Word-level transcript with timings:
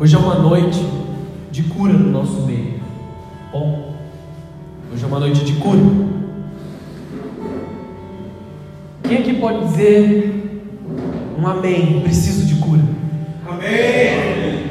Hoje 0.00 0.16
é 0.16 0.18
uma 0.18 0.36
noite 0.36 0.82
de 1.52 1.62
cura 1.64 1.92
no 1.92 2.10
nosso 2.10 2.40
meio. 2.46 2.80
Bom, 3.52 3.96
hoje 4.90 5.04
é 5.04 5.06
uma 5.06 5.20
noite 5.20 5.44
de 5.44 5.52
cura. 5.56 5.78
Quem 9.02 9.18
aqui 9.18 9.34
pode 9.34 9.62
dizer 9.66 10.64
um 11.38 11.46
amém? 11.46 12.00
Preciso 12.00 12.46
de 12.46 12.54
cura. 12.62 12.80
Amém. 13.46 14.64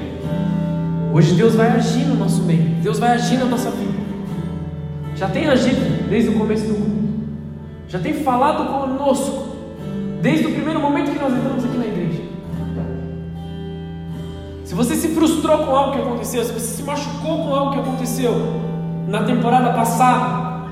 Hoje 1.13 1.35
Deus 1.35 1.53
vai 1.53 1.73
agir 1.73 2.07
no 2.07 2.15
nosso 2.15 2.41
meio. 2.41 2.63
Deus 2.81 2.97
vai 2.97 3.11
agir 3.11 3.37
na 3.37 3.45
nossa 3.45 3.69
vida. 3.69 3.99
Já 5.15 5.29
tem 5.29 5.45
agido 5.45 6.09
desde 6.09 6.31
o 6.31 6.39
começo 6.39 6.65
do 6.65 6.73
culto. 6.73 7.19
Já 7.87 7.99
tem 7.99 8.15
falado 8.15 8.65
conosco 8.65 9.57
desde 10.23 10.47
o 10.47 10.53
primeiro 10.55 10.79
momento 10.79 11.11
que 11.11 11.19
nós 11.19 11.31
entramos 11.31 11.63
aqui 11.63 11.77
na 11.77 11.85
igreja. 11.85 12.28
Se 14.69 14.75
você 14.75 14.93
se 14.93 15.07
frustrou 15.07 15.65
com 15.65 15.75
algo 15.75 15.93
que 15.93 15.97
aconteceu, 15.99 16.45
se 16.45 16.51
você 16.51 16.75
se 16.75 16.83
machucou 16.83 17.39
com 17.39 17.55
algo 17.55 17.73
que 17.73 17.79
aconteceu 17.79 18.31
na 19.07 19.23
temporada 19.23 19.73
passada, 19.73 20.67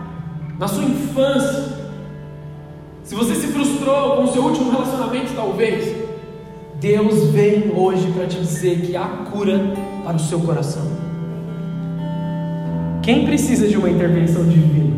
na 0.59 0.67
sua 0.67 0.83
infância, 0.83 1.79
se 3.03 3.15
você 3.15 3.33
se 3.33 3.47
frustrou 3.47 4.17
com 4.17 4.25
o 4.25 4.27
seu 4.27 4.43
último 4.43 4.69
relacionamento, 4.69 5.33
talvez, 5.35 5.95
Deus 6.79 7.31
vem 7.31 7.71
hoje 7.75 8.11
para 8.11 8.27
te 8.27 8.37
dizer 8.37 8.81
que 8.81 8.95
há 8.95 9.07
cura 9.31 9.73
para 10.03 10.15
o 10.15 10.19
seu 10.19 10.41
coração. 10.41 10.85
Quem 13.01 13.25
precisa 13.25 13.67
de 13.67 13.77
uma 13.77 13.89
intervenção 13.89 14.43
divina? 14.43 14.95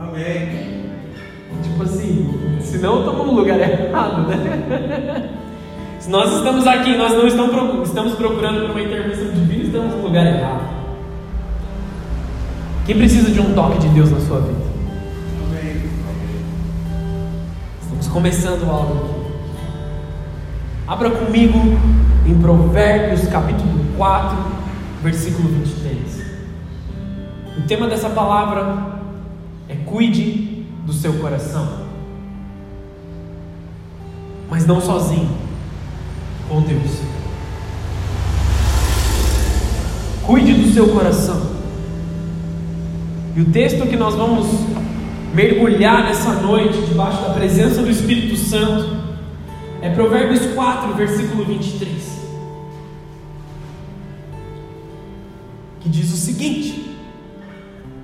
Amém. 0.00 0.82
Tipo 1.62 1.80
assim, 1.84 2.58
senão 2.60 2.98
estamos 2.98 3.24
no 3.24 3.34
lugar 3.34 3.60
errado, 3.60 4.26
né? 4.26 5.30
Se 6.06 6.12
nós 6.12 6.32
estamos 6.32 6.64
aqui, 6.68 6.96
nós 6.96 7.14
não 7.14 7.26
estamos 7.26 8.14
procurando, 8.14 8.60
por 8.60 8.70
uma 8.70 8.80
intervenção 8.80 9.28
divina, 9.32 9.64
estamos 9.64 9.92
no 9.92 10.02
lugar 10.02 10.24
errado. 10.24 10.62
Quem 12.86 12.96
precisa 12.96 13.28
de 13.28 13.40
um 13.40 13.52
toque 13.54 13.80
de 13.80 13.88
Deus 13.88 14.12
na 14.12 14.20
sua 14.20 14.38
vida? 14.38 14.64
Estamos 17.82 18.06
começando 18.06 18.70
algo 18.70 19.04
aqui. 19.04 19.14
Abra 20.86 21.10
comigo 21.10 21.58
em 22.24 22.40
Provérbios 22.40 23.26
capítulo 23.26 23.84
4, 23.96 24.38
versículo 25.02 25.48
23. 25.48 26.24
O 27.58 27.62
tema 27.62 27.88
dessa 27.88 28.10
palavra 28.10 29.00
é 29.68 29.74
cuide 29.74 30.66
do 30.84 30.92
seu 30.92 31.14
coração. 31.14 31.84
Mas 34.48 34.64
não 34.64 34.80
sozinho, 34.80 35.45
com 36.48 36.60
Deus. 36.62 37.00
Cuide 40.24 40.54
do 40.54 40.72
seu 40.72 40.88
coração. 40.88 41.40
E 43.36 43.40
o 43.40 43.44
texto 43.46 43.86
que 43.86 43.96
nós 43.96 44.14
vamos 44.14 44.46
mergulhar 45.34 46.04
nessa 46.04 46.32
noite, 46.32 46.80
debaixo 46.86 47.22
da 47.22 47.30
presença 47.34 47.82
do 47.82 47.90
Espírito 47.90 48.36
Santo, 48.36 48.96
é 49.82 49.90
Provérbios 49.90 50.46
4, 50.54 50.94
versículo 50.94 51.44
23. 51.44 52.16
Que 55.80 55.88
diz 55.88 56.12
o 56.12 56.16
seguinte: 56.16 56.96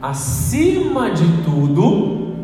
acima 0.00 1.10
de 1.10 1.26
tudo, 1.44 2.34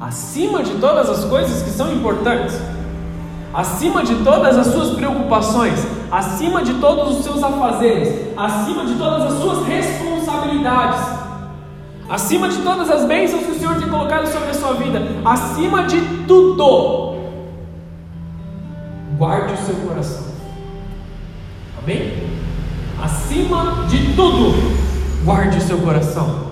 acima 0.00 0.62
de 0.62 0.74
todas 0.74 1.08
as 1.08 1.24
coisas 1.24 1.62
que 1.62 1.70
são 1.70 1.92
importantes, 1.94 2.60
acima 3.56 4.04
de 4.04 4.16
todas 4.16 4.58
as 4.58 4.66
suas 4.66 4.90
preocupações, 4.90 5.82
acima 6.12 6.62
de 6.62 6.74
todos 6.74 7.16
os 7.16 7.24
seus 7.24 7.42
afazeres, 7.42 8.28
acima 8.36 8.84
de 8.84 8.96
todas 8.96 9.32
as 9.32 9.40
suas 9.40 9.66
responsabilidades, 9.66 11.00
acima 12.06 12.50
de 12.50 12.58
todas 12.58 12.90
as 12.90 13.06
bênçãos 13.06 13.46
que 13.46 13.52
o 13.52 13.58
Senhor 13.58 13.76
tem 13.76 13.88
colocado 13.88 14.26
sobre 14.26 14.50
a 14.50 14.54
sua 14.54 14.74
vida, 14.74 15.00
acima 15.24 15.84
de 15.84 15.98
tudo, 16.26 17.16
guarde 19.16 19.54
o 19.54 19.56
seu 19.56 19.74
coração. 19.76 20.26
Amém? 21.82 22.12
Acima 23.02 23.86
de 23.88 24.14
tudo, 24.14 24.52
guarde 25.24 25.56
o 25.56 25.62
seu 25.62 25.78
coração. 25.78 26.46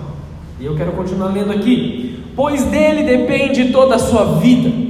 E 0.59 0.65
eu 0.65 0.75
quero 0.75 0.93
continuar 0.93 1.27
lendo 1.27 1.51
aqui. 1.51 2.23
Pois 2.35 2.63
dele 2.63 3.03
depende 3.03 3.71
toda 3.71 3.95
a 3.95 3.99
sua 3.99 4.39
vida. 4.39 4.84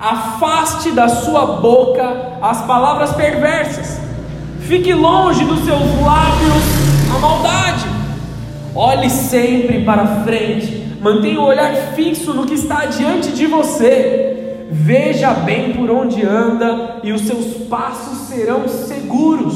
Afaste 0.00 0.92
da 0.92 1.08
sua 1.08 1.60
boca 1.60 2.38
as 2.40 2.62
palavras 2.62 3.12
perversas. 3.12 4.00
Fique 4.60 4.94
longe 4.94 5.44
dos 5.44 5.62
seus 5.62 5.78
lábios 6.02 7.14
a 7.14 7.18
maldade. 7.18 7.84
Olhe 8.74 9.10
sempre 9.10 9.84
para 9.84 10.22
frente. 10.24 10.96
Mantenha 11.02 11.38
o 11.38 11.44
olhar 11.44 11.74
fixo 11.94 12.32
no 12.32 12.46
que 12.46 12.54
está 12.54 12.86
diante 12.86 13.32
de 13.32 13.46
você. 13.46 14.66
Veja 14.70 15.34
bem 15.34 15.74
por 15.74 15.90
onde 15.90 16.24
anda 16.24 17.00
e 17.02 17.12
os 17.12 17.20
seus 17.20 17.66
passos 17.68 18.28
serão 18.28 18.66
seguros. 18.68 19.54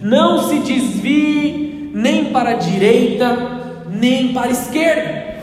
Não 0.00 0.48
se 0.48 0.58
desvie 0.58 1.92
nem 1.94 2.32
para 2.32 2.50
a 2.50 2.54
direita, 2.54 3.60
nem 3.88 4.32
para 4.32 4.48
a 4.48 4.50
esquerda. 4.50 5.36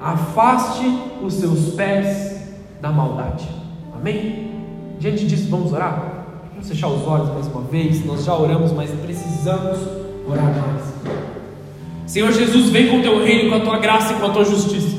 Afaste 0.00 0.86
os 1.20 1.34
seus 1.34 1.74
pés 1.74 2.35
da 2.80 2.90
maldade. 2.90 3.46
Amém? 3.94 4.50
Diante 4.98 5.26
disso, 5.26 5.48
vamos 5.50 5.72
orar? 5.72 6.24
Vamos 6.50 6.68
fechar 6.68 6.88
os 6.88 7.06
olhos 7.06 7.28
mais 7.28 7.46
uma 7.46 7.62
vez. 7.62 8.04
Nós 8.04 8.24
já 8.24 8.34
oramos, 8.34 8.72
mas 8.72 8.90
precisamos 8.90 9.78
orar 10.28 10.44
mais. 10.44 10.96
Senhor 12.06 12.32
Jesus, 12.32 12.70
vem 12.70 12.88
com 12.88 12.98
o 12.98 13.02
teu 13.02 13.22
reino, 13.22 13.50
com 13.50 13.56
a 13.56 13.60
tua 13.60 13.78
graça 13.78 14.12
e 14.12 14.16
com 14.16 14.26
a 14.26 14.30
tua 14.30 14.44
justiça. 14.44 14.96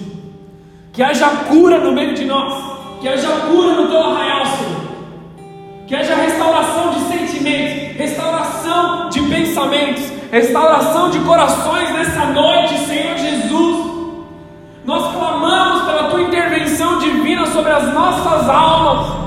Que 0.94 1.02
haja 1.02 1.30
cura 1.50 1.80
no 1.80 1.92
meio 1.92 2.14
de 2.14 2.26
nós. 2.26 2.78
Que 3.00 3.08
haja 3.08 3.30
cura 3.48 3.74
no 3.74 3.88
teu 3.88 4.02
arraial, 4.04 4.46
Senhor. 4.46 4.88
Que 5.88 5.96
haja 5.96 6.16
restauração 6.16 6.92
de 6.92 7.00
sentimentos, 7.02 7.96
restauração 7.98 9.10
de 9.10 9.22
pensamentos, 9.22 10.04
restauração 10.32 11.10
de 11.10 11.20
corações 11.20 11.90
nessa 11.94 12.26
noite, 12.26 12.78
Senhor 12.80 13.18
Jesus. 13.18 13.87
Nós 14.88 15.14
clamamos 15.14 15.84
pela 15.84 16.04
tua 16.06 16.22
intervenção 16.22 16.98
divina 17.00 17.46
sobre 17.48 17.74
as 17.74 17.94
nossas 17.94 18.50
almas, 18.50 19.18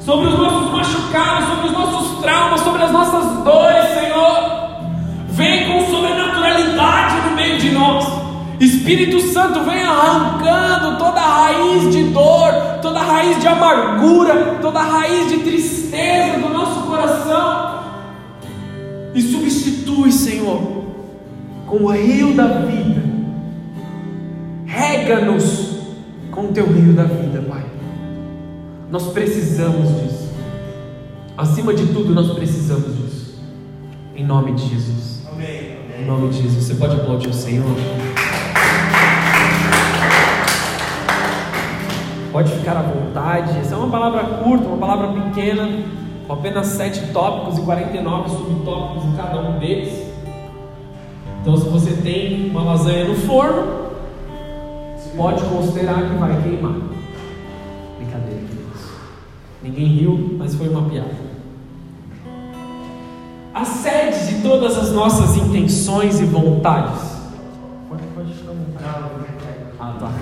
sobre 0.00 0.26
os 0.26 0.36
nossos 0.36 0.72
machucados, 0.72 1.48
sobre 1.50 1.66
os 1.68 1.72
nossos 1.72 2.20
traumas, 2.20 2.60
sobre 2.62 2.82
as 2.82 2.90
nossas 2.90 3.44
dores, 3.44 3.84
Senhor. 3.94 4.66
Vem 5.28 5.68
com 5.68 5.86
sobrenaturalidade 5.88 7.28
no 7.28 7.36
meio 7.36 7.58
de 7.60 7.70
nós. 7.70 8.08
Espírito 8.58 9.20
Santo, 9.28 9.60
vem 9.60 9.84
arrancando 9.84 10.98
toda 10.98 11.20
a 11.20 11.44
raiz 11.44 11.92
de 11.92 12.02
dor, 12.08 12.52
toda 12.82 12.98
a 12.98 13.04
raiz 13.04 13.40
de 13.40 13.46
amargura, 13.46 14.58
toda 14.60 14.80
a 14.80 14.82
raiz 14.82 15.28
de 15.28 15.38
tristeza 15.44 16.40
do 16.40 16.48
nosso 16.48 16.80
coração 16.88 17.82
e 19.14 19.22
substitui, 19.22 20.10
Senhor, 20.10 20.60
com 21.68 21.84
o 21.84 21.92
rio 21.92 22.34
da 22.34 22.46
vida. 22.46 22.95
Rega-nos 24.76 25.78
com 26.30 26.42
o 26.42 26.48
teu 26.48 26.66
rio 26.66 26.92
da 26.92 27.04
vida, 27.04 27.40
Pai. 27.48 27.64
Nós 28.90 29.06
precisamos 29.06 29.88
disso. 30.02 30.30
Acima 31.34 31.72
de 31.72 31.86
tudo, 31.86 32.14
nós 32.14 32.34
precisamos 32.34 32.94
disso. 32.94 33.38
Em 34.14 34.22
nome 34.22 34.52
de 34.52 34.68
Jesus. 34.68 35.26
Amém. 35.32 35.78
Em 35.98 36.04
nome 36.04 36.28
de 36.28 36.42
Jesus. 36.42 36.64
Você 36.64 36.74
pode 36.74 36.94
aplaudir 36.94 37.28
o 37.28 37.32
Senhor? 37.32 37.64
Pode 42.30 42.52
ficar 42.52 42.76
à 42.76 42.82
vontade. 42.82 43.58
Essa 43.58 43.76
é 43.76 43.78
uma 43.78 43.88
palavra 43.88 44.24
curta, 44.42 44.68
uma 44.68 44.76
palavra 44.76 45.22
pequena, 45.22 45.84
com 46.26 46.34
apenas 46.34 46.66
sete 46.66 47.00
tópicos 47.14 47.56
e 47.56 47.62
49 47.62 48.28
subtópicos 48.28 49.04
em 49.06 49.16
cada 49.16 49.40
um 49.40 49.58
deles. 49.58 50.06
Então, 51.40 51.56
se 51.56 51.66
você 51.66 51.92
tem 51.92 52.50
uma 52.50 52.62
lasanha 52.62 53.08
no 53.08 53.14
forno, 53.14 53.85
pode 55.16 55.42
considerar 55.44 56.10
que 56.10 56.16
vai 56.16 56.42
queimar. 56.42 56.76
Brincadeira, 57.98 58.40
queridos. 58.48 58.90
Ninguém 59.62 59.86
riu, 59.86 60.36
mas 60.38 60.54
foi 60.54 60.68
uma 60.68 60.88
piada. 60.88 61.26
A 63.54 63.64
sede 63.64 64.36
de 64.36 64.42
todas 64.42 64.76
as 64.76 64.92
nossas 64.92 65.34
intenções 65.36 66.20
e 66.20 66.24
vontades. 66.26 67.00
Pode, 67.88 68.02
vontade. 68.02 68.36
Ah, 69.80 69.96
tá. 69.98 70.12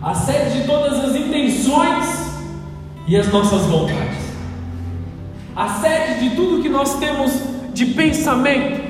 A 0.00 0.14
sede 0.14 0.60
de 0.60 0.66
todas 0.66 1.04
as 1.04 1.14
intenções 1.14 2.28
e 3.06 3.16
as 3.16 3.30
nossas 3.30 3.66
vontades. 3.66 4.28
A 5.54 5.68
sede 5.68 6.30
de 6.30 6.36
tudo 6.36 6.62
que 6.62 6.68
nós 6.68 6.94
temos 6.98 7.32
de 7.74 7.86
pensamento. 7.86 8.87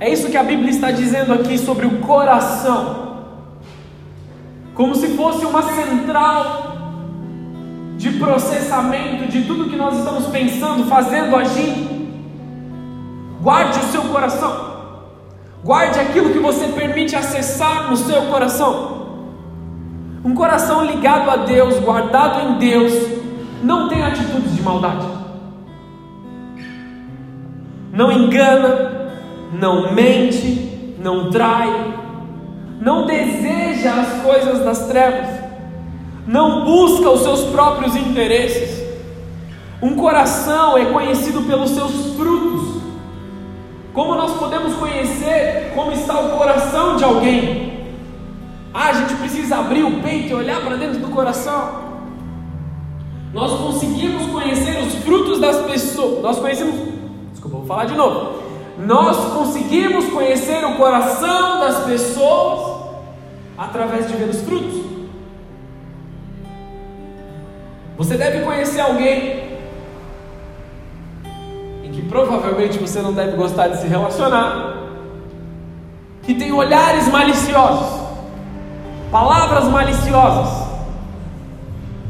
É 0.00 0.08
isso 0.08 0.30
que 0.30 0.36
a 0.38 0.42
Bíblia 0.42 0.70
está 0.70 0.90
dizendo 0.90 1.34
aqui 1.34 1.58
sobre 1.58 1.84
o 1.84 1.98
coração. 1.98 3.18
Como 4.74 4.94
se 4.94 5.08
fosse 5.08 5.44
uma 5.44 5.62
central 5.62 6.70
de 7.98 8.12
processamento 8.12 9.30
de 9.30 9.42
tudo 9.42 9.68
que 9.68 9.76
nós 9.76 9.98
estamos 9.98 10.26
pensando, 10.28 10.84
fazendo, 10.86 11.36
agindo. 11.36 12.00
Guarde 13.42 13.78
o 13.78 13.82
seu 13.92 14.02
coração. 14.04 14.70
Guarde 15.62 16.00
aquilo 16.00 16.30
que 16.30 16.38
você 16.38 16.68
permite 16.68 17.14
acessar 17.14 17.90
no 17.90 17.96
seu 17.98 18.22
coração. 18.22 19.00
Um 20.24 20.34
coração 20.34 20.82
ligado 20.82 21.28
a 21.28 21.36
Deus, 21.44 21.78
guardado 21.78 22.48
em 22.48 22.58
Deus, 22.58 22.92
não 23.62 23.86
tem 23.90 24.02
atitudes 24.02 24.56
de 24.56 24.62
maldade. 24.62 25.06
Não 27.92 28.10
engana, 28.10 28.99
não 29.52 29.92
mente, 29.92 30.96
não 30.98 31.30
trai, 31.30 31.68
não 32.80 33.06
deseja 33.06 33.92
as 33.94 34.22
coisas 34.22 34.64
das 34.64 34.86
trevas, 34.86 35.28
não 36.26 36.64
busca 36.64 37.10
os 37.10 37.20
seus 37.20 37.44
próprios 37.44 37.96
interesses. 37.96 38.80
Um 39.82 39.94
coração 39.96 40.76
é 40.76 40.84
conhecido 40.86 41.42
pelos 41.42 41.70
seus 41.70 42.14
frutos. 42.16 42.80
Como 43.92 44.14
nós 44.14 44.32
podemos 44.32 44.74
conhecer 44.74 45.72
como 45.74 45.92
está 45.92 46.20
o 46.20 46.36
coração 46.36 46.96
de 46.96 47.04
alguém? 47.04 47.70
Ah, 48.72 48.88
a 48.88 48.92
gente 48.92 49.14
precisa 49.14 49.56
abrir 49.56 49.82
o 49.82 50.00
peito 50.00 50.28
e 50.28 50.34
olhar 50.34 50.60
para 50.60 50.76
dentro 50.76 51.00
do 51.00 51.08
coração. 51.08 51.90
Nós 53.32 53.52
conseguimos 53.52 54.26
conhecer 54.26 54.80
os 54.82 54.94
frutos 54.96 55.40
das 55.40 55.56
pessoas. 55.66 56.22
Nós 56.22 56.38
conhecemos. 56.38 56.74
Desculpa, 57.32 57.58
vou 57.58 57.66
falar 57.66 57.86
de 57.86 57.94
novo. 57.94 58.49
Nós 58.78 59.16
conseguimos 59.32 60.06
conhecer 60.06 60.64
o 60.64 60.76
coração 60.76 61.60
das 61.60 61.84
pessoas 61.84 62.80
através 63.56 64.08
de 64.08 64.14
ver 64.14 64.28
os 64.28 64.40
frutos. 64.40 64.80
Você 67.98 68.16
deve 68.16 68.40
conhecer 68.40 68.80
alguém 68.80 69.58
em 71.84 71.90
que 71.92 72.00
provavelmente 72.00 72.78
você 72.78 73.02
não 73.02 73.12
deve 73.12 73.36
gostar 73.36 73.68
de 73.68 73.78
se 73.78 73.86
relacionar, 73.86 74.78
que 76.22 76.34
tem 76.34 76.50
olhares 76.50 77.08
maliciosos, 77.08 78.00
palavras 79.10 79.64
maliciosas. 79.64 80.70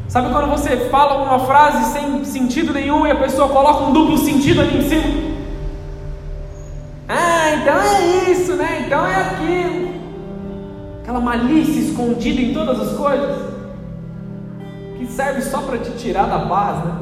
Sabe 0.07 0.29
quando 0.31 0.49
você 0.49 0.89
fala 0.89 1.23
uma 1.23 1.39
frase 1.39 1.91
sem 1.91 2.23
sentido 2.23 2.73
nenhum 2.73 3.05
e 3.05 3.11
a 3.11 3.15
pessoa 3.15 3.49
coloca 3.49 3.83
um 3.83 3.91
duplo 3.91 4.17
sentido 4.17 4.61
ali 4.61 4.77
em 4.77 4.89
cima? 4.89 5.30
Ah, 7.07 7.55
então 7.55 7.81
é 7.81 8.31
isso, 8.31 8.55
né? 8.55 8.83
Então 8.85 9.05
é 9.05 9.15
aquilo. 9.15 9.91
Aquela 11.01 11.19
malícia 11.19 11.79
escondida 11.79 12.41
em 12.41 12.53
todas 12.53 12.79
as 12.79 12.97
coisas 12.97 13.51
que 14.97 15.07
serve 15.07 15.41
só 15.41 15.61
para 15.61 15.79
te 15.79 15.91
tirar 15.91 16.27
da 16.27 16.39
paz, 16.39 16.85
né? 16.85 16.93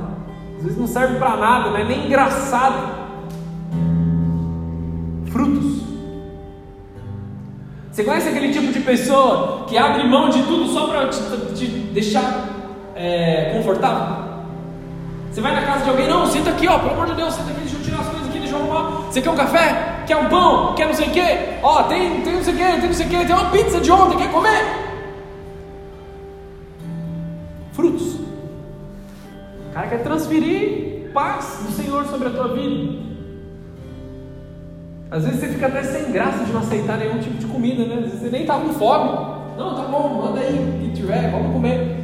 Às 0.58 0.64
vezes 0.64 0.78
não 0.78 0.88
serve 0.88 1.18
para 1.18 1.38
nada, 1.38 1.70
não 1.70 1.78
é 1.78 1.84
nem 1.84 2.06
engraçado. 2.06 3.00
Frutos. 5.32 5.80
Você 7.92 8.04
conhece 8.04 8.30
aquele 8.30 8.54
tipo 8.54 8.72
de 8.72 8.80
pessoa 8.80 9.66
que 9.68 9.78
abre 9.78 10.08
mão 10.08 10.30
de 10.30 10.42
tudo 10.44 10.68
só 10.68 10.88
para 10.88 11.08
te, 11.10 11.20
te, 11.54 11.66
deixar 11.66 12.48
é, 12.96 13.52
confortável? 13.54 14.30
Você 15.32 15.42
vai 15.42 15.54
na 15.54 15.62
casa 15.62 15.84
de 15.84 15.90
alguém, 15.90 16.08
não, 16.08 16.26
senta 16.26 16.50
aqui, 16.50 16.68
ó, 16.68 16.80
pelo 16.80 16.92
amor 16.92 17.08
de 17.08 17.16
Deus, 17.16 17.34
senta 17.34 17.52
aqui, 17.52 17.62
deixa 17.62 17.76
eu 17.76 17.84
tirar 17.84 18.00
as 18.00 18.09
arrumar. 18.60 19.12
Você 19.12 19.22
quer 19.22 19.30
um 19.30 19.36
café? 19.36 20.04
Quer 20.06 20.18
um 20.18 20.30
pão? 20.30 20.76
Quer 20.76 20.88
não 20.88 20.94
sei 20.94 21.08
o 21.08 21.12
quê? 21.12 21.58
Ó, 21.64 21.84
tem, 21.84 22.22
tem 22.22 22.34
não 22.34 22.44
sei 22.44 22.54
o 22.54 22.58
quê, 22.58 22.64
tem 22.64 22.88
não 22.88 22.94
sei 22.94 23.06
o 23.06 23.10
quê, 23.10 23.26
tem 23.26 23.36
uma 23.36 23.50
pizza 23.50 23.80
de 23.80 23.92
ontem, 23.92 24.18
quer 24.18 24.32
comer? 24.32 24.90
frutos. 27.80 28.16
O 29.70 29.74
cara 29.74 29.88
quer 29.88 30.04
transferir 30.04 31.12
paz 31.14 31.62
do 31.66 31.72
Senhor 31.72 32.06
sobre 32.08 32.28
a 32.28 32.32
tua 32.32 32.50
vida. 32.50 33.00
Às 35.10 35.24
vezes 35.24 35.40
você 35.40 35.48
fica 35.48 35.68
até 35.68 35.82
sem 35.84 36.12
graça 36.12 36.44
de 36.44 36.52
não 36.52 36.60
aceitar 36.60 36.98
nenhum 36.98 37.20
tipo 37.20 37.38
de 37.38 37.46
comida, 37.46 37.86
né? 37.86 38.10
Você 38.12 38.30
nem 38.30 38.42
está 38.42 38.60
com 38.60 38.74
fome. 38.74 39.10
Não, 39.58 39.76
tá 39.76 39.84
bom, 39.84 40.22
manda 40.22 40.42
aí 40.42 40.56
o 40.56 40.80
que 40.82 40.94
tiver, 40.94 41.32
vamos 41.32 41.54
comer. 41.54 41.98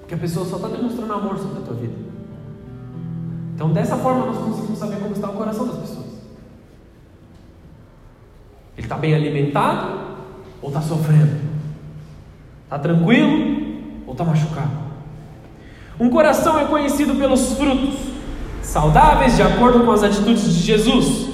Porque 0.00 0.14
a 0.14 0.18
pessoa 0.18 0.46
só 0.46 0.56
está 0.56 0.68
demonstrando 0.68 1.12
amor 1.12 1.36
sobre 1.38 1.58
a 1.58 1.62
tua 1.62 1.74
vida. 1.74 2.03
Então, 3.54 3.72
dessa 3.72 3.96
forma, 3.96 4.26
nós 4.26 4.36
conseguimos 4.36 4.78
saber 4.78 4.96
como 4.96 5.12
está 5.12 5.30
o 5.30 5.34
coração 5.34 5.66
das 5.66 5.76
pessoas. 5.76 6.06
Ele 8.76 8.84
está 8.84 8.96
bem 8.96 9.14
alimentado 9.14 10.00
ou 10.60 10.68
está 10.68 10.80
sofrendo? 10.80 11.40
Está 12.64 12.78
tranquilo 12.80 14.02
ou 14.06 14.12
está 14.12 14.24
machucado? 14.24 14.84
Um 16.00 16.10
coração 16.10 16.58
é 16.58 16.64
conhecido 16.64 17.14
pelos 17.14 17.52
frutos, 17.52 17.94
saudáveis 18.60 19.36
de 19.36 19.42
acordo 19.42 19.84
com 19.84 19.92
as 19.92 20.02
atitudes 20.02 20.52
de 20.52 20.60
Jesus, 20.60 21.28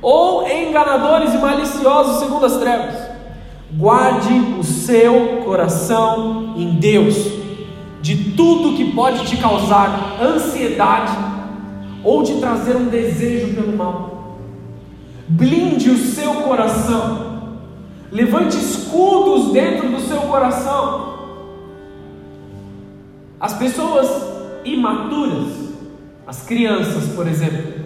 ou 0.00 0.48
enganadores 0.48 1.34
e 1.34 1.38
maliciosos 1.38 2.20
segundo 2.20 2.46
as 2.46 2.56
trevas. 2.56 2.94
Guarde 3.72 4.32
o 4.58 4.64
seu 4.64 5.42
coração 5.44 6.54
em 6.56 6.76
Deus, 6.76 7.16
de 8.00 8.32
tudo 8.32 8.74
que 8.74 8.92
pode 8.94 9.26
te 9.26 9.36
causar 9.36 10.16
ansiedade 10.22 11.35
ou 12.06 12.22
te 12.22 12.34
trazer 12.34 12.76
um 12.76 12.86
desejo 12.86 13.54
pelo 13.54 13.76
mal. 13.76 14.38
Blinde 15.28 15.90
o 15.90 15.98
seu 15.98 16.34
coração, 16.34 17.58
levante 18.12 18.56
escudos 18.56 19.52
dentro 19.52 19.88
do 19.90 20.00
seu 20.00 20.20
coração 20.22 21.16
as 23.38 23.52
pessoas 23.54 24.08
imaturas, 24.64 25.48
as 26.26 26.42
crianças, 26.42 27.14
por 27.14 27.28
exemplo, 27.28 27.84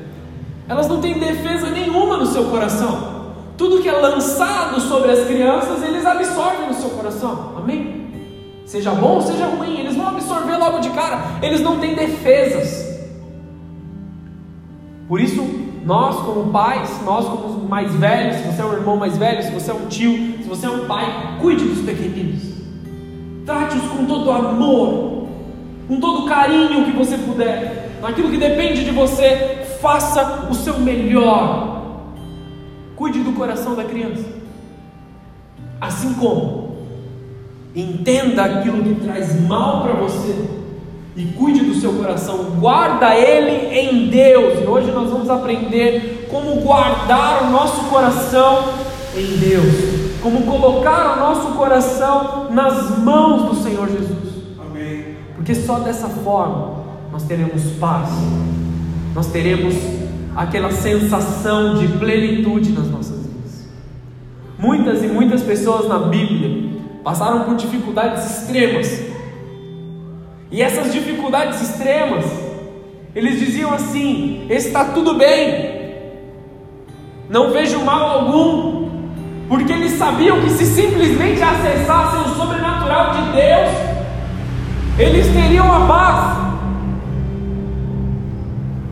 elas 0.69 0.89
não 0.89 1.01
têm 1.01 1.19
defesa 1.19 1.69
nenhuma 1.71 2.17
no 2.17 2.27
seu 2.27 2.45
coração. 2.45 3.35
Tudo 3.59 3.83
que 3.83 3.89
é 3.89 3.93
lançado 3.93 4.81
sobre 4.81 5.11
as 5.11 5.27
crianças, 5.27 5.83
eles 5.83 6.07
absorvem 6.07 6.69
no 6.69 6.75
seu 6.75 6.91
coração. 6.91 7.55
Amém? 7.57 8.09
Seja 8.65 8.93
bom 8.93 9.17
ou 9.17 9.23
seja 9.23 9.47
ruim, 9.47 9.81
eles 9.81 9.97
vão 9.97 10.09
absorver 10.09 10.57
logo 10.57 10.79
de 10.79 10.91
cara. 10.91 11.21
Eles 11.43 11.61
não 11.61 11.79
têm 11.79 11.97
defesas. 11.97 12.90
Por 15.11 15.21
isso, 15.21 15.45
nós 15.85 16.25
como 16.25 16.53
pais, 16.53 17.03
nós 17.05 17.25
como 17.25 17.69
mais 17.69 17.93
velhos, 17.97 18.37
se 18.37 18.43
você 18.45 18.63
é 18.63 18.65
um 18.65 18.75
irmão 18.75 18.97
mais 18.97 19.19
velho, 19.19 19.43
se 19.43 19.51
você 19.51 19.73
é 19.73 19.75
um 19.75 19.87
tio, 19.87 20.39
se 20.39 20.49
você 20.49 20.67
é 20.67 20.71
um 20.71 20.87
pai, 20.87 21.37
cuide 21.41 21.65
dos 21.65 21.85
pequeninos. 21.85 22.41
Trate-os 23.45 23.91
com 23.91 24.05
todo 24.07 24.31
amor, 24.31 25.27
com 25.89 25.99
todo 25.99 26.29
carinho 26.29 26.85
que 26.85 26.93
você 26.93 27.19
puder, 27.19 27.99
naquilo 28.01 28.31
que 28.31 28.37
depende 28.37 28.85
de 28.85 28.93
você, 28.93 29.67
faça 29.83 30.47
o 30.49 30.55
seu 30.55 30.79
melhor. 30.79 32.05
Cuide 32.95 33.19
do 33.19 33.33
coração 33.33 33.75
da 33.75 33.83
criança. 33.83 34.29
Assim 35.81 36.15
como 36.15 36.77
entenda 37.75 38.45
aquilo 38.45 38.81
que 38.85 38.95
traz 39.01 39.41
mal 39.41 39.83
para 39.83 39.95
você 39.95 40.60
e 41.17 41.25
cuide 41.25 41.61
do 41.61 41.75
seu 41.75 41.93
coração, 41.93 42.57
guarda 42.59 43.15
ele 43.17 43.75
em 43.77 44.09
Deus. 44.09 44.61
E 44.63 44.67
hoje 44.67 44.91
nós 44.91 45.11
vamos 45.11 45.29
aprender 45.29 46.29
como 46.31 46.61
guardar 46.61 47.45
o 47.45 47.51
nosso 47.51 47.85
coração 47.85 48.65
em 49.17 49.37
Deus, 49.39 50.21
como 50.23 50.43
colocar 50.43 51.17
o 51.17 51.21
nosso 51.21 51.49
coração 51.57 52.49
nas 52.51 52.99
mãos 52.99 53.43
do 53.51 53.63
Senhor 53.63 53.89
Jesus. 53.89 54.21
Porque 55.35 55.55
só 55.55 55.81
dessa 55.81 56.07
forma 56.09 56.81
nós 57.11 57.25
teremos 57.25 57.63
paz, 57.81 58.09
nós 59.15 59.27
teremos 59.29 59.75
aquela 60.37 60.71
sensação 60.71 61.75
de 61.75 61.89
plenitude 61.89 62.73
nas 62.73 62.89
nossas 62.89 63.17
vidas. 63.27 63.69
Muitas 64.59 65.03
e 65.03 65.09
muitas 65.09 65.43
pessoas 65.43 65.89
na 65.89 65.99
Bíblia 65.99 66.71
passaram 67.03 67.45
por 67.45 67.57
dificuldades 67.57 68.25
extremas, 68.25 69.10
e 70.51 70.63
essas 70.63 70.93
dificuldades 70.93 71.61
extremas, 71.61 72.25
eles 73.15 73.39
diziam 73.39 73.73
assim: 73.73 74.47
está 74.51 74.87
tudo 74.87 75.15
bem, 75.15 75.81
não 77.29 77.51
vejo 77.51 77.79
mal 77.81 78.21
algum, 78.21 78.91
porque 79.49 79.73
eles 79.73 79.93
sabiam 79.93 80.41
que 80.41 80.51
se 80.51 80.67
simplesmente 80.67 81.41
acessassem 81.43 82.21
o 82.21 82.35
sobrenatural 82.35 83.13
de 83.13 83.33
Deus, 83.33 83.71
eles 84.99 85.27
teriam 85.33 85.73
a 85.73 85.87
paz. 85.87 86.41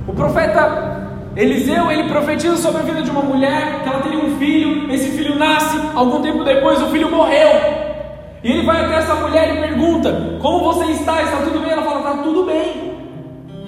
O 0.06 0.12
profeta 0.12 0.88
Eliseu, 1.36 1.90
ele 1.90 2.08
profetiza 2.08 2.56
sobre 2.56 2.80
a 2.80 2.84
vida 2.84 3.02
de 3.02 3.10
uma 3.10 3.22
mulher, 3.22 3.82
que 3.82 3.88
ela 3.88 4.00
teria 4.00 4.18
um 4.18 4.38
filho, 4.38 4.92
esse 4.92 5.10
filho 5.10 5.36
nasce, 5.36 5.78
algum 5.94 6.20
tempo 6.20 6.42
depois 6.42 6.82
o 6.82 6.86
filho 6.86 7.10
morreu. 7.10 7.87
E 8.42 8.52
ele 8.52 8.64
vai 8.64 8.84
até 8.84 8.96
essa 8.96 9.14
mulher 9.16 9.56
e 9.56 9.60
pergunta: 9.60 10.38
Como 10.40 10.72
você 10.72 10.84
está? 10.92 11.22
Está 11.22 11.38
tudo 11.42 11.60
bem? 11.60 11.70
Ela 11.70 11.82
fala: 11.82 11.98
Está 11.98 12.22
tudo 12.22 12.44
bem. 12.44 12.96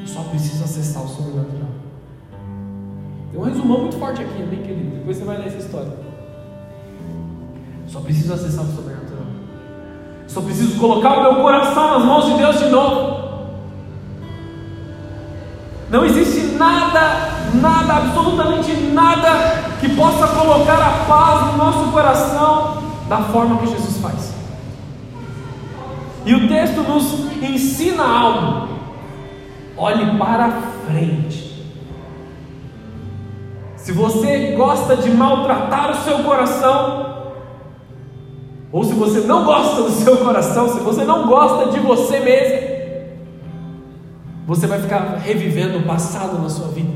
Só 0.07 0.23
preciso 0.23 0.65
acessar 0.65 1.03
o 1.03 1.09
sobrenatural. 1.09 1.69
Tem 3.31 3.41
um 3.41 3.45
resumão 3.45 3.81
muito 3.81 3.99
forte 3.99 4.23
aqui, 4.23 4.43
bem 4.43 4.63
querido. 4.63 4.97
Depois 4.99 5.17
você 5.17 5.25
vai 5.25 5.39
ler 5.39 5.47
essa 5.49 5.59
história. 5.59 5.93
Só 7.87 8.01
preciso 8.01 8.33
acessar 8.33 8.65
o 8.65 8.69
sobrenatural. 8.69 9.25
Só 10.29 10.41
preciso 10.41 10.79
colocar 10.79 11.19
o 11.19 11.23
meu 11.23 11.43
coração 11.43 11.99
nas 11.99 12.05
mãos 12.05 12.27
de 12.27 12.35
Deus 12.35 12.59
de 12.59 12.67
novo. 12.67 13.21
Não 15.91 16.05
existe 16.05 16.55
nada, 16.55 17.31
nada, 17.55 17.97
absolutamente 17.97 18.73
nada 18.93 19.79
que 19.81 19.89
possa 19.97 20.29
colocar 20.29 20.79
a 20.81 21.05
paz 21.09 21.53
no 21.53 21.59
nosso 21.59 21.91
coração 21.91 22.81
da 23.09 23.23
forma 23.23 23.59
que 23.59 23.67
Jesus 23.67 23.97
faz. 23.97 24.40
E 26.31 26.35
o 26.35 26.47
texto 26.47 26.83
nos 26.83 27.33
ensina 27.43 28.05
algo. 28.05 28.69
Olhe 29.77 30.17
para 30.17 30.53
frente. 30.87 31.67
Se 33.75 33.91
você 33.91 34.53
gosta 34.57 34.95
de 34.95 35.11
maltratar 35.11 35.91
o 35.91 35.97
seu 36.05 36.21
coração, 36.21 37.33
ou 38.71 38.85
se 38.85 38.93
você 38.93 39.27
não 39.27 39.45
gosta 39.45 39.83
do 39.83 39.91
seu 39.91 40.19
coração, 40.19 40.69
se 40.69 40.79
você 40.79 41.03
não 41.03 41.27
gosta 41.27 41.73
de 41.73 41.81
você 41.81 42.21
mesmo, 42.21 42.69
você 44.47 44.69
vai 44.69 44.81
ficar 44.81 45.17
revivendo 45.17 45.79
o 45.79 45.83
passado 45.83 46.41
na 46.41 46.49
sua 46.49 46.69
vida. 46.69 46.93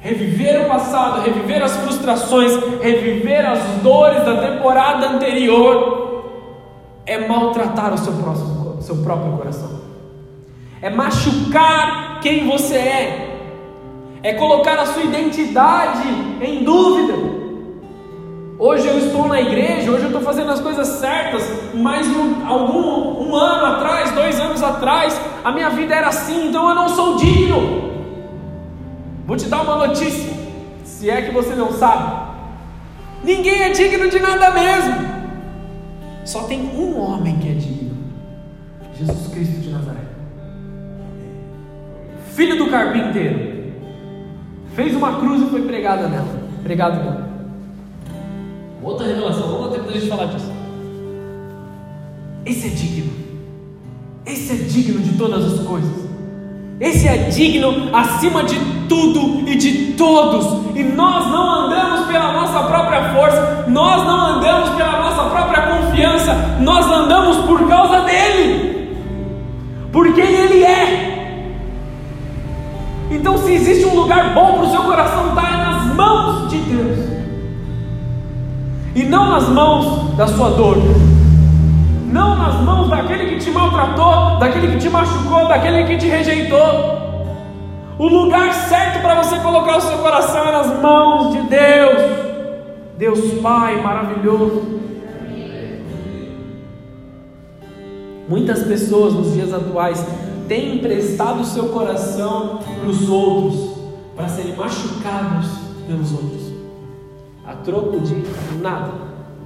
Reviver 0.00 0.62
o 0.62 0.68
passado, 0.68 1.20
reviver 1.20 1.62
as 1.62 1.76
frustrações, 1.76 2.50
reviver 2.82 3.48
as 3.48 3.60
dores 3.80 4.24
da 4.24 4.38
temporada 4.38 5.08
anterior, 5.08 6.07
é 7.08 7.26
maltratar 7.26 7.94
o 7.94 7.98
seu, 7.98 8.12
próximo, 8.12 8.82
seu 8.82 8.96
próprio 8.96 9.32
coração, 9.32 9.80
é 10.82 10.90
machucar 10.90 12.20
quem 12.20 12.46
você 12.46 12.76
é, 12.76 13.38
é 14.22 14.34
colocar 14.34 14.78
a 14.78 14.84
sua 14.84 15.02
identidade 15.02 16.06
em 16.42 16.62
dúvida. 16.62 17.38
Hoje 18.58 18.86
eu 18.86 18.98
estou 18.98 19.26
na 19.26 19.40
igreja, 19.40 19.90
hoje 19.90 20.02
eu 20.02 20.08
estou 20.08 20.20
fazendo 20.20 20.50
as 20.50 20.60
coisas 20.60 20.86
certas, 20.86 21.48
mas 21.72 22.06
um, 22.08 22.46
algum 22.46 23.26
um 23.26 23.34
ano 23.34 23.76
atrás, 23.76 24.10
dois 24.12 24.38
anos 24.38 24.62
atrás, 24.62 25.18
a 25.42 25.50
minha 25.50 25.70
vida 25.70 25.94
era 25.94 26.08
assim, 26.08 26.48
então 26.48 26.68
eu 26.68 26.74
não 26.74 26.88
sou 26.90 27.16
digno. 27.16 27.88
Vou 29.24 29.36
te 29.36 29.46
dar 29.46 29.62
uma 29.62 29.86
notícia, 29.86 30.30
se 30.84 31.08
é 31.08 31.22
que 31.22 31.30
você 31.30 31.54
não 31.54 31.72
sabe: 31.72 32.34
ninguém 33.24 33.62
é 33.62 33.70
digno 33.70 34.10
de 34.10 34.18
nada 34.18 34.50
mesmo. 34.50 35.17
Só 36.28 36.42
tem 36.42 36.60
um 36.60 37.00
homem 37.00 37.38
que 37.38 37.48
é 37.48 37.54
digno: 37.54 37.96
Jesus 38.98 39.28
Cristo 39.28 39.60
de 39.60 39.70
Nazaré, 39.70 40.04
filho 42.34 42.58
do 42.58 42.70
carpinteiro, 42.70 43.72
fez 44.74 44.94
uma 44.94 45.18
cruz 45.20 45.40
e 45.40 45.46
foi 45.46 45.62
pregada 45.62 46.06
nela, 46.06 46.28
pregado 46.62 47.02
nela. 47.02 47.28
Outra 48.82 49.06
revelação, 49.06 49.48
vamos 49.48 49.68
ter 49.70 49.76
tempo 49.76 49.86
da 49.86 49.94
gente 49.94 50.10
falar 50.10 50.26
disso. 50.26 50.52
Esse 52.44 52.66
é 52.66 52.70
digno. 52.72 53.12
Esse 54.26 54.52
é 54.52 54.56
digno 54.56 55.00
de 55.00 55.16
todas 55.16 55.50
as 55.50 55.66
coisas. 55.66 56.08
Esse 56.78 57.08
é 57.08 57.30
digno 57.30 57.96
acima 57.96 58.44
de 58.44 58.56
tudo 58.86 59.48
e 59.48 59.56
de 59.56 59.94
todos. 59.94 60.76
E 60.76 60.82
nós 60.82 61.26
não 61.28 61.64
andamos 61.64 61.97
pela 62.08 62.32
nossa 62.32 62.60
própria 62.64 63.14
força, 63.14 63.64
nós 63.68 64.04
não 64.04 64.36
andamos 64.36 64.70
pela 64.70 64.98
nossa 64.98 65.22
própria 65.30 65.62
confiança, 65.66 66.34
nós 66.60 66.90
andamos 66.90 67.36
por 67.46 67.68
causa 67.68 68.00
dele. 68.00 68.96
Por 69.92 70.12
quem 70.12 70.24
ele 70.24 70.64
é. 70.64 71.08
Então, 73.10 73.38
se 73.38 73.52
existe 73.52 73.86
um 73.86 73.94
lugar 73.94 74.34
bom 74.34 74.54
para 74.54 74.64
o 74.64 74.70
seu 74.70 74.82
coração 74.82 75.28
estar, 75.28 75.42
tá, 75.42 75.48
é 75.48 75.56
nas 75.56 75.94
mãos 75.94 76.50
de 76.50 76.58
Deus 76.58 77.08
e 78.94 79.04
não 79.04 79.30
nas 79.30 79.48
mãos 79.48 80.16
da 80.16 80.26
sua 80.26 80.50
dor, 80.50 80.76
não 82.06 82.36
nas 82.36 82.56
mãos 82.62 82.88
daquele 82.90 83.26
que 83.26 83.44
te 83.44 83.50
maltratou, 83.50 84.38
daquele 84.38 84.72
que 84.72 84.78
te 84.78 84.90
machucou, 84.90 85.46
daquele 85.46 85.84
que 85.84 85.96
te 85.96 86.08
rejeitou. 86.08 86.97
O 87.98 88.06
lugar 88.06 88.52
certo 88.52 89.00
para 89.00 89.22
você 89.22 89.38
colocar 89.40 89.76
o 89.76 89.80
seu 89.80 89.98
coração 89.98 90.46
é 90.46 90.52
nas 90.52 90.80
mãos 90.80 91.32
de 91.32 91.42
Deus, 91.48 92.02
Deus 92.96 93.40
Pai 93.40 93.82
maravilhoso. 93.82 94.78
Muitas 98.28 98.62
pessoas 98.62 99.14
nos 99.14 99.32
dias 99.32 99.52
atuais 99.52 100.04
têm 100.46 100.76
emprestado 100.76 101.40
o 101.40 101.44
seu 101.44 101.70
coração 101.70 102.58
para 102.58 102.88
os 102.88 103.08
outros, 103.08 103.78
para 104.14 104.28
serem 104.28 104.54
machucados 104.54 105.48
pelos 105.86 106.12
outros 106.12 106.58
a 107.48 107.54
troco 107.54 107.98
de 108.00 108.14
nada, 108.60 108.92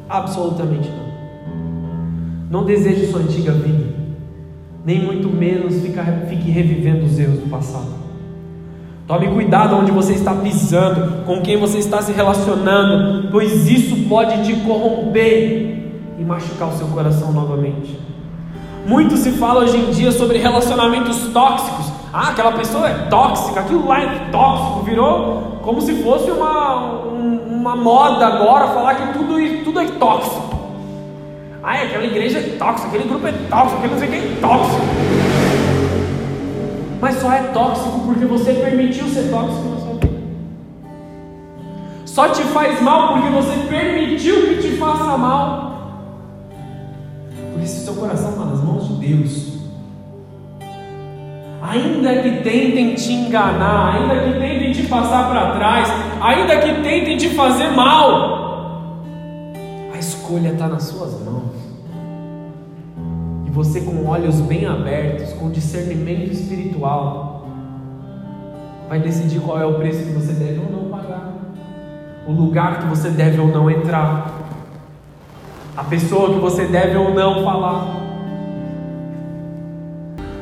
absolutamente 0.09 0.91
não. 0.91 1.13
Não 2.51 2.65
deseje 2.67 3.07
sua 3.07 3.21
antiga 3.21 3.53
vida, 3.53 3.95
nem 4.85 5.05
muito 5.05 5.29
menos 5.29 5.81
fique 5.83 6.51
revivendo 6.51 7.07
os 7.07 7.17
erros 7.17 7.39
do 7.39 7.49
passado. 7.49 8.02
Tome 9.07 9.29
cuidado 9.29 9.77
onde 9.77 9.91
você 9.91 10.13
está 10.13 10.33
pisando, 10.33 11.25
com 11.25 11.43
quem 11.43 11.59
você 11.59 11.79
está 11.79 12.01
se 12.01 12.13
relacionando, 12.13 13.29
pois 13.33 13.69
isso 13.69 14.09
pode 14.09 14.45
te 14.45 14.55
corromper 14.61 15.93
e 16.19 16.25
machucar 16.25 16.69
o 16.69 16.73
seu 16.73 16.87
coração 16.87 17.33
novamente. 17.33 17.99
Muito 18.87 19.17
se 19.17 19.33
fala 19.33 19.61
hoje 19.61 19.77
em 19.77 19.91
dia 19.91 20.13
sobre 20.13 20.39
relacionamentos 20.39 21.19
tóxicos. 21.33 21.93
Ah, 22.13 22.29
aquela 22.29 22.53
pessoa 22.53 22.89
é 22.89 22.95
tóxica, 23.09 23.61
aquilo 23.61 23.87
lá 23.87 24.01
é 24.01 24.29
tóxico, 24.31 24.85
virou 24.85 25.59
como 25.63 25.81
se 25.81 25.95
fosse 26.03 26.31
uma, 26.31 27.03
uma 27.07 27.75
moda 27.75 28.27
agora 28.27 28.69
falar 28.69 28.95
que 28.95 29.19
tudo, 29.19 29.35
tudo 29.65 29.81
é 29.81 29.87
tóxico. 29.87 30.53
Ah, 31.63 31.83
aquela 31.83 32.05
igreja 32.05 32.39
é 32.39 32.57
tóxica, 32.57 32.89
aquele 32.89 33.09
grupo 33.09 33.27
é 33.27 33.33
tóxico, 33.51 33.79
aquele 33.79 33.93
não 33.93 33.99
sei 33.99 34.09
quem 34.09 34.19
é 34.19 34.37
tóxico. 34.41 35.32
Mas 37.03 37.17
só 37.17 37.33
é 37.33 37.43
tóxico 37.49 37.99
porque 38.07 38.25
você 38.25 38.53
permitiu 38.55 39.09
ser 39.09 39.29
tóxico 39.29 39.69
na 39.71 39.77
sua 39.81 39.95
vida. 39.95 40.23
Só 42.07 42.29
te 42.29 42.45
faz 42.45 42.81
mal 42.81 43.15
porque 43.15 43.29
você 43.31 43.67
permitiu 43.69 44.47
que 44.47 44.63
te 44.63 44.77
faça 44.77 45.19
mal. 45.19 45.73
Por 47.53 47.61
isso 47.61 47.85
seu 47.85 47.95
coração 47.95 48.31
está 48.31 48.45
nas 48.45 48.63
mãos 48.63 48.87
de 48.87 48.95
Deus. 49.05 49.53
Ainda 51.61 52.23
que 52.23 52.43
tentem 52.43 52.95
te 52.95 53.13
enganar, 53.13 53.97
ainda 53.97 54.21
que 54.21 54.39
tentem 54.39 54.73
te 54.73 54.87
passar 54.87 55.29
para 55.29 55.57
trás, 55.57 55.89
ainda 56.21 56.57
que 56.61 56.83
tentem 56.83 57.17
te 57.17 57.31
fazer 57.31 57.73
mal, 57.73 59.03
a 59.93 59.99
escolha 59.99 60.51
está 60.51 60.69
nas 60.69 60.85
suas 60.85 61.21
mãos. 61.25 61.72
Você, 63.53 63.83
com 63.83 64.07
olhos 64.07 64.41
bem 64.41 64.65
abertos, 64.65 65.35
com 65.35 65.51
discernimento 65.51 66.33
espiritual, 66.33 67.47
vai 68.89 68.99
decidir 68.99 69.41
qual 69.41 69.61
é 69.61 69.67
o 69.67 69.75
preço 69.75 70.07
que 70.07 70.13
você 70.13 70.33
deve 70.33 70.59
ou 70.59 70.73
não 70.73 70.89
pagar, 70.89 71.35
o 72.27 72.33
lugar 72.33 72.79
que 72.79 72.87
você 72.87 73.11
deve 73.11 73.39
ou 73.39 73.49
não 73.49 73.71
entrar, 73.71 74.33
a 75.77 75.85
pessoa 75.85 76.33
que 76.33 76.41
você 76.41 76.65
deve 76.65 76.97
ou 76.97 77.13
não 77.13 77.45
falar. 77.45 78.01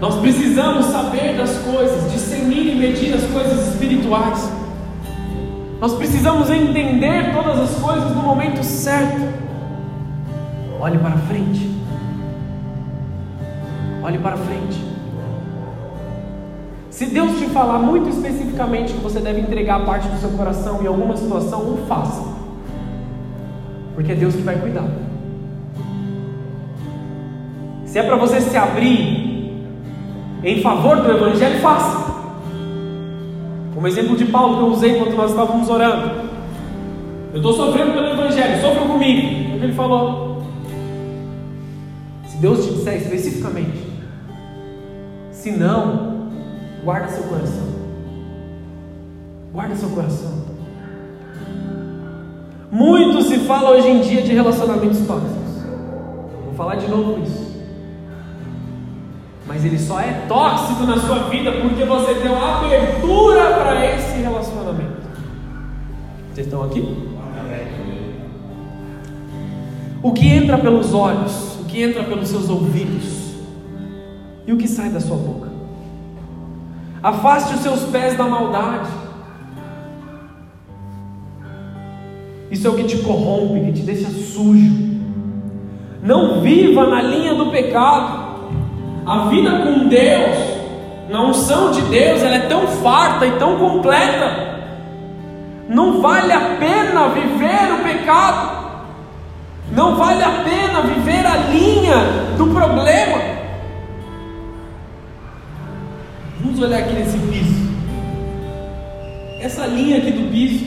Nós 0.00 0.14
precisamos 0.20 0.86
saber 0.86 1.36
das 1.36 1.58
coisas, 1.58 2.12
discernir 2.12 2.72
e 2.72 2.74
medir 2.76 3.12
as 3.12 3.24
coisas 3.24 3.70
espirituais. 3.70 4.52
Nós 5.80 5.94
precisamos 5.94 6.48
entender 6.48 7.32
todas 7.34 7.58
as 7.58 7.74
coisas 7.80 8.14
no 8.14 8.22
momento 8.22 8.62
certo. 8.62 9.20
Olhe 10.80 10.96
para 10.96 11.16
frente. 11.18 11.79
Olhe 14.02 14.19
para 14.19 14.37
frente. 14.37 14.90
Se 16.90 17.07
Deus 17.07 17.38
te 17.38 17.47
falar 17.47 17.78
muito 17.78 18.09
especificamente 18.09 18.92
que 18.92 19.00
você 19.00 19.21
deve 19.21 19.40
entregar 19.40 19.85
parte 19.87 20.09
do 20.09 20.19
seu 20.19 20.30
coração 20.30 20.83
em 20.83 20.87
alguma 20.87 21.16
situação, 21.16 21.64
não 21.64 21.76
faça. 21.87 22.23
Porque 23.95 24.12
é 24.12 24.14
Deus 24.14 24.35
que 24.35 24.42
vai 24.42 24.57
cuidar. 24.57 24.88
Se 27.85 27.99
é 27.99 28.02
para 28.02 28.16
você 28.16 28.40
se 28.40 28.57
abrir 28.57 29.30
em 30.45 30.61
favor 30.61 30.97
do 30.97 31.11
Evangelho, 31.11 31.61
faça. 31.61 32.11
Como 33.75 33.88
exemplo 33.88 34.16
de 34.16 34.26
Paulo 34.26 34.57
que 34.57 34.62
eu 34.62 34.69
usei 34.69 34.99
quando 34.99 35.16
nós 35.16 35.30
estávamos 35.30 35.69
orando. 35.69 36.11
Eu 37.33 37.37
estou 37.37 37.52
sofrendo 37.52 37.92
pelo 37.92 38.09
Evangelho, 38.09 38.61
sofra 38.61 38.83
comigo. 38.83 39.52
É 39.52 39.57
o 39.57 39.59
que 39.59 39.64
ele 39.64 39.73
falou. 39.73 40.42
Se 42.26 42.37
Deus 42.38 42.64
te 42.64 42.75
disser 42.75 42.97
especificamente, 42.97 43.89
se 45.40 45.50
não, 45.50 46.28
guarda 46.85 47.09
seu 47.09 47.23
coração. 47.25 47.70
Guarda 49.52 49.75
seu 49.75 49.88
coração. 49.88 50.44
Muito 52.70 53.23
se 53.23 53.38
fala 53.38 53.70
hoje 53.70 53.88
em 53.88 54.00
dia 54.02 54.23
de 54.23 54.32
relacionamentos 54.35 54.99
tóxicos. 55.06 55.64
Vou 56.44 56.54
falar 56.54 56.76
de 56.76 56.88
novo 56.88 57.23
isso 57.23 57.50
mas 59.47 59.64
ele 59.64 59.80
só 59.80 59.99
é 59.99 60.12
tóxico 60.28 60.85
na 60.85 60.97
sua 60.97 61.28
vida 61.28 61.50
porque 61.50 61.85
você 61.85 62.14
deu 62.14 62.37
abertura 62.37 63.54
para 63.59 63.85
esse 63.85 64.23
relacionamento. 64.23 65.02
Vocês 66.32 66.47
estão 66.47 66.62
aqui? 66.62 66.80
O 70.00 70.12
que 70.12 70.28
entra 70.28 70.56
pelos 70.56 70.94
olhos, 70.94 71.59
o 71.61 71.64
que 71.64 71.82
entra 71.82 72.04
pelos 72.04 72.28
seus 72.28 72.49
ouvidos 72.49 73.19
e 74.50 74.52
o 74.52 74.57
que 74.57 74.66
sai 74.66 74.88
da 74.88 74.99
sua 74.99 75.16
boca. 75.16 75.49
Afaste 77.00 77.54
os 77.54 77.61
seus 77.61 77.85
pés 77.85 78.19
da 78.19 78.25
maldade. 78.25 78.90
Isso 82.50 82.66
é 82.66 82.71
o 82.71 82.75
que 82.75 82.83
te 82.83 82.99
corrompe, 82.99 83.61
que 83.66 83.73
te 83.75 83.83
deixa 83.83 84.11
sujo. 84.11 84.90
Não 86.02 86.40
viva 86.40 86.85
na 86.85 87.00
linha 87.00 87.33
do 87.33 87.52
pecado. 87.52 88.28
A 89.07 89.28
vida 89.28 89.50
com 89.61 89.87
Deus, 89.87 90.37
na 91.09 91.23
unção 91.23 91.71
de 91.71 91.83
Deus, 91.83 92.21
ela 92.21 92.35
é 92.35 92.49
tão 92.49 92.66
farta 92.66 93.25
e 93.26 93.38
tão 93.38 93.57
completa. 93.57 94.50
Não 95.69 96.02
vale 96.02 96.33
a 96.33 96.57
pena 96.59 97.09
viver 97.11 97.73
o 97.73 97.85
pecado. 97.85 98.59
Não 99.71 99.95
vale 99.95 100.25
a 100.25 100.42
pena 100.42 100.83
viver 100.83 101.25
a 101.25 101.37
linha 101.37 102.35
do 102.37 102.49
problema. 102.49 103.39
Vamos 106.60 106.76
olhar 106.76 106.84
aqui 106.84 106.92
nesse 106.92 107.16
piso. 107.16 107.70
Essa 109.40 109.66
linha 109.66 109.96
aqui 109.96 110.10
do 110.10 110.30
piso 110.30 110.62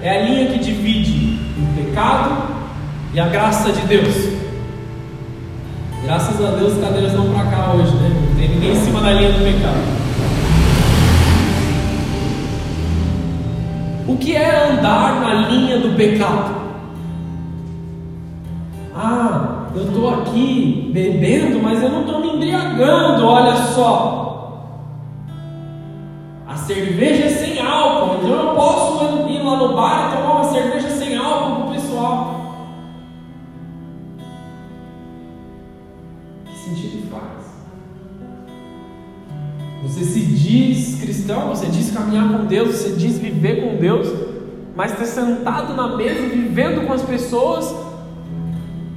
é 0.00 0.10
a 0.10 0.22
linha 0.22 0.46
que 0.46 0.60
divide 0.60 1.40
o 1.58 1.66
pecado 1.74 2.36
e 3.12 3.18
a 3.18 3.26
graça 3.26 3.72
de 3.72 3.80
Deus. 3.80 4.14
Graças 6.04 6.36
a 6.40 6.52
Deus, 6.52 6.74
as 6.74 6.84
cadeiras 6.84 7.14
não 7.14 7.32
para 7.32 7.50
cá 7.50 7.72
hoje, 7.72 7.96
né? 7.96 8.10
Não 8.14 8.36
tem 8.36 8.48
ninguém 8.48 8.70
em 8.74 8.76
cima 8.76 9.00
da 9.00 9.10
linha 9.10 9.32
do 9.32 9.42
pecado. 9.42 9.80
O 14.06 14.16
que 14.18 14.36
é 14.36 14.70
andar 14.70 15.20
na 15.20 15.48
linha 15.48 15.80
do 15.80 15.96
pecado? 15.96 16.54
Ah, 18.94 19.64
eu 19.74 19.82
estou 19.82 20.14
aqui 20.14 20.92
bebendo, 20.94 21.60
mas 21.60 21.82
eu 21.82 21.88
não 21.88 22.02
estou 22.02 22.20
me 22.20 22.36
embriagando, 22.36 23.26
olha 23.26 23.56
só. 23.56 24.23
A 26.54 26.56
cerveja 26.56 27.24
é 27.24 27.28
sem 27.30 27.58
álcool, 27.58 28.18
então 28.22 28.30
eu 28.30 28.54
posso 28.54 29.28
ir 29.28 29.42
lá 29.42 29.56
no 29.56 29.74
bar 29.74 30.06
e 30.06 30.16
tomar 30.16 30.34
uma 30.36 30.52
cerveja 30.52 30.88
sem 30.88 31.16
álcool 31.16 31.56
para 31.56 31.66
o 31.66 31.72
pessoal. 31.72 32.70
Que 36.46 36.56
sentido 36.56 37.10
faz? 37.10 37.44
Você 39.82 40.04
se 40.04 40.20
diz 40.20 41.00
cristão, 41.00 41.48
você 41.48 41.66
diz 41.66 41.90
caminhar 41.90 42.28
com 42.28 42.44
Deus, 42.44 42.76
você 42.76 42.90
diz 42.90 43.18
viver 43.18 43.60
com 43.60 43.76
Deus, 43.76 44.06
mas 44.76 44.92
está 44.92 45.04
sentado 45.04 45.74
na 45.74 45.96
mesa 45.96 46.20
vivendo 46.28 46.86
com 46.86 46.92
as 46.92 47.02
pessoas 47.02 47.74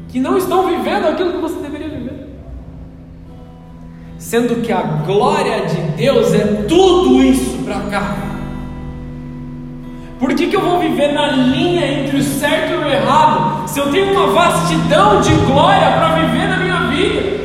que 0.09 0.19
não 0.19 0.37
estão 0.37 0.67
vivendo 0.67 1.07
aquilo 1.07 1.31
que 1.31 1.39
você. 1.39 1.66
Sendo 4.27 4.61
que 4.61 4.73
a 4.73 4.81
glória 4.81 5.67
de 5.67 5.79
Deus 5.95 6.33
é 6.33 6.65
tudo 6.67 7.23
isso 7.23 7.63
para 7.63 7.79
cá. 7.89 8.13
Por 10.19 10.33
que, 10.33 10.47
que 10.47 10.55
eu 10.57 10.59
vou 10.59 10.81
viver 10.81 11.13
na 11.13 11.27
linha 11.27 11.87
entre 11.87 12.17
o 12.17 12.21
certo 12.21 12.73
e 12.73 12.75
o 12.75 12.89
errado? 12.89 13.69
Se 13.69 13.79
eu 13.79 13.89
tenho 13.89 14.11
uma 14.11 14.27
vastidão 14.27 15.21
de 15.21 15.33
glória 15.45 15.91
para 15.93 16.15
viver 16.15 16.45
na 16.45 16.57
minha 16.57 16.79
vida, 16.89 17.39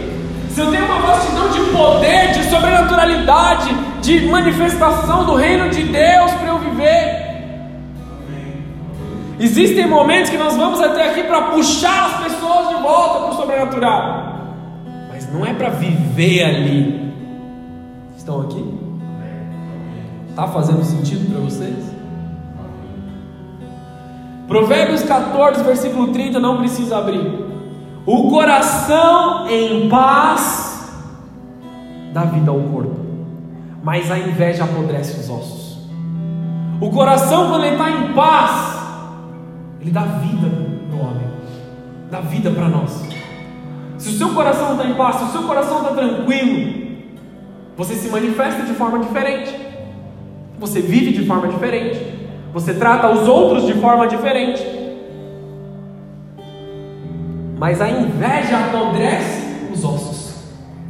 se 0.51 0.61
eu 0.61 0.73
tenho 0.73 0.85
uma 0.87 0.99
vastidão 0.99 1.51
de 1.51 1.61
poder, 1.71 2.33
de 2.33 2.51
sobrenaturalidade, 2.51 3.73
de 4.01 4.27
manifestação 4.27 5.25
do 5.25 5.37
reino 5.37 5.71
de 5.71 5.85
Deus 5.85 6.33
para 6.33 6.49
eu 6.49 6.59
viver, 6.59 7.23
Existem 9.39 9.89
momentos 9.89 10.31
que 10.31 10.37
nós 10.37 10.57
vamos 10.57 10.81
até 10.81 11.11
aqui 11.11 11.23
para 11.25 11.43
puxar 11.43 12.07
as 12.07 12.25
pessoas 12.25 12.69
de 12.69 12.75
volta 12.75 13.21
para 13.21 13.31
o 13.31 13.37
sobrenatural, 13.37 14.32
não 15.33 15.47
é 15.47 15.55
para 15.55 15.71
viver 15.71 16.45
ali. 16.45 17.13
Estão 18.17 18.43
aqui? 18.43 18.65
Está 20.29 20.47
fazendo 20.49 20.85
sentido 20.85 21.31
para 21.33 21.41
vocês? 21.41 21.93
Provérbios 24.47 25.03
14, 25.03 25.65
versículo 25.65 26.13
30, 26.13 26.39
não 26.39 26.59
precisa 26.59 26.99
abrir. 26.99 27.43
O 28.05 28.29
coração 28.31 29.49
em 29.49 29.89
paz 29.89 30.93
dá 32.13 32.25
vida 32.25 32.51
ao 32.51 32.61
corpo, 32.61 33.01
mas 33.83 34.11
a 34.11 34.19
inveja 34.19 34.65
apodrece 34.65 35.21
os 35.21 35.31
ossos. 35.31 35.79
O 36.81 36.91
coração, 36.91 37.49
quando 37.49 37.65
ele 37.65 37.77
está 37.77 37.91
em 37.91 38.13
paz, 38.13 38.79
ele 39.81 39.91
dá 39.91 40.03
vida 40.03 40.49
para 40.91 40.97
o 40.97 41.01
homem, 41.01 41.27
dá 42.11 42.21
vida 42.21 42.51
para 42.51 42.69
nós. 42.69 43.22
Se 44.03 44.09
o 44.09 44.13
seu 44.15 44.31
coração 44.31 44.73
está 44.73 44.85
em 44.85 44.95
paz, 44.95 45.15
se 45.15 45.25
o 45.27 45.29
seu 45.29 45.43
coração 45.45 45.79
está 45.79 45.95
tranquilo, 45.95 46.75
você 47.77 47.95
se 47.95 48.09
manifesta 48.09 48.65
de 48.65 48.73
forma 48.73 48.99
diferente, 48.99 49.55
você 50.59 50.81
vive 50.81 51.13
de 51.13 51.25
forma 51.25 51.47
diferente, 51.47 52.01
você 52.53 52.75
trata 52.75 53.09
os 53.09 53.29
outros 53.29 53.65
de 53.65 53.75
forma 53.75 54.09
diferente. 54.09 54.61
Mas 57.57 57.81
a 57.81 57.89
inveja 57.89 58.59
apodrece 58.59 59.71
os 59.73 59.85
ossos, 59.85 60.35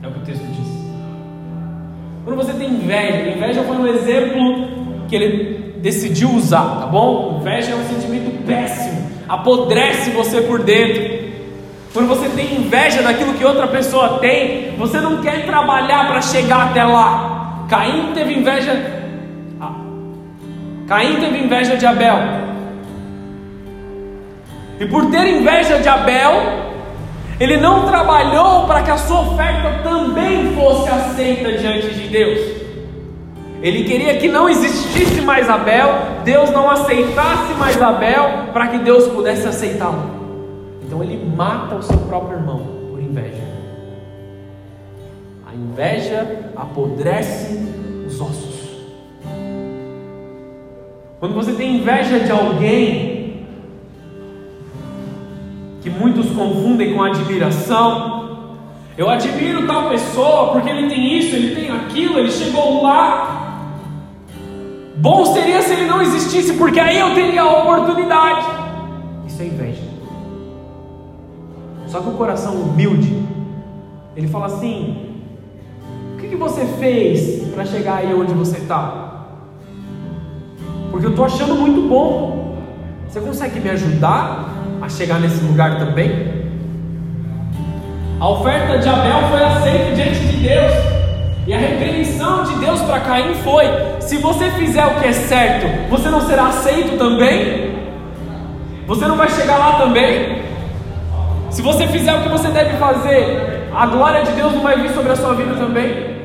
é 0.02 0.08
o 0.08 0.12
que 0.12 0.18
o 0.18 0.22
texto 0.22 0.46
diz. 0.46 0.68
Quando 2.24 2.36
você 2.38 2.54
tem 2.54 2.70
inveja, 2.70 3.36
inveja 3.36 3.62
foi 3.62 3.76
um 3.76 3.86
exemplo 3.88 5.04
que 5.06 5.14
ele 5.14 5.74
decidiu 5.82 6.30
usar, 6.30 6.80
tá 6.80 6.86
bom? 6.86 7.40
Inveja 7.40 7.72
é 7.72 7.74
um 7.74 7.84
sentimento 7.84 8.42
péssimo, 8.46 9.06
apodrece 9.28 10.12
você 10.12 10.40
por 10.40 10.62
dentro. 10.62 11.21
Quando 11.92 12.08
você 12.08 12.26
tem 12.30 12.54
inveja 12.54 13.02
daquilo 13.02 13.34
que 13.34 13.44
outra 13.44 13.66
pessoa 13.66 14.18
tem, 14.18 14.74
você 14.78 14.98
não 14.98 15.20
quer 15.20 15.44
trabalhar 15.44 16.08
para 16.08 16.22
chegar 16.22 16.70
até 16.70 16.82
lá. 16.82 17.66
Caim 17.68 18.12
teve 18.14 18.32
inveja. 18.32 18.72
Ah. 19.60 19.74
Caim 20.88 21.20
teve 21.20 21.38
inveja 21.38 21.76
de 21.76 21.84
Abel. 21.84 22.16
E 24.80 24.86
por 24.86 25.10
ter 25.10 25.26
inveja 25.38 25.78
de 25.80 25.88
Abel, 25.88 26.32
ele 27.38 27.58
não 27.58 27.86
trabalhou 27.86 28.66
para 28.66 28.82
que 28.82 28.90
a 28.90 28.96
sua 28.96 29.20
oferta 29.20 29.82
também 29.82 30.54
fosse 30.54 30.88
aceita 30.88 31.52
diante 31.52 31.92
de 31.92 32.08
Deus. 32.08 32.40
Ele 33.62 33.84
queria 33.84 34.16
que 34.16 34.28
não 34.28 34.48
existisse 34.48 35.20
mais 35.20 35.48
Abel, 35.48 35.94
Deus 36.24 36.50
não 36.50 36.70
aceitasse 36.70 37.52
mais 37.58 37.80
Abel, 37.80 38.48
para 38.52 38.68
que 38.68 38.78
Deus 38.78 39.06
pudesse 39.08 39.46
aceitá-lo. 39.46 40.21
Então 40.92 41.02
ele 41.02 41.24
mata 41.34 41.76
o 41.76 41.82
seu 41.82 41.96
próprio 42.00 42.36
irmão 42.36 42.66
por 42.90 43.00
inveja. 43.00 43.42
A 45.50 45.54
inveja 45.54 46.50
apodrece 46.54 47.66
os 48.06 48.20
ossos. 48.20 48.60
Quando 51.18 51.34
você 51.34 51.54
tem 51.54 51.78
inveja 51.78 52.20
de 52.20 52.30
alguém, 52.30 53.46
que 55.80 55.88
muitos 55.88 56.26
confundem 56.32 56.92
com 56.92 57.02
admiração, 57.02 58.58
eu 58.98 59.08
admiro 59.08 59.66
tal 59.66 59.88
pessoa 59.88 60.52
porque 60.52 60.68
ele 60.68 60.90
tem 60.90 61.16
isso, 61.16 61.34
ele 61.34 61.54
tem 61.54 61.70
aquilo, 61.70 62.18
ele 62.18 62.30
chegou 62.30 62.82
lá, 62.82 63.38
Bom 64.96 65.24
seria 65.24 65.62
se 65.62 65.72
ele 65.72 65.86
não 65.86 66.02
existisse, 66.02 66.52
porque 66.52 66.78
aí 66.78 67.00
eu 67.00 67.14
teria 67.14 67.40
a 67.40 67.62
oportunidade. 67.62 68.46
Isso 69.26 69.40
é 69.40 69.46
inveja. 69.46 69.81
Só 71.92 72.00
que 72.00 72.08
o 72.08 72.12
coração 72.12 72.54
humilde, 72.54 73.22
ele 74.16 74.26
fala 74.26 74.46
assim: 74.46 75.14
o 76.14 76.16
que, 76.18 76.28
que 76.28 76.36
você 76.36 76.64
fez 76.80 77.46
para 77.52 77.66
chegar 77.66 77.96
aí 77.96 78.14
onde 78.14 78.32
você 78.32 78.56
está? 78.56 79.26
Porque 80.90 81.04
eu 81.04 81.10
estou 81.10 81.26
achando 81.26 81.54
muito 81.54 81.86
bom. 81.86 82.56
Você 83.06 83.20
consegue 83.20 83.60
me 83.60 83.68
ajudar 83.68 84.48
a 84.80 84.88
chegar 84.88 85.20
nesse 85.20 85.44
lugar 85.44 85.78
também? 85.78 86.48
A 88.18 88.26
oferta 88.26 88.78
de 88.78 88.88
Abel 88.88 89.28
foi 89.30 89.44
aceita 89.44 89.94
diante 89.94 90.20
de 90.20 90.48
Deus. 90.48 90.72
E 91.46 91.52
a 91.52 91.58
repreensão 91.58 92.44
de 92.44 92.54
Deus 92.54 92.80
para 92.80 93.00
Caim 93.00 93.34
foi: 93.34 93.66
se 94.00 94.16
você 94.16 94.50
fizer 94.52 94.86
o 94.86 94.98
que 94.98 95.08
é 95.08 95.12
certo, 95.12 95.90
você 95.90 96.08
não 96.08 96.22
será 96.22 96.46
aceito 96.46 96.96
também? 96.96 97.70
Você 98.86 99.06
não 99.06 99.18
vai 99.18 99.28
chegar 99.28 99.58
lá 99.58 99.78
também? 99.78 100.41
Se 101.52 101.60
você 101.60 101.86
fizer 101.86 102.14
o 102.14 102.22
que 102.22 102.30
você 102.30 102.48
deve 102.48 102.78
fazer, 102.78 103.68
a 103.76 103.86
glória 103.86 104.24
de 104.24 104.32
Deus 104.32 104.54
não 104.54 104.62
vai 104.62 104.80
vir 104.80 104.90
sobre 104.94 105.12
a 105.12 105.16
sua 105.16 105.34
vida 105.34 105.54
também? 105.54 106.22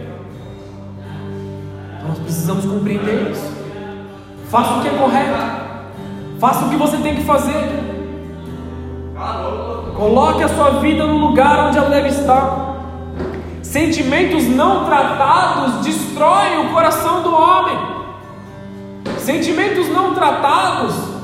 Então 1.97 2.07
nós 2.07 2.19
precisamos 2.19 2.65
compreender 2.65 3.29
isso. 3.29 3.51
Faça 4.49 4.75
o 4.75 4.81
que 4.81 4.87
é 4.87 4.91
correto. 4.91 5.37
Faça 6.39 6.65
o 6.65 6.69
que 6.69 6.77
você 6.77 6.95
tem 6.97 7.17
que 7.17 7.25
fazer. 7.25 7.61
Coloque 9.97 10.43
a 10.43 10.47
sua 10.47 10.79
vida 10.79 11.05
no 11.05 11.17
lugar 11.17 11.67
onde 11.67 11.77
ela 11.77 11.89
deve 11.89 12.07
estar. 12.07 12.77
Sentimentos 13.61 14.47
não 14.47 14.85
tratados 14.85 15.85
destroem 15.85 16.65
o 16.65 16.69
coração 16.71 17.21
do 17.21 17.35
homem. 17.35 17.77
Sentimentos 19.17 19.89
não 19.89 20.13
tratados 20.13 21.16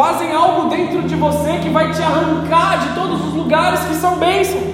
fazem 0.00 0.32
algo 0.32 0.70
dentro 0.70 1.02
de 1.02 1.14
você 1.14 1.58
que 1.58 1.68
vai 1.68 1.92
te 1.92 2.02
arrancar 2.02 2.78
de 2.78 2.94
todos 2.94 3.22
os 3.22 3.34
lugares 3.34 3.80
que 3.80 3.94
são 3.96 4.16
bênçãos. 4.16 4.64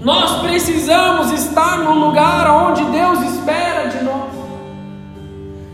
Nós 0.00 0.40
precisamos 0.40 1.32
estar 1.32 1.78
no 1.78 1.94
lugar 1.94 2.48
onde 2.48 2.84
Deus 2.84 3.20
espera 3.22 3.88
de 3.88 4.04
nós. 4.04 4.30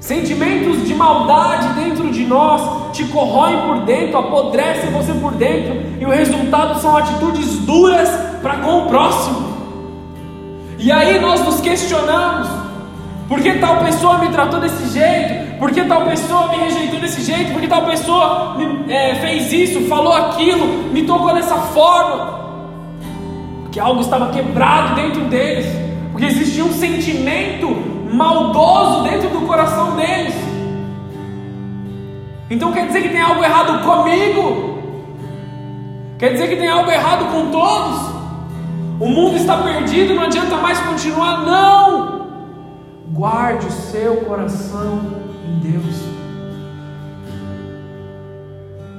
Sentimentos 0.00 0.88
de 0.88 0.94
maldade 0.94 1.68
dentro 1.74 2.10
de 2.10 2.24
nós 2.24 2.96
te 2.96 3.04
corroem 3.04 3.60
por 3.66 3.80
dentro, 3.80 4.16
apodrecem 4.16 4.90
você 4.92 5.12
por 5.12 5.32
dentro, 5.32 6.00
e 6.00 6.06
o 6.06 6.08
resultado 6.08 6.80
são 6.80 6.96
atitudes 6.96 7.58
duras 7.58 8.08
para 8.40 8.56
com 8.56 8.78
o 8.78 8.86
próximo. 8.86 9.50
E 10.78 10.90
aí 10.90 11.20
nós 11.20 11.44
nos 11.44 11.60
questionamos: 11.60 12.48
por 13.30 13.40
que 13.40 13.52
tal 13.60 13.76
pessoa 13.76 14.18
me 14.18 14.28
tratou 14.28 14.58
desse 14.58 14.92
jeito? 14.92 15.56
Por 15.56 15.70
que 15.70 15.84
tal 15.84 16.04
pessoa 16.04 16.48
me 16.48 16.56
rejeitou 16.56 16.98
desse 16.98 17.22
jeito? 17.22 17.52
Por 17.52 17.60
que 17.60 17.68
tal 17.68 17.86
pessoa 17.86 18.56
me, 18.56 18.92
é, 18.92 19.14
fez 19.14 19.52
isso, 19.52 19.82
falou 19.82 20.12
aquilo, 20.12 20.66
me 20.92 21.04
tocou 21.04 21.32
dessa 21.32 21.54
forma? 21.54 22.40
Porque 23.62 23.78
algo 23.78 24.00
estava 24.00 24.32
quebrado 24.32 24.96
dentro 24.96 25.20
deles, 25.26 25.64
porque 26.10 26.26
existia 26.26 26.64
um 26.64 26.72
sentimento 26.72 27.68
maldoso 28.12 29.04
dentro 29.04 29.30
do 29.30 29.46
coração 29.46 29.94
deles. 29.94 30.34
Então 32.50 32.72
quer 32.72 32.88
dizer 32.88 33.02
que 33.02 33.10
tem 33.10 33.20
algo 33.20 33.44
errado 33.44 33.80
comigo? 33.84 34.78
Quer 36.18 36.32
dizer 36.32 36.48
que 36.48 36.56
tem 36.56 36.68
algo 36.68 36.90
errado 36.90 37.26
com 37.26 37.52
todos? 37.52 38.10
O 38.98 39.06
mundo 39.06 39.36
está 39.36 39.56
perdido, 39.58 40.14
não 40.14 40.24
adianta 40.24 40.56
mais 40.56 40.80
continuar. 40.80 41.46
Não! 41.46 42.19
Guarde 43.10 43.66
o 43.66 43.70
seu 43.70 44.16
coração 44.18 45.00
em 45.48 45.70
Deus. 45.70 45.96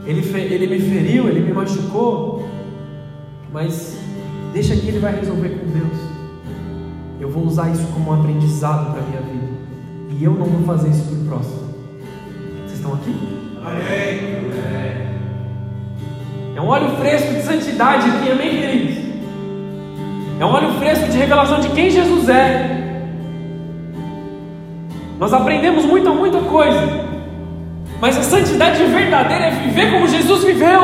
Ele, 0.06 0.22
ele 0.54 0.68
me 0.68 0.80
feriu, 0.80 1.28
ele 1.28 1.40
me 1.42 1.54
machucou, 1.54 2.48
mas 3.52 3.98
deixa 4.54 4.76
que 4.76 4.88
ele 4.88 5.00
vai 5.00 5.16
resolver 5.16 5.50
com 5.50 5.68
Deus 5.68 6.12
eu 7.22 7.30
vou 7.30 7.46
usar 7.46 7.70
isso 7.70 7.86
como 7.94 8.10
um 8.10 8.20
aprendizado 8.20 8.92
para 8.92 9.02
a 9.02 9.06
minha 9.06 9.22
vida. 9.22 9.48
E 10.10 10.24
eu 10.24 10.34
não 10.34 10.48
vou 10.48 10.64
fazer 10.64 10.90
isso 10.90 11.04
para 11.04 11.16
o 11.16 11.26
próximo. 11.26 11.70
Vocês 12.66 12.74
estão 12.74 12.94
aqui? 12.96 13.16
Amém. 13.64 14.42
É 16.56 16.60
um 16.60 16.68
óleo 16.68 16.90
fresco 16.98 17.34
de 17.34 17.42
santidade 17.44 18.10
aqui, 18.10 18.32
amém, 18.32 18.50
queridos? 18.50 19.04
É 20.40 20.46
um 20.46 20.50
óleo 20.50 20.74
fresco 20.80 21.08
de 21.10 21.18
revelação 21.18 21.60
de 21.60 21.70
quem 21.70 21.92
Jesus 21.92 22.28
é. 22.28 22.81
Nós 25.22 25.32
aprendemos 25.32 25.86
muita, 25.86 26.10
muita 26.10 26.40
coisa. 26.40 26.82
Mas 28.00 28.18
a 28.18 28.24
santidade 28.24 28.84
verdadeira 28.86 29.46
é 29.46 29.52
viver 29.52 29.92
como 29.92 30.08
Jesus 30.08 30.44
viveu, 30.44 30.82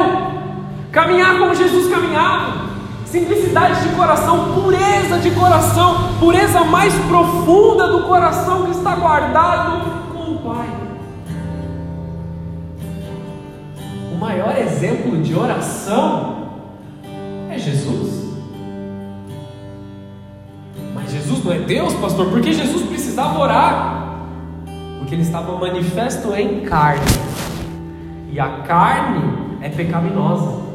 caminhar 0.92 1.40
como 1.40 1.56
Jesus 1.56 1.90
caminhava 1.90 2.68
simplicidade 3.04 3.82
de 3.82 3.96
coração, 3.96 4.54
pureza 4.54 5.18
de 5.18 5.32
coração, 5.32 6.20
pureza 6.20 6.64
mais 6.66 6.94
profunda 7.06 7.88
do 7.88 8.04
coração 8.04 8.66
que 8.66 8.72
está 8.78 8.94
guardado 8.94 10.14
com 10.14 10.34
o 10.34 10.38
Pai. 10.38 10.70
O 14.14 14.18
maior 14.20 14.56
exemplo 14.56 15.20
de 15.20 15.34
oração 15.34 16.50
é 17.50 17.58
Jesus. 17.58 18.36
Mas 20.94 21.12
Jesus 21.12 21.44
não 21.44 21.54
é 21.54 21.58
Deus, 21.58 21.96
pastor, 21.96 22.30
porque 22.30 22.54
Jesus 22.54 22.84
precisava 22.84 23.40
orar? 23.40 24.07
Porque 24.98 25.16
ele 25.16 25.22
estava 25.22 25.58
manifesto 25.58 26.34
em 26.34 26.62
carne, 26.62 27.06
e 28.32 28.40
a 28.40 28.60
carne 28.60 29.58
é 29.62 29.70
pecaminosa. 29.70 30.68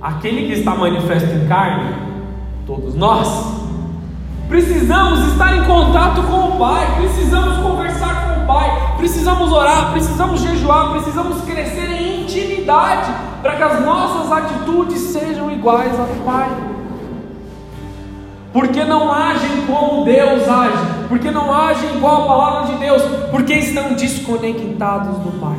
Aquele 0.00 0.46
que 0.46 0.52
está 0.54 0.74
manifesto 0.74 1.30
em 1.30 1.46
carne, 1.46 1.94
todos 2.66 2.94
nós, 2.94 3.28
precisamos 4.48 5.20
estar 5.32 5.56
em 5.56 5.64
contato 5.64 6.22
com 6.24 6.48
o 6.48 6.58
Pai, 6.58 6.96
precisamos 6.96 7.56
conversar 7.58 8.26
com 8.26 8.42
o 8.42 8.46
Pai, 8.46 8.96
precisamos 8.98 9.50
orar, 9.52 9.92
precisamos 9.92 10.40
jejuar, 10.40 10.90
precisamos 10.90 11.40
crescer 11.42 11.88
em 11.90 12.22
intimidade 12.22 13.10
para 13.40 13.56
que 13.56 13.62
as 13.62 13.80
nossas 13.84 14.30
atitudes 14.30 14.98
sejam 14.98 15.50
iguais 15.50 15.98
ao 15.98 16.06
Pai. 16.24 16.50
Porque 18.52 18.84
não 18.84 19.10
agem 19.10 19.66
como 19.66 20.04
Deus 20.04 20.48
age, 20.48 21.06
porque 21.08 21.30
não 21.30 21.52
agem 21.52 21.96
igual 21.96 22.22
a 22.22 22.26
palavra 22.26 22.72
de 22.72 22.78
Deus, 22.78 23.02
porque 23.30 23.54
estão 23.54 23.94
desconectados 23.94 25.18
do 25.18 25.40
Pai. 25.40 25.58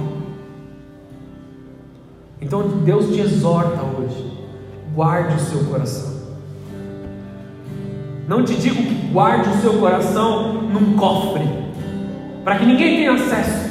Então 2.39 2.61
Deus 2.83 3.07
te 3.07 3.21
exorta 3.21 3.81
hoje 3.81 4.33
guarde 4.93 5.35
o 5.35 5.39
seu 5.39 5.63
coração. 5.65 6.13
Não 8.27 8.43
te 8.43 8.55
digo 8.55 8.75
que 8.75 9.07
guarde 9.11 9.49
o 9.49 9.61
seu 9.61 9.79
coração 9.79 10.53
num 10.53 10.95
cofre, 10.95 11.47
para 12.43 12.57
que 12.57 12.65
ninguém 12.65 12.97
tenha 12.97 13.13
acesso. 13.13 13.62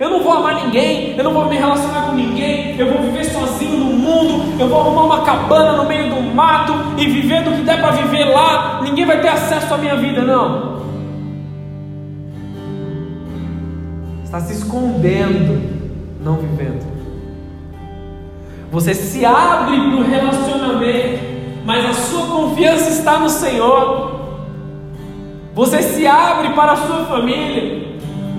Eu 0.00 0.08
não 0.08 0.22
vou 0.22 0.32
amar 0.32 0.64
ninguém, 0.64 1.14
eu 1.14 1.22
não 1.22 1.34
vou 1.34 1.44
me 1.44 1.58
relacionar 1.58 2.06
com 2.06 2.12
ninguém, 2.12 2.74
eu 2.78 2.90
vou 2.90 3.02
viver 3.02 3.22
sozinho 3.22 3.76
no 3.76 3.92
mundo, 3.92 4.58
eu 4.58 4.66
vou 4.66 4.80
arrumar 4.80 5.02
uma 5.02 5.20
cabana 5.20 5.76
no 5.76 5.86
meio 5.86 6.08
do 6.08 6.22
mato 6.34 6.72
e 6.96 7.06
viver 7.06 7.44
do 7.44 7.50
que 7.50 7.60
der 7.60 7.82
para 7.82 7.90
viver 7.90 8.24
lá, 8.24 8.80
ninguém 8.82 9.04
vai 9.04 9.20
ter 9.20 9.28
acesso 9.28 9.74
à 9.74 9.76
minha 9.76 9.96
vida, 9.96 10.22
não. 10.22 10.80
Está 14.24 14.40
se 14.40 14.54
escondendo, 14.54 15.60
não 16.24 16.36
vivendo. 16.36 16.86
Você 18.72 18.94
se 18.94 19.22
abre 19.26 19.76
para 19.76 19.96
o 19.96 20.02
relacionamento, 20.02 21.24
mas 21.66 21.84
a 21.84 21.92
sua 21.92 22.26
confiança 22.26 22.88
está 22.88 23.18
no 23.18 23.28
Senhor. 23.28 24.18
Você 25.54 25.82
se 25.82 26.06
abre 26.06 26.54
para 26.54 26.72
a 26.72 26.76
sua 26.76 27.04
família, 27.04 27.69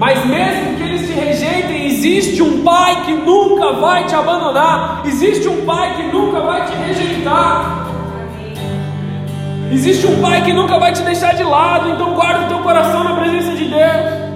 mas 0.02 0.26
mesmo 0.26 0.78
que 0.78 0.82
eles 0.82 1.06
te 1.06 1.14
rejeitem, 1.14 1.86
existe 1.86 2.42
um 2.42 2.64
pai 2.64 3.06
que 3.06 3.14
nunca 3.14 3.74
vai 3.74 4.04
te 4.04 4.16
abandonar, 4.16 5.04
existe 5.06 5.48
um 5.48 5.64
pai 5.64 5.96
que 5.96 6.04
nunca 6.12 6.40
vai 6.42 6.66
te 6.66 6.74
rejeitar. 6.74 7.86
Existe 9.72 10.08
um 10.08 10.20
pai 10.20 10.44
que 10.44 10.54
nunca 10.54 10.80
vai 10.80 10.92
te 10.92 11.04
deixar 11.04 11.36
de 11.36 11.44
lado, 11.44 11.92
então 11.92 12.16
guarda 12.16 12.46
o 12.46 12.48
teu 12.48 12.58
coração 12.64 13.04
na 13.04 13.16
presença 13.16 13.52
de 13.52 13.66
Deus. 13.66 14.32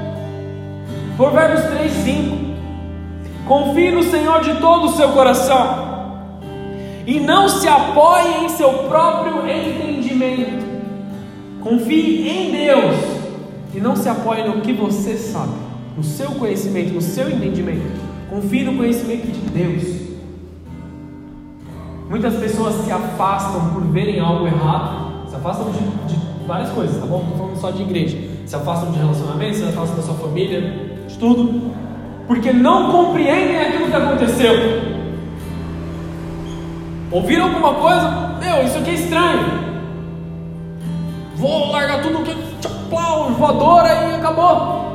Provérbios 1.17 1.63
3, 1.63 1.91
5. 1.91 2.37
Confie 3.47 3.89
no 3.89 4.03
Senhor 4.03 4.41
de 4.41 4.53
todo 4.57 4.85
o 4.85 4.91
seu 4.91 5.09
coração 5.09 6.37
e 7.07 7.19
não 7.19 7.49
se 7.49 7.67
apoie 7.67 8.43
em 8.43 8.49
seu 8.49 8.71
próprio 8.87 9.49
entendimento. 9.49 10.63
Confie 11.63 12.29
em 12.29 12.51
Deus 12.51 13.14
e 13.75 13.79
não 13.81 13.93
se 13.93 14.07
apoie 14.07 14.47
no 14.47 14.61
que 14.61 14.71
você 14.71 15.17
sabe, 15.17 15.51
no 15.97 16.03
seu 16.03 16.31
conhecimento, 16.31 16.93
no 16.93 17.01
seu 17.01 17.29
entendimento. 17.29 17.83
Confie 18.29 18.63
no 18.63 18.77
conhecimento 18.77 19.27
de 19.27 19.39
Deus. 19.49 20.05
Muitas 22.09 22.35
pessoas 22.35 22.75
se 22.85 22.91
afastam 22.91 23.71
por 23.71 23.83
verem 23.83 24.19
algo 24.21 24.47
errado, 24.47 25.27
se 25.29 25.35
afastam 25.35 25.71
de, 25.71 26.13
de 26.13 26.45
várias 26.47 26.69
coisas, 26.69 26.97
tá 26.97 27.05
bom? 27.05 27.17
Não 27.17 27.31
estou 27.31 27.37
falando 27.37 27.59
só 27.59 27.71
de 27.71 27.81
igreja. 27.81 28.17
Se 28.45 28.55
afastam 28.55 28.91
de 28.91 28.97
relacionamento, 28.97 29.57
se 29.57 29.63
afastam 29.63 29.97
da 29.97 30.03
sua 30.03 30.15
família, 30.15 30.61
de 31.07 31.17
tudo, 31.17 31.71
porque 32.27 32.53
não 32.53 32.91
compreendem 32.91 33.59
aquilo 33.59 33.87
que 33.87 33.95
aconteceu. 33.95 34.53
Ouviram 37.11 37.47
alguma 37.47 37.73
coisa? 37.73 38.37
Meu, 38.39 38.63
isso 38.63 38.77
aqui 38.77 38.91
é 38.91 38.93
estranho. 38.93 39.65
Vou 41.35 41.71
largar 41.71 42.01
tudo 42.01 42.23
que 42.23 42.54
plau, 42.95 43.29
voadora 43.31 43.93
e 43.93 44.15
acabou. 44.15 44.85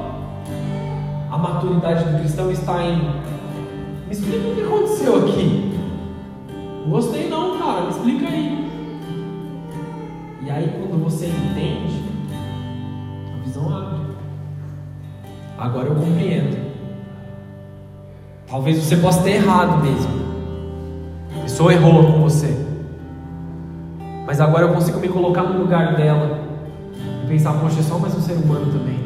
A 1.30 1.36
maturidade 1.36 2.04
do 2.04 2.18
cristão 2.18 2.50
está 2.50 2.82
em 2.82 2.96
me 2.96 4.12
explica 4.16 4.48
o 4.48 4.54
que 4.54 4.62
aconteceu 4.62 5.16
aqui. 5.18 5.78
Gostei 6.88 7.28
não, 7.28 7.58
cara, 7.58 7.82
me 7.82 7.90
explica 7.90 8.26
aí. 8.26 8.70
E 10.42 10.50
aí 10.50 10.74
quando 10.78 11.04
você 11.04 11.26
entende, 11.26 12.02
a 13.34 13.44
visão 13.44 13.76
abre. 13.76 14.00
Agora 15.58 15.88
eu 15.88 15.94
compreendo. 15.94 16.70
Talvez 18.48 18.82
você 18.82 18.96
possa 18.96 19.22
ter 19.22 19.32
errado 19.32 19.84
mesmo 19.84 20.20
pessoa 21.42 21.72
errou 21.72 22.04
com 22.04 22.22
você. 22.22 22.56
Mas 24.26 24.40
agora 24.40 24.64
eu 24.64 24.72
consigo 24.72 24.98
me 24.98 25.08
colocar 25.08 25.42
no 25.42 25.58
lugar 25.58 25.94
dela 25.96 26.39
pensar, 27.30 27.52
poxa, 27.52 27.78
é 27.78 27.82
só 27.82 27.96
mais 27.96 28.12
um 28.16 28.20
ser 28.20 28.32
humano 28.32 28.72
também. 28.72 28.98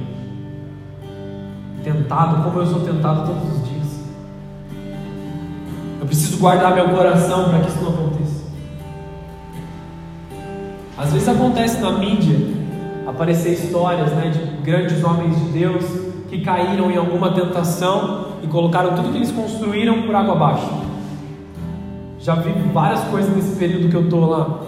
Tentado 1.84 2.42
como 2.42 2.58
eu 2.58 2.66
sou 2.66 2.80
tentado 2.80 3.26
todos 3.26 3.42
os 3.52 3.68
dias. 3.68 3.84
Eu 6.00 6.06
preciso 6.06 6.38
guardar 6.38 6.74
meu 6.74 6.88
coração 6.88 7.50
para 7.50 7.60
que 7.60 7.68
isso 7.68 7.82
não 7.82 7.90
aconteça. 7.90 8.44
Às 10.96 11.12
vezes 11.12 11.28
acontece 11.28 11.80
na 11.80 11.92
mídia 11.98 12.54
aparecer 13.06 13.52
histórias 13.52 14.10
né, 14.12 14.30
de 14.30 14.62
grandes 14.62 15.04
homens 15.04 15.36
de 15.38 15.50
Deus 15.50 15.84
que 16.30 16.40
caíram 16.40 16.90
em 16.90 16.96
alguma 16.96 17.32
tentação 17.32 18.28
e 18.42 18.46
colocaram 18.46 18.94
tudo 18.94 19.10
que 19.10 19.18
eles 19.18 19.30
construíram 19.30 20.02
por 20.02 20.14
água 20.14 20.34
abaixo. 20.34 20.70
Já 22.18 22.36
vi 22.36 22.52
várias 22.72 23.04
coisas 23.04 23.36
nesse 23.36 23.56
período 23.56 23.90
que 23.90 23.96
eu 23.96 24.04
estou 24.04 24.30
lá. 24.30 24.63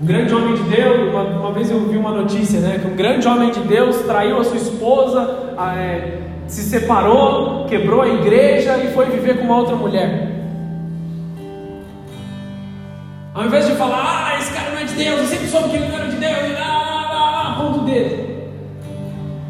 Um 0.00 0.04
grande 0.04 0.34
homem 0.34 0.54
de 0.54 0.62
Deus, 0.64 1.08
uma, 1.10 1.22
uma 1.22 1.52
vez 1.52 1.70
eu 1.70 1.80
vi 1.88 1.96
uma 1.96 2.10
notícia, 2.10 2.60
né? 2.60 2.78
Que 2.78 2.86
um 2.86 2.94
grande 2.94 3.26
homem 3.26 3.50
de 3.50 3.60
Deus 3.60 3.96
traiu 4.02 4.38
a 4.38 4.44
sua 4.44 4.58
esposa, 4.58 5.54
é, 5.74 6.18
se 6.46 6.62
separou, 6.62 7.64
quebrou 7.64 8.02
a 8.02 8.08
igreja 8.08 8.76
e 8.76 8.92
foi 8.92 9.06
viver 9.06 9.38
com 9.38 9.44
uma 9.44 9.56
outra 9.56 9.74
mulher. 9.74 10.32
Ao 13.34 13.46
invés 13.46 13.66
de 13.66 13.74
falar, 13.74 14.32
ah, 14.32 14.38
esse 14.38 14.52
cara 14.52 14.70
não 14.70 14.78
é 14.80 14.84
de 14.84 14.94
Deus, 14.94 15.18
eu 15.18 15.26
sempre 15.26 15.48
soube 15.48 15.70
que 15.70 15.76
ele 15.76 15.88
não 15.88 15.96
era 15.96 16.08
de 16.08 16.16
Deus, 16.16 16.58
lá, 16.58 16.78
lá, 16.78 17.10
lá, 17.10 17.30
lá, 17.30 17.54
ponto 17.62 17.84
dele. 17.86 18.50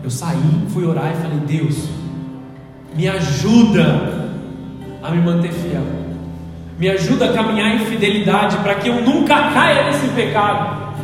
Eu 0.02 0.11
saí, 0.11 0.38
fui 0.68 0.85
orar 0.87 1.12
e 1.12 1.16
falei, 1.16 1.38
Deus, 1.38 1.88
me 2.94 3.09
ajuda 3.09 4.30
a 5.02 5.11
me 5.11 5.20
manter 5.20 5.52
fiel. 5.52 5.95
Me 6.79 6.91
ajuda 6.91 7.31
a 7.31 7.33
caminhar 7.33 7.75
em 7.75 7.87
fidelidade 7.87 8.57
para 8.59 8.75
que 8.75 8.89
eu 8.89 9.01
nunca 9.01 9.51
caia 9.51 9.85
nesse 9.85 10.09
pecado. 10.09 10.95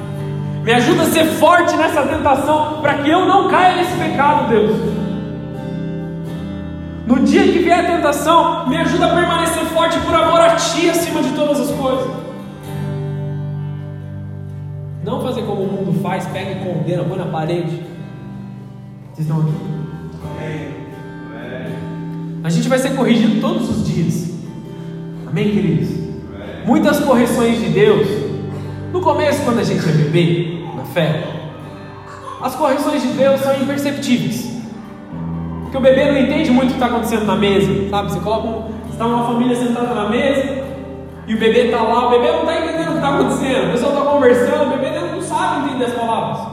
Me 0.62 0.72
ajuda 0.72 1.02
a 1.02 1.06
ser 1.06 1.24
forte 1.24 1.74
nessa 1.76 2.02
tentação 2.02 2.80
para 2.82 2.94
que 2.94 3.10
eu 3.10 3.26
não 3.26 3.48
caia 3.48 3.76
nesse 3.76 3.96
pecado, 3.96 4.48
Deus. 4.48 4.76
No 7.06 7.20
dia 7.20 7.42
que 7.42 7.58
vier 7.58 7.80
a 7.80 7.96
tentação, 7.96 8.68
me 8.68 8.76
ajuda 8.76 9.06
a 9.06 9.14
permanecer 9.14 9.64
forte 9.66 9.98
por 10.00 10.14
amor 10.14 10.40
a 10.40 10.56
Ti 10.56 10.90
acima 10.90 11.22
de 11.22 11.30
todas 11.30 11.58
as 11.58 11.70
coisas. 11.76 12.06
Não 15.04 15.20
fazer 15.20 15.42
como 15.42 15.62
o 15.62 15.72
mundo 15.72 16.00
faz, 16.00 16.26
pega 16.26 16.52
e 16.52 16.64
condena, 16.64 17.02
põe 17.02 17.18
na 17.18 17.26
parede. 17.26 17.82
Vocês 19.12 19.26
estão 19.26 19.40
aqui? 19.40 19.52
A 22.44 22.50
gente 22.50 22.68
vai 22.68 22.78
ser 22.78 22.94
corrigido 22.94 23.40
todos 23.40 23.68
os 23.68 23.86
dias. 23.86 24.21
Amém, 25.32 25.48
queridos? 25.48 25.88
Muitas 26.66 27.00
correções 27.00 27.58
de 27.58 27.70
Deus. 27.70 28.06
No 28.92 29.00
começo, 29.00 29.42
quando 29.44 29.60
a 29.60 29.62
gente 29.62 29.80
é 29.88 29.92
bebê, 29.92 30.62
na 30.76 30.84
fé, 30.84 31.24
as 32.42 32.54
correções 32.54 33.00
de 33.00 33.08
Deus 33.08 33.40
são 33.40 33.56
imperceptíveis. 33.56 34.60
Porque 35.62 35.76
o 35.78 35.80
bebê 35.80 36.04
não 36.04 36.18
entende 36.18 36.50
muito 36.50 36.66
o 36.66 36.72
que 36.72 36.74
está 36.74 36.84
acontecendo 36.84 37.24
na 37.24 37.34
mesa, 37.34 37.88
sabe? 37.88 38.12
Você 38.12 38.20
coloca 38.20 38.46
um, 38.46 38.90
está 38.90 39.06
uma 39.06 39.24
família 39.24 39.56
sentada 39.56 39.94
na 39.94 40.10
mesa, 40.10 40.64
e 41.26 41.34
o 41.34 41.38
bebê 41.38 41.64
está 41.64 41.80
lá, 41.80 42.08
o 42.08 42.10
bebê 42.10 42.30
não 42.30 42.40
está 42.40 42.60
entendendo 42.60 42.88
o 42.88 42.90
que 42.90 42.96
está 42.96 43.14
acontecendo, 43.14 43.68
o 43.68 43.72
pessoal 43.72 43.92
está 43.92 44.04
conversando, 44.10 44.66
o 44.66 44.76
bebê 44.76 45.00
não 45.00 45.22
sabe 45.22 45.70
entender 45.70 45.84
as 45.86 45.92
palavras. 45.94 46.52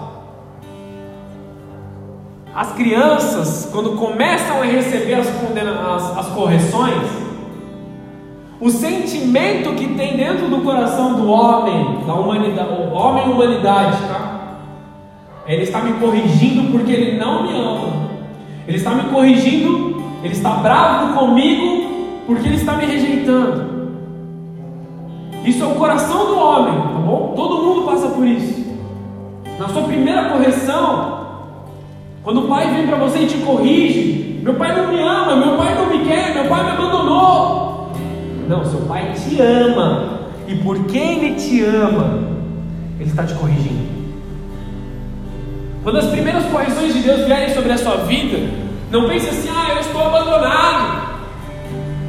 As 2.55 2.71
crianças, 2.71 3.69
quando 3.73 3.97
começam 3.97 4.61
a 4.61 4.65
receber 4.65 5.15
as, 5.15 5.27
as, 5.27 6.17
as 6.17 6.27
correções, 6.27 7.18
o 8.61 8.69
sentimento 8.69 9.73
que 9.75 9.87
tem 9.95 10.17
dentro 10.17 10.49
do 10.49 10.61
coração 10.61 11.13
do 11.13 11.29
homem, 11.29 11.99
da 12.05 12.13
humanidade, 12.13 12.69
o 12.69 12.93
homem 12.93 13.27
e 13.27 13.31
humanidade, 13.31 13.97
tá? 14.07 14.57
Ele 15.47 15.63
está 15.63 15.79
me 15.81 15.93
corrigindo 15.93 16.71
porque 16.71 16.91
ele 16.91 17.17
não 17.17 17.43
me 17.43 17.57
ama. 17.57 18.09
Ele 18.67 18.77
está 18.77 18.91
me 18.91 19.03
corrigindo, 19.03 20.03
ele 20.23 20.33
está 20.33 20.51
bravo 20.55 21.17
comigo 21.17 22.23
porque 22.27 22.47
ele 22.47 22.57
está 22.57 22.73
me 22.73 22.85
rejeitando. 22.85 23.79
Isso 25.45 25.63
é 25.63 25.67
o 25.67 25.75
coração 25.75 26.27
do 26.27 26.37
homem, 26.37 26.73
tá 26.73 26.99
bom? 26.99 27.33
Todo 27.35 27.63
mundo 27.63 27.85
passa 27.85 28.09
por 28.09 28.27
isso. 28.27 28.59
Na 29.57 29.69
sua 29.69 29.83
primeira 29.83 30.29
correção, 30.29 31.19
quando 32.23 32.41
o 32.41 32.47
pai 32.47 32.69
vem 32.71 32.87
para 32.87 32.97
você 32.97 33.19
e 33.19 33.27
te 33.27 33.37
corrige, 33.37 34.41
meu 34.43 34.55
pai 34.55 34.75
não 34.75 34.89
me 34.89 35.01
ama, 35.01 35.35
meu 35.37 35.57
pai 35.57 35.73
não 35.75 35.87
me 35.87 36.05
quer, 36.05 36.33
meu 36.33 36.45
pai 36.45 36.63
me 36.63 36.71
abandonou. 36.71 37.68
Não, 38.49 38.65
seu 38.65 38.81
pai 38.81 39.13
te 39.13 39.39
ama. 39.39 40.21
E 40.47 40.55
porque 40.55 40.97
ele 40.97 41.35
te 41.35 41.63
ama, 41.63 42.23
ele 42.99 43.07
está 43.07 43.23
te 43.23 43.35
corrigindo. 43.35 43.87
Quando 45.83 45.99
as 45.99 46.07
primeiras 46.07 46.43
correções 46.45 46.91
de 46.95 47.01
Deus 47.01 47.27
vierem 47.27 47.53
sobre 47.53 47.71
a 47.71 47.77
sua 47.77 47.97
vida, 47.97 48.49
não 48.89 49.07
pense 49.07 49.29
assim: 49.29 49.49
ah, 49.49 49.73
eu 49.75 49.81
estou 49.81 50.01
abandonado, 50.01 51.19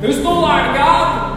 eu 0.03 0.09
estou 0.09 0.40
largado, 0.40 1.37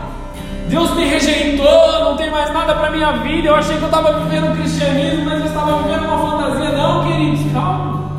Deus 0.69 0.95
me 0.95 1.03
rejeitou, 1.03 2.03
não 2.05 2.15
tem 2.15 2.31
mais 2.31 2.53
nada 2.53 2.73
para 2.73 2.89
minha 2.89 3.11
vida. 3.17 3.49
Eu 3.49 3.55
achei 3.55 3.75
que 3.75 3.83
eu 3.83 3.87
estava 3.89 4.21
vivendo 4.21 4.53
o 4.53 4.55
cristianismo, 4.55 5.25
mas 5.25 5.41
eu 5.41 5.47
estava 5.47 5.83
vivendo 5.83 6.05
uma 6.05 6.17
fantasia. 6.17 6.77
Não, 6.77 7.03
queridos, 7.05 7.51
calma. 7.51 8.17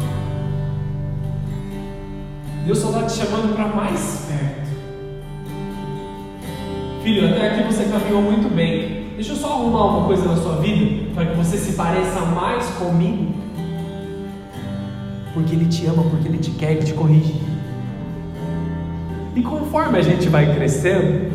Deus 2.66 2.79
só 2.79 2.88
está 2.88 3.03
te 3.05 3.12
chamando 3.12 3.55
para 3.57 3.68
mais 3.68 4.27
perto. 4.29 4.63
Filho, 7.05 7.29
até 7.29 7.51
aqui 7.51 7.64
você 7.64 7.85
caminhou 7.85 8.23
muito 8.23 8.49
bem. 8.49 9.11
Deixa 9.14 9.33
eu 9.33 9.37
só 9.37 9.49
arrumar 9.53 9.85
uma 9.85 10.07
coisa 10.07 10.27
na 10.27 10.37
sua 10.38 10.57
vida 10.57 11.05
para 11.14 11.27
que 11.27 11.37
você 11.37 11.59
se 11.59 11.75
pareça 11.75 12.19
mais 12.21 12.64
comigo. 12.79 13.35
Porque 15.35 15.55
Ele 15.55 15.67
te 15.67 15.85
ama, 15.85 16.03
porque 16.05 16.27
Ele 16.27 16.38
te 16.38 16.51
quer, 16.53 16.73
Ele 16.73 16.83
te 16.83 16.95
corrige. 16.95 17.35
E 19.37 19.43
conforme 19.43 19.99
a 19.99 20.03
gente 20.03 20.31
vai 20.31 20.55
crescendo, 20.55 21.31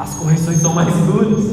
as 0.00 0.14
correções 0.14 0.60
são 0.60 0.74
mais 0.74 0.92
duras. 1.06 1.44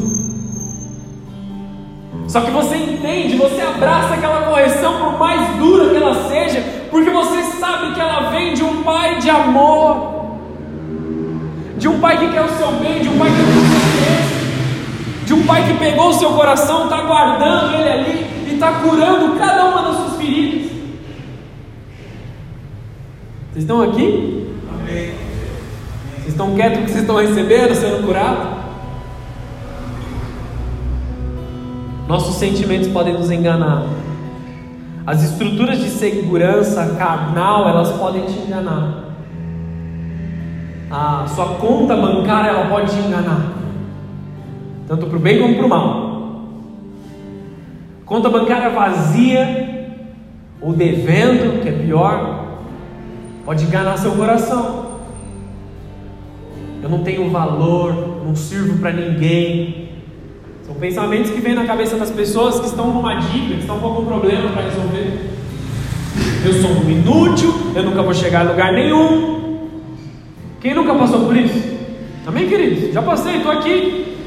Só 2.27 2.41
que 2.41 2.49
você 2.49 2.77
entende, 2.77 3.37
você 3.37 3.61
abraça 3.61 4.15
aquela 4.15 4.47
correção, 4.47 4.97
por 4.97 5.19
mais 5.19 5.55
dura 5.59 5.91
que 5.91 5.97
ela 5.97 6.27
seja, 6.27 6.63
porque 6.89 7.11
você 7.11 7.43
sabe 7.59 7.93
que 7.93 7.99
ela 8.01 8.31
vem 8.31 8.55
de 8.55 8.63
um 8.63 8.81
pai 8.81 9.19
de 9.19 9.29
amor, 9.29 10.12
de 11.83 11.89
um 11.89 11.99
pai 11.99 12.17
que 12.17 12.31
quer 12.31 12.41
o 12.41 12.47
seu 12.47 12.71
bem, 12.79 13.01
de 13.01 13.09
um 13.09 13.19
pai 13.19 13.29
que 13.29 13.35
quer 13.35 13.43
o 13.43 13.67
seu 13.67 14.05
bem, 14.05 15.25
de 15.25 15.33
um 15.33 15.45
pai 15.45 15.67
que 15.67 15.73
pegou 15.77 16.07
o 16.07 16.13
seu 16.13 16.31
coração, 16.31 16.85
está 16.85 17.01
guardando 17.01 17.75
ele 17.75 17.89
ali 17.89 18.25
e 18.47 18.53
está 18.53 18.71
curando 18.79 19.37
cada 19.37 19.65
uma 19.65 19.81
das 19.81 19.97
suas 19.97 20.15
feridas. 20.15 20.71
Vocês 23.51 23.65
estão 23.65 23.81
aqui? 23.81 24.49
Amém. 24.73 25.13
Vocês 26.19 26.27
estão 26.29 26.55
quietos 26.55 26.77
porque 26.77 26.91
vocês 26.93 27.01
estão 27.01 27.17
recebendo, 27.17 27.75
sendo 27.75 28.07
curados? 28.07 28.47
Nossos 32.07 32.35
sentimentos 32.35 32.87
podem 32.87 33.13
nos 33.13 33.29
enganar. 33.29 33.87
As 35.05 35.21
estruturas 35.21 35.79
de 35.79 35.89
segurança 35.89 36.95
carnal, 36.97 37.67
elas 37.67 37.91
podem 37.91 38.25
te 38.25 38.39
enganar. 38.39 39.02
A 40.93 41.25
sua 41.27 41.55
conta 41.55 41.95
bancária, 41.95 42.51
ela 42.51 42.69
pode 42.69 42.95
enganar. 42.95 43.53
Tanto 44.87 45.07
para 45.07 45.17
o 45.17 45.19
bem 45.19 45.41
como 45.41 45.55
para 45.55 45.65
o 45.65 45.69
mal. 45.69 46.13
Conta 48.05 48.29
bancária 48.29 48.69
vazia, 48.69 50.05
ou 50.61 50.71
devendo, 50.73 51.63
que 51.63 51.69
é 51.69 51.71
pior, 51.71 52.59
pode 53.43 53.63
enganar 53.65 53.97
seu 53.97 54.11
coração 54.11 54.83
eu 56.83 56.89
não 56.89 56.99
tenho 56.99 57.29
valor, 57.29 58.21
não 58.25 58.35
sirvo 58.35 58.77
para 58.79 58.91
ninguém. 58.91 59.89
São 60.65 60.75
pensamentos 60.75 61.31
que 61.31 61.39
vêm 61.39 61.55
na 61.55 61.65
cabeça 61.65 61.95
das 61.95 62.11
pessoas 62.11 62.59
que 62.59 62.65
estão 62.65 62.93
numa 62.93 63.15
dívida, 63.15 63.55
que 63.55 63.61
estão 63.61 63.79
com 63.79 63.87
algum 63.87 64.05
problema 64.05 64.49
para 64.49 64.63
resolver. 64.63 65.29
Eu 66.45 66.53
sou 66.61 66.71
um 66.71 66.91
inútil, 66.91 67.53
eu 67.73 67.83
nunca 67.83 68.03
vou 68.03 68.13
chegar 68.13 68.45
a 68.45 68.51
lugar 68.51 68.73
nenhum. 68.73 69.42
Quem 70.63 70.73
nunca 70.73 70.95
passou 70.95 71.25
por 71.25 71.35
isso? 71.35 71.77
Amém, 72.25 72.47
queridos? 72.47 72.93
Já 72.93 73.01
passei, 73.01 73.35
estou 73.35 73.51
aqui. 73.51 74.17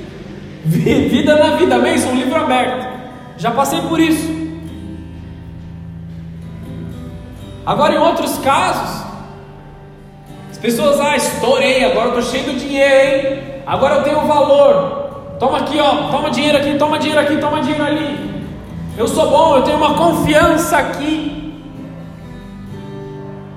Vida 0.67 1.35
na 1.35 1.57
vida, 1.57 1.77
amém? 1.77 1.97
Sou 1.97 2.13
um 2.13 2.17
livro 2.17 2.37
aberto. 2.37 2.87
Já 3.39 3.51
passei 3.53 3.81
por 3.81 3.99
isso. 3.99 4.37
Agora, 7.65 7.95
em 7.95 7.99
outros 7.99 8.37
casos, 8.41 9.07
as 10.51 10.59
pessoas, 10.59 11.01
ah, 11.01 11.17
estourei, 11.17 11.85
agora 11.85 12.09
estou 12.09 12.23
cheio 12.23 12.45
de 12.53 12.61
dinheiro, 12.61 13.29
hein? 13.29 13.63
Agora 13.67 13.95
eu 13.95 14.03
tenho 14.03 14.21
valor. 14.27 15.37
Toma 15.41 15.59
aqui, 15.59 15.81
ó, 15.81 16.11
toma 16.11 16.31
dinheiro 16.31 16.59
aqui, 16.59 16.77
toma 16.79 16.99
dinheiro 16.99 17.21
aqui, 17.21 17.39
toma 17.39 17.63
dinheiro 17.63 17.83
ali. 17.83 18.45
Eu 18.99 19.09
sou 19.09 19.31
bom, 19.31 19.57
eu 19.57 19.63
tenho 19.63 19.79
uma 19.79 19.95
confiança 19.95 20.77
aqui. 20.77 21.63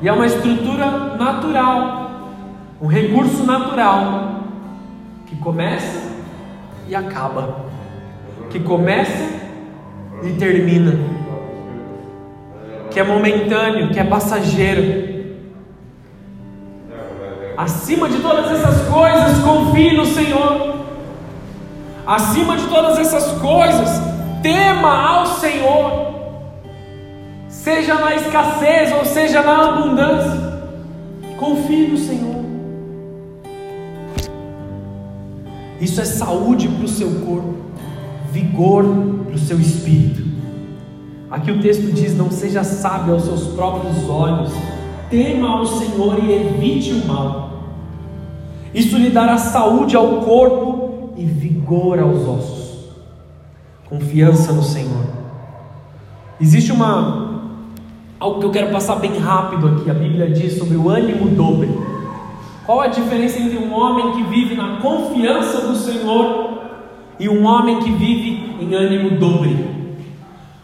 E 0.02 0.08
é 0.08 0.13
uma 0.13 0.26
estrutura 0.26 0.86
natural, 1.18 2.09
um 2.82 2.88
recurso 2.88 3.44
natural 3.44 4.44
que 5.26 5.36
começa 5.36 6.02
e 6.88 6.96
acaba, 6.96 7.65
que 8.50 8.60
começa 8.60 9.28
e 10.24 10.32
termina, 10.34 10.98
que 12.89 13.00
é 13.00 13.04
momentâneo, 13.04 13.89
que 13.89 14.00
é 14.00 14.04
passageiro. 14.04 15.20
Acima 17.58 18.08
de 18.08 18.20
todas 18.20 18.50
essas 18.50 18.88
coisas, 18.88 19.39
confie 19.44 19.98
no 19.98 20.06
Senhor. 20.06 20.80
Acima 22.08 22.56
de 22.56 22.65
todas 22.68 22.98
essas 22.98 23.39
coisas, 23.39 24.02
tema 24.42 25.10
ao 25.10 25.26
Senhor. 25.26 26.13
Seja 27.50 27.96
na 27.96 28.15
escassez 28.15 28.94
ou 28.94 29.04
seja 29.04 29.42
na 29.42 29.70
abundância, 29.70 30.63
confie 31.38 31.88
no 31.88 31.98
Senhor. 31.98 32.38
Isso 35.80 36.02
é 36.02 36.06
saúde 36.06 36.68
para 36.68 36.86
o 36.86 36.88
seu 36.88 37.10
corpo, 37.26 37.56
vigor 38.32 38.84
para 39.26 39.36
o 39.36 39.39
seu 39.39 39.60
espírito. 39.60 40.24
Aqui 41.32 41.52
o 41.52 41.62
texto 41.62 41.92
diz: 41.94 42.15
Não 42.18 42.30
seja 42.32 42.63
sábio 42.63 43.13
aos 43.13 43.24
seus 43.24 43.48
próprios 43.48 44.10
olhos, 44.10 44.52
tema 45.10 45.50
ao 45.50 45.65
Senhor 45.65 46.24
e 46.24 46.34
evite 46.34 46.92
o 46.94 47.08
mal. 47.08 47.50
Isso 48.74 48.98
lhe 48.98 49.10
dará 49.10 49.38
saúde 49.38 49.96
ao 49.96 50.22
corpo 50.22 51.13
e 51.15 51.26
vigor 51.26 52.00
aos 52.00 52.28
ossos. 52.28 52.70
Confiança 53.89 54.52
no 54.54 54.63
Senhor. 54.63 55.06
Existe 56.39 56.72
uma 56.72 57.30
algo 58.20 58.39
que 58.39 58.46
eu 58.46 58.52
quero 58.52 58.72
passar 58.72 58.96
bem 58.96 59.18
rápido 59.18 59.68
aqui. 59.68 59.89
A 59.89 59.94
Bíblia 59.94 60.30
diz 60.30 60.58
sobre 60.58 60.76
o 60.76 60.89
ânimo 60.89 61.30
dobre. 61.30 61.70
Qual 62.69 62.82
a 62.82 62.86
diferença 62.86 63.39
entre 63.39 63.58
um 63.58 63.73
homem 63.73 64.12
que 64.12 64.21
vive 64.29 64.53
na 64.53 64.75
confiança 64.75 65.60
do 65.62 65.75
Senhor 65.75 66.60
e 67.19 67.27
um 67.27 67.43
homem 67.43 67.79
que 67.79 67.89
vive 67.89 68.58
em 68.62 68.75
ânimo 68.75 69.17
dobre? 69.17 69.58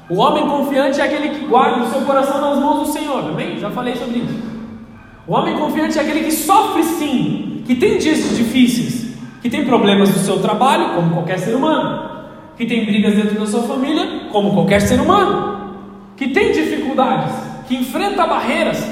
O 0.07 0.17
homem 0.17 0.47
confiante 0.47 1.01
é 1.01 1.03
aquele 1.03 1.29
que 1.29 1.47
guarda 1.47 1.81
o 1.81 1.87
seu 1.87 2.01
coração 2.01 2.39
nas 2.39 2.59
mãos 2.59 2.87
do 2.87 2.93
Senhor, 2.93 3.27
amém? 3.27 3.57
Já 3.57 3.71
falei 3.71 3.95
sobre 3.95 4.19
isso. 4.19 4.39
O 5.27 5.33
homem 5.33 5.57
confiante 5.57 5.97
é 5.97 6.01
aquele 6.03 6.25
que 6.25 6.31
sofre 6.31 6.83
sim, 6.83 7.63
que 7.65 7.73
tem 7.73 7.97
dias 7.97 8.37
difíceis, 8.37 9.17
que 9.41 9.49
tem 9.49 9.65
problemas 9.65 10.09
no 10.09 10.19
seu 10.19 10.39
trabalho, 10.39 10.93
como 10.93 11.09
qualquer 11.09 11.39
ser 11.39 11.55
humano, 11.55 12.07
que 12.55 12.67
tem 12.67 12.85
brigas 12.85 13.15
dentro 13.15 13.39
da 13.39 13.47
sua 13.47 13.63
família, 13.63 14.27
como 14.31 14.53
qualquer 14.53 14.81
ser 14.81 15.01
humano, 15.01 15.73
que 16.15 16.27
tem 16.27 16.51
dificuldades, 16.51 17.33
que 17.67 17.75
enfrenta 17.75 18.27
barreiras, 18.27 18.87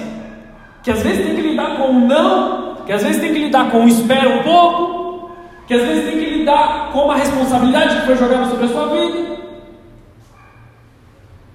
que 0.81 0.89
às 0.89 1.03
vezes 1.03 1.27
tem 1.27 1.35
que 1.35 1.41
lidar 1.43 1.77
com 1.77 1.91
o 1.91 1.99
não, 2.07 2.72
que 2.85 2.91
às 2.91 3.03
vezes 3.03 3.21
tem 3.21 3.33
que 3.33 3.39
lidar 3.39 3.71
com 3.71 3.85
o 3.85 3.87
espera 3.87 4.29
um 4.29 4.43
pouco, 4.43 5.31
que 5.67 5.73
às 5.73 5.81
vezes 5.81 6.05
tem 6.05 6.19
que 6.19 6.37
lidar 6.37 6.91
com 6.91 7.05
uma 7.05 7.15
responsabilidade 7.15 8.01
que 8.01 8.05
foi 8.05 8.17
jogada 8.17 8.45
sobre 8.49 8.65
a 8.65 8.69
sua 8.69 8.87
vida. 8.87 9.33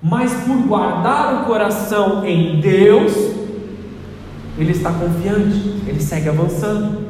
Mas 0.02 0.32
por 0.44 0.56
guardar 0.66 1.42
o 1.42 1.44
coração 1.46 2.24
em 2.24 2.60
Deus, 2.60 3.12
ele 4.56 4.72
está 4.72 4.92
confiante, 4.92 5.82
ele 5.86 6.00
segue 6.00 6.28
avançando. 6.28 7.08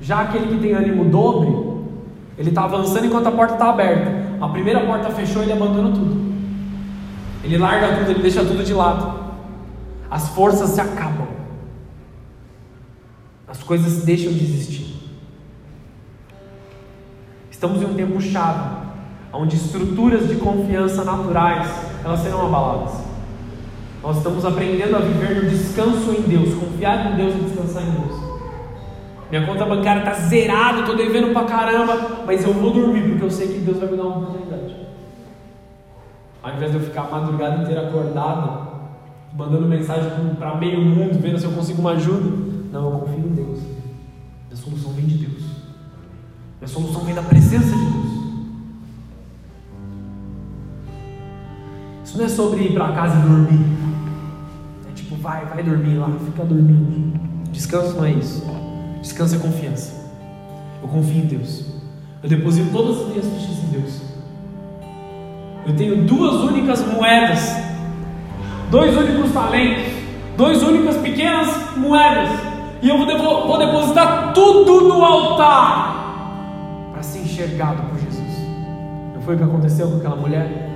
Já 0.00 0.22
aquele 0.22 0.48
que 0.48 0.58
tem 0.58 0.72
ânimo 0.72 1.04
dobre, 1.04 1.48
ele 2.38 2.48
está 2.48 2.64
avançando 2.64 3.06
enquanto 3.06 3.26
a 3.26 3.32
porta 3.32 3.54
está 3.54 3.70
aberta. 3.70 4.10
A 4.40 4.48
primeira 4.48 4.80
porta 4.80 5.10
fechou, 5.10 5.42
ele 5.42 5.52
abandona 5.52 5.90
tudo. 5.90 6.26
Ele 7.44 7.58
larga 7.58 7.98
tudo, 7.98 8.10
ele 8.10 8.22
deixa 8.22 8.44
tudo 8.44 8.64
de 8.64 8.74
lado. 8.74 9.14
As 10.10 10.28
forças 10.30 10.70
se 10.70 10.80
acabam. 10.80 11.35
As 13.56 13.62
coisas 13.62 14.04
deixam 14.04 14.32
de 14.32 14.44
existir. 14.44 14.94
Estamos 17.50 17.80
em 17.80 17.86
um 17.86 17.94
tempo 17.94 18.20
chave 18.20 18.86
onde 19.32 19.56
estruturas 19.56 20.28
de 20.28 20.36
confiança 20.36 21.04
naturais 21.04 21.68
elas 22.04 22.20
serão 22.20 22.46
abaladas. 22.46 23.00
Nós 24.02 24.18
estamos 24.18 24.44
aprendendo 24.44 24.94
a 24.94 25.00
viver 25.00 25.42
no 25.42 25.50
descanso 25.50 26.12
em 26.12 26.22
Deus, 26.22 26.54
confiar 26.54 27.12
em 27.12 27.16
Deus 27.16 27.34
e 27.34 27.38
descansar 27.38 27.82
em 27.82 27.90
Deus. 27.90 28.20
Minha 29.30 29.46
conta 29.46 29.64
bancária 29.64 30.00
está 30.00 30.12
zerada, 30.12 30.80
estou 30.80 30.94
devendo 30.94 31.32
pra 31.32 31.44
caramba, 31.44 32.24
mas 32.24 32.44
eu 32.44 32.52
vou 32.52 32.70
dormir 32.70 33.08
porque 33.08 33.24
eu 33.24 33.30
sei 33.30 33.48
que 33.48 33.58
Deus 33.58 33.78
vai 33.78 33.90
me 33.90 33.96
dar 33.96 34.04
uma 34.04 34.18
oportunidade. 34.18 34.76
Ao 36.42 36.54
invés 36.54 36.70
de 36.70 36.76
eu 36.76 36.84
ficar 36.84 37.02
a 37.02 37.10
madrugada 37.10 37.62
inteira 37.62 37.88
acordado, 37.88 38.68
mandando 39.32 39.66
mensagem 39.66 40.10
para 40.38 40.54
meio 40.56 40.80
mundo, 40.80 41.18
vendo 41.20 41.38
se 41.38 41.46
eu 41.46 41.52
consigo 41.52 41.80
uma 41.80 41.92
ajuda, 41.92 42.55
não, 42.76 42.92
eu 42.92 42.98
confio 42.98 43.26
em 43.26 43.34
Deus. 43.34 43.60
Minha 44.48 44.56
solução 44.56 44.92
vem 44.92 45.06
de 45.06 45.18
Deus. 45.18 45.42
Minha 46.60 46.68
solução 46.68 47.00
vem 47.02 47.14
da 47.14 47.22
presença 47.22 47.66
de 47.66 47.72
Deus. 47.72 48.06
Isso 52.04 52.18
não 52.18 52.24
é 52.24 52.28
sobre 52.28 52.64
ir 52.64 52.74
para 52.74 52.92
casa 52.92 53.18
e 53.18 53.22
dormir. 53.22 53.64
É 54.90 54.92
tipo, 54.94 55.16
vai, 55.16 55.44
vai 55.46 55.62
dormir 55.62 55.94
lá, 55.96 56.10
fica 56.24 56.44
dormindo. 56.44 57.18
Descanso 57.50 57.96
não 57.96 58.04
é 58.04 58.12
isso. 58.12 58.44
Descanso 59.00 59.36
é 59.36 59.38
confiança. 59.38 60.06
Eu 60.82 60.88
confio 60.88 61.22
em 61.22 61.26
Deus. 61.26 61.64
Eu 62.22 62.28
deposito 62.28 62.70
todas 62.72 63.00
as 63.00 63.08
minhas 63.08 63.26
fichas 63.26 63.64
em 63.64 63.68
Deus. 63.68 64.02
Eu 65.66 65.74
tenho 65.74 66.04
duas 66.04 66.34
únicas 66.42 66.86
moedas, 66.86 67.56
dois 68.70 68.96
únicos 68.96 69.32
talentos, 69.32 69.92
duas 70.36 70.62
únicas 70.62 70.96
pequenas 70.98 71.76
moedas, 71.76 72.45
e 72.82 72.88
eu 72.88 72.98
vou, 72.98 73.46
vou 73.46 73.58
depositar 73.58 74.32
tudo 74.32 74.82
no 74.88 75.04
altar 75.04 76.90
para 76.92 77.02
ser 77.02 77.20
enxergado 77.20 77.82
por 77.82 77.98
Jesus. 77.98 78.38
Não 79.14 79.22
foi 79.22 79.34
o 79.34 79.38
que 79.38 79.44
aconteceu 79.44 79.90
com 79.90 79.96
aquela 79.98 80.16
mulher? 80.16 80.66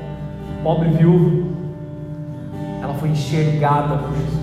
pobre 0.63 0.89
viúva, 0.91 1.49
ela 2.83 2.95
foi 2.95 3.11
enxergada 3.11 3.97
por 3.97 4.15
Jesus. 4.15 4.41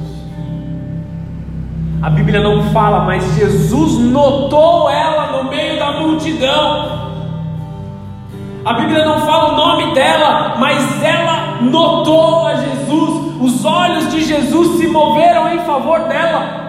A 2.01 2.09
Bíblia 2.09 2.41
não 2.41 2.71
fala, 2.71 3.03
mas 3.03 3.23
Jesus 3.35 3.99
notou 3.99 4.89
ela 4.89 5.37
no 5.37 5.49
meio 5.49 5.79
da 5.79 5.99
multidão. 5.99 7.07
A 8.63 8.73
Bíblia 8.73 9.05
não 9.05 9.19
fala 9.21 9.53
o 9.53 9.55
nome 9.55 9.93
dela, 9.93 10.55
mas 10.59 11.03
ela 11.03 11.61
notou 11.61 12.47
a 12.47 12.55
Jesus. 12.55 13.41
Os 13.41 13.65
olhos 13.65 14.11
de 14.11 14.23
Jesus 14.23 14.79
se 14.79 14.87
moveram 14.87 15.53
em 15.53 15.59
favor 15.59 16.01
dela. 16.01 16.66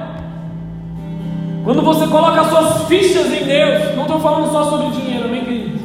Quando 1.68 1.82
você 1.82 2.06
coloca 2.06 2.44
suas 2.44 2.88
fichas 2.88 3.26
em 3.26 3.44
Deus, 3.44 3.94
não 3.94 4.04
estou 4.04 4.18
falando 4.20 4.50
só 4.50 4.70
sobre 4.70 4.86
dinheiro, 4.98 5.26
amém, 5.26 5.44
querido? 5.44 5.78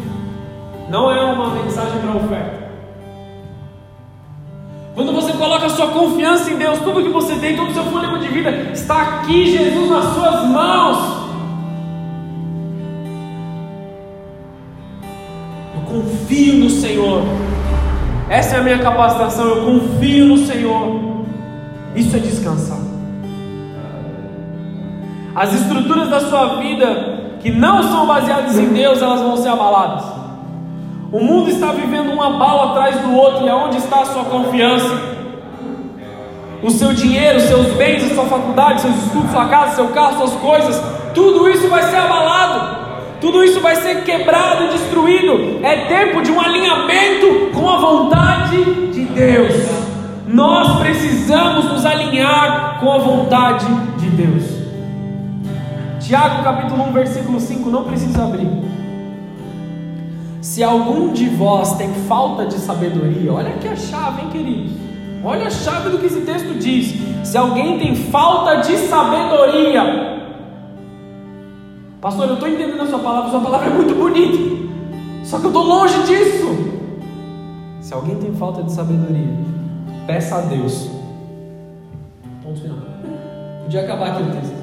Não 0.89 1.11
é 1.11 1.21
uma 1.21 1.49
mensagem 1.55 1.99
para 1.99 2.15
oferta. 2.15 2.69
Quando 4.95 5.11
você 5.11 5.33
coloca 5.33 5.67
sua 5.67 5.87
confiança 5.87 6.49
em 6.51 6.55
Deus, 6.55 6.79
tudo 6.79 7.03
que 7.03 7.09
você 7.09 7.35
tem, 7.35 7.57
todo 7.57 7.69
o 7.69 7.73
seu 7.73 7.83
fôlego 7.83 8.17
de 8.17 8.29
vida, 8.29 8.49
está 8.71 9.01
aqui, 9.01 9.51
Jesus, 9.51 9.89
nas 9.89 10.05
suas 10.13 10.45
mãos. 10.45 10.97
Eu 15.75 15.81
confio 15.81 16.53
no 16.59 16.69
Senhor. 16.69 17.23
Essa 18.29 18.55
é 18.55 18.59
a 18.61 18.63
minha 18.63 18.79
capacitação. 18.79 19.49
Eu 19.49 19.65
confio 19.65 20.27
no 20.27 20.37
Senhor. 20.37 21.25
Isso 21.93 22.15
é 22.15 22.19
descansar. 22.19 22.92
As 25.35 25.53
estruturas 25.53 26.09
da 26.09 26.19
sua 26.19 26.59
vida 26.59 27.37
que 27.41 27.51
não 27.51 27.83
são 27.83 28.05
baseadas 28.05 28.57
em 28.57 28.67
Deus, 28.67 29.01
elas 29.01 29.19
vão 29.19 29.35
ser 29.35 29.49
abaladas. 29.49 30.05
O 31.11 31.19
mundo 31.19 31.49
está 31.49 31.71
vivendo 31.71 32.11
um 32.11 32.21
abalo 32.21 32.71
atrás 32.71 32.99
do 33.01 33.13
outro, 33.13 33.45
e 33.45 33.49
aonde 33.49 33.77
está 33.77 34.01
a 34.01 34.05
sua 34.05 34.23
confiança? 34.23 35.13
O 36.61 36.69
seu 36.69 36.93
dinheiro, 36.93 37.39
seus 37.41 37.67
bens, 37.73 38.09
a 38.09 38.15
sua 38.15 38.25
faculdade, 38.25 38.81
seus 38.81 38.95
estudos, 38.95 39.31
sua 39.31 39.45
casa, 39.45 39.75
seu 39.75 39.89
carro, 39.89 40.17
suas 40.17 40.33
coisas, 40.39 40.81
tudo 41.13 41.49
isso 41.49 41.67
vai 41.67 41.83
ser 41.83 41.97
abalado, 41.97 42.77
tudo 43.19 43.43
isso 43.43 43.59
vai 43.59 43.75
ser 43.75 44.03
quebrado, 44.03 44.69
destruído. 44.69 45.59
É 45.63 45.85
tempo 45.85 46.21
de 46.21 46.31
um 46.31 46.39
alinhamento 46.39 47.51
com 47.53 47.69
a 47.69 47.77
vontade 47.77 48.63
de 48.91 49.03
Deus. 49.03 49.53
Nós 50.27 50.79
precisamos 50.79 51.65
nos 51.65 51.85
alinhar 51.85 52.79
com 52.79 52.91
a 52.91 52.97
vontade 52.99 53.65
de 53.97 54.07
Deus. 54.09 54.52
Tiago 56.03 56.43
capítulo 56.43 56.83
1, 56.89 56.91
versículo 56.91 57.39
5, 57.39 57.69
não 57.69 57.85
precisa 57.85 58.25
abrir. 58.25 58.49
Se 60.41 60.61
algum 60.61 61.13
de 61.13 61.29
vós 61.29 61.77
tem 61.77 61.93
falta 62.09 62.45
de 62.45 62.55
sabedoria, 62.55 63.31
olha 63.31 63.55
aqui 63.55 63.69
a 63.69 63.75
chave, 63.77 64.21
hein, 64.21 64.29
queridos? 64.29 64.73
Olha 65.23 65.47
a 65.47 65.49
chave 65.49 65.91
do 65.91 65.99
que 65.99 66.07
esse 66.07 66.19
texto 66.21 66.59
diz. 66.59 66.93
Se 67.25 67.37
alguém 67.37 67.79
tem 67.79 67.95
falta 67.95 68.57
de 68.57 68.75
sabedoria, 68.79 70.27
pastor, 72.01 72.27
eu 72.27 72.33
estou 72.33 72.49
entendendo 72.49 72.81
a 72.81 72.87
sua 72.87 72.99
palavra, 72.99 73.31
sua 73.31 73.39
palavra 73.39 73.67
é 73.67 73.73
muito 73.73 73.95
bonita, 73.95 74.37
só 75.23 75.39
que 75.39 75.45
eu 75.45 75.51
estou 75.51 75.63
longe 75.63 76.03
disso. 76.03 76.47
Se 77.79 77.93
alguém 77.93 78.17
tem 78.17 78.33
falta 78.33 78.61
de 78.61 78.73
sabedoria, 78.73 79.37
peça 80.05 80.35
a 80.35 80.41
Deus. 80.41 80.89
Ponto 82.43 82.59
final. 82.59 82.77
Podia 83.63 83.83
acabar 83.83 84.09
aqui 84.09 84.23
o 84.23 84.25
texto. 84.25 84.62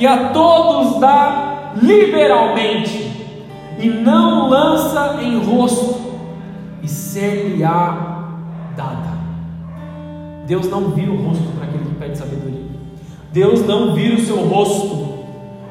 Que 0.00 0.06
a 0.06 0.30
todos 0.30 0.98
dá 0.98 1.72
liberalmente 1.76 3.12
e 3.78 3.86
não 3.86 4.48
lança 4.48 5.18
em 5.20 5.38
rosto, 5.44 6.00
e 6.82 6.88
ser-lhe-á 6.88 8.30
dada. 8.74 9.10
Deus 10.46 10.70
não 10.70 10.92
vira 10.92 11.12
o 11.12 11.22
rosto 11.22 11.44
para 11.54 11.66
aquele 11.66 11.84
que 11.84 11.94
pede 11.96 12.16
sabedoria. 12.16 12.64
Deus 13.30 13.66
não 13.66 13.92
vira 13.92 14.14
o 14.14 14.20
seu 14.20 14.38
rosto 14.38 15.18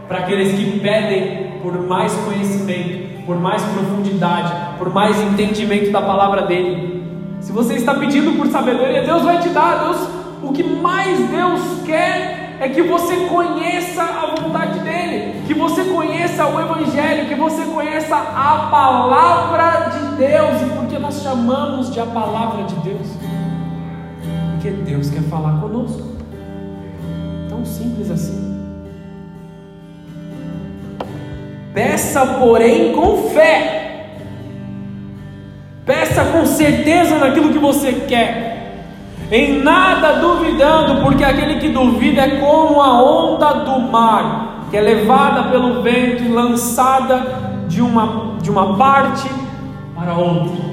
para 0.07 0.19
aqueles 0.19 0.53
que 0.53 0.79
pedem 0.79 1.59
por 1.63 1.87
mais 1.87 2.13
conhecimento, 2.13 3.25
por 3.25 3.39
mais 3.39 3.63
profundidade, 3.63 4.77
por 4.77 4.93
mais 4.93 5.19
entendimento 5.19 5.91
da 5.91 6.03
palavra 6.03 6.43
dele. 6.43 7.03
Se 7.39 7.51
você 7.51 7.73
está 7.73 7.95
pedindo 7.95 8.37
por 8.37 8.45
sabedoria, 8.45 9.01
Deus 9.01 9.23
vai 9.23 9.39
te 9.39 9.49
dar. 9.49 9.85
Deus, 9.85 10.07
o 10.43 10.53
que 10.53 10.61
mais 10.61 11.17
Deus 11.31 11.61
quer 11.83 12.38
é 12.59 12.67
que 12.67 12.81
você 12.81 13.15
conheça 13.27 14.03
a 14.03 14.35
vontade 14.35 14.79
dele, 14.79 15.43
que 15.47 15.53
você 15.53 15.85
conheça 15.85 16.45
o 16.45 16.59
Evangelho, 16.59 17.27
que 17.27 17.35
você 17.35 17.63
conheça 17.63 18.15
a 18.17 18.67
palavra 18.69 19.89
de 19.91 20.17
Deus. 20.17 20.61
E 20.61 20.65
por 20.75 20.85
que 20.87 20.99
nós 20.99 21.21
chamamos 21.21 21.93
de 21.93 22.01
a 22.01 22.05
palavra 22.05 22.63
de 22.63 22.75
Deus? 22.75 23.07
Porque 24.51 24.71
Deus 24.71 25.09
quer 25.09 25.21
falar 25.23 25.61
conosco. 25.61 26.03
Tão 27.47 27.63
simples 27.63 28.11
assim. 28.11 28.49
Peça, 31.73 32.25
porém, 32.25 32.91
com 32.91 33.29
fé. 33.29 34.15
Peça 35.85 36.25
com 36.25 36.45
certeza 36.45 37.17
naquilo 37.17 37.53
que 37.53 37.57
você 37.57 37.93
quer 38.07 38.48
em 39.31 39.61
nada 39.61 40.13
duvidando, 40.13 41.01
porque 41.01 41.23
aquele 41.23 41.59
que 41.59 41.69
duvida 41.69 42.21
é 42.21 42.39
como 42.39 42.81
a 42.81 43.01
onda 43.01 43.53
do 43.65 43.79
mar, 43.79 44.65
que 44.69 44.77
é 44.77 44.81
levada 44.81 45.43
pelo 45.49 45.81
vento 45.83 46.23
e 46.23 46.29
lançada 46.29 47.25
de 47.67 47.81
uma, 47.81 48.35
de 48.41 48.49
uma 48.49 48.75
parte 48.75 49.29
para 49.95 50.13
outra. 50.13 50.69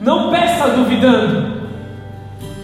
Não 0.00 0.30
peça 0.30 0.68
duvidando, 0.68 1.54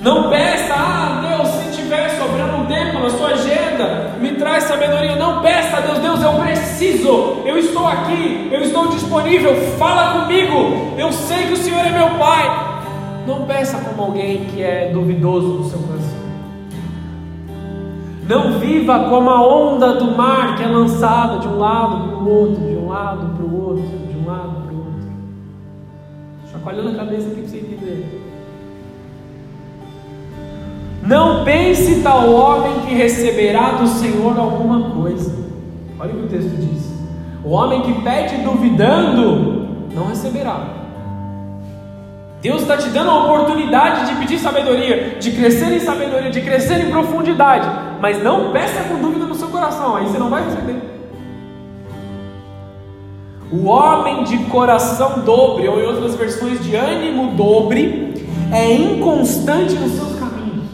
não 0.01 0.29
peça, 0.29 0.75
ah 0.75 1.23
Deus, 1.29 1.49
se 1.49 1.83
tiver 1.83 2.09
sobrando 2.11 2.57
um 2.57 2.67
tempo 2.67 2.99
na 2.99 3.11
sua 3.11 3.29
agenda, 3.29 4.15
me 4.21 4.33
traz 4.33 4.65
sabedoria. 4.65 5.15
Não 5.17 5.41
peça 5.41 5.81
Deus, 5.83 5.99
Deus, 5.99 6.23
eu 6.23 6.33
preciso, 6.35 7.43
eu 7.45 7.57
estou 7.59 7.87
aqui, 7.87 8.49
eu 8.51 8.61
estou 8.63 8.89
disponível, 8.89 9.55
fala 9.79 10.21
comigo, 10.21 10.95
eu 10.99 11.13
sei 11.13 11.47
que 11.47 11.53
o 11.53 11.57
Senhor 11.57 11.87
é 11.87 11.91
meu 11.91 12.11
Pai, 12.19 12.70
não 13.31 13.47
peça 13.47 13.79
como 13.79 14.03
alguém 14.03 14.47
que 14.47 14.61
é 14.61 14.91
duvidoso 14.93 15.47
no 15.47 15.65
seu 15.65 15.79
coração. 15.79 16.21
Não 18.29 18.59
viva 18.59 19.09
como 19.09 19.31
a 19.31 19.47
onda 19.47 19.95
do 19.95 20.17
mar 20.17 20.57
que 20.57 20.65
é 20.65 20.67
lançada 20.67 21.39
de 21.39 21.49
um 21.49 21.59
lado 21.59 22.09
para 22.09 22.17
o 22.17 22.29
outro, 22.29 22.67
de 22.67 22.77
um 22.77 22.89
lado 22.89 23.37
para 23.37 23.45
o 23.45 23.67
outro, 23.67 23.83
de 23.83 24.19
um 24.19 24.27
lado 24.27 24.63
para 24.63 24.75
o 24.75 24.79
outro. 24.79 25.13
Chacoalhando 26.51 26.91
a 26.91 26.95
cabeça 26.95 27.29
aqui 27.29 27.41
para 27.41 27.49
você 27.49 27.57
entender. 27.59 28.21
Não 31.03 31.45
pense 31.45 32.03
tal 32.03 32.33
homem 32.33 32.81
que 32.87 32.95
receberá 32.95 33.73
do 33.73 33.87
Senhor 33.87 34.39
alguma 34.39 34.91
coisa. 34.91 35.35
Olha 35.99 36.13
o 36.13 36.17
que 36.17 36.25
o 36.25 36.29
texto 36.29 36.57
diz. 36.57 36.91
O 37.45 37.51
homem 37.51 37.83
que 37.83 38.03
pede 38.03 38.43
duvidando, 38.43 39.89
não 39.95 40.07
receberá. 40.09 40.80
Deus 42.43 42.63
está 42.63 42.77
te 42.77 42.89
dando 42.89 43.11
a 43.11 43.25
oportunidade 43.25 44.07
de 44.07 44.19
pedir 44.19 44.39
sabedoria, 44.39 45.17
de 45.21 45.31
crescer 45.33 45.73
em 45.73 45.81
sabedoria, 45.81 46.31
de 46.31 46.41
crescer 46.41 46.81
em 46.81 46.91
profundidade, 46.91 47.69
mas 48.01 48.23
não 48.23 48.51
peça 48.51 48.83
com 48.85 48.99
dúvida 48.99 49.27
no 49.27 49.35
seu 49.35 49.49
coração, 49.49 49.97
aí 49.97 50.07
você 50.07 50.19
não 50.19 50.31
vai 50.31 50.45
receber. 50.45 50.77
O 53.53 53.67
homem 53.67 54.25
de 54.25 54.39
coração 54.45 55.21
dobre, 55.21 55.69
ou 55.69 55.81
em 55.81 55.85
outras 55.85 56.15
versões 56.15 56.65
de 56.65 56.75
ânimo 56.77 57.35
dobre, 57.35 58.27
é 58.53 58.73
inconstante 58.73 59.75
nos 59.75 59.93
seus 59.93 60.19
caminhos. 60.19 60.65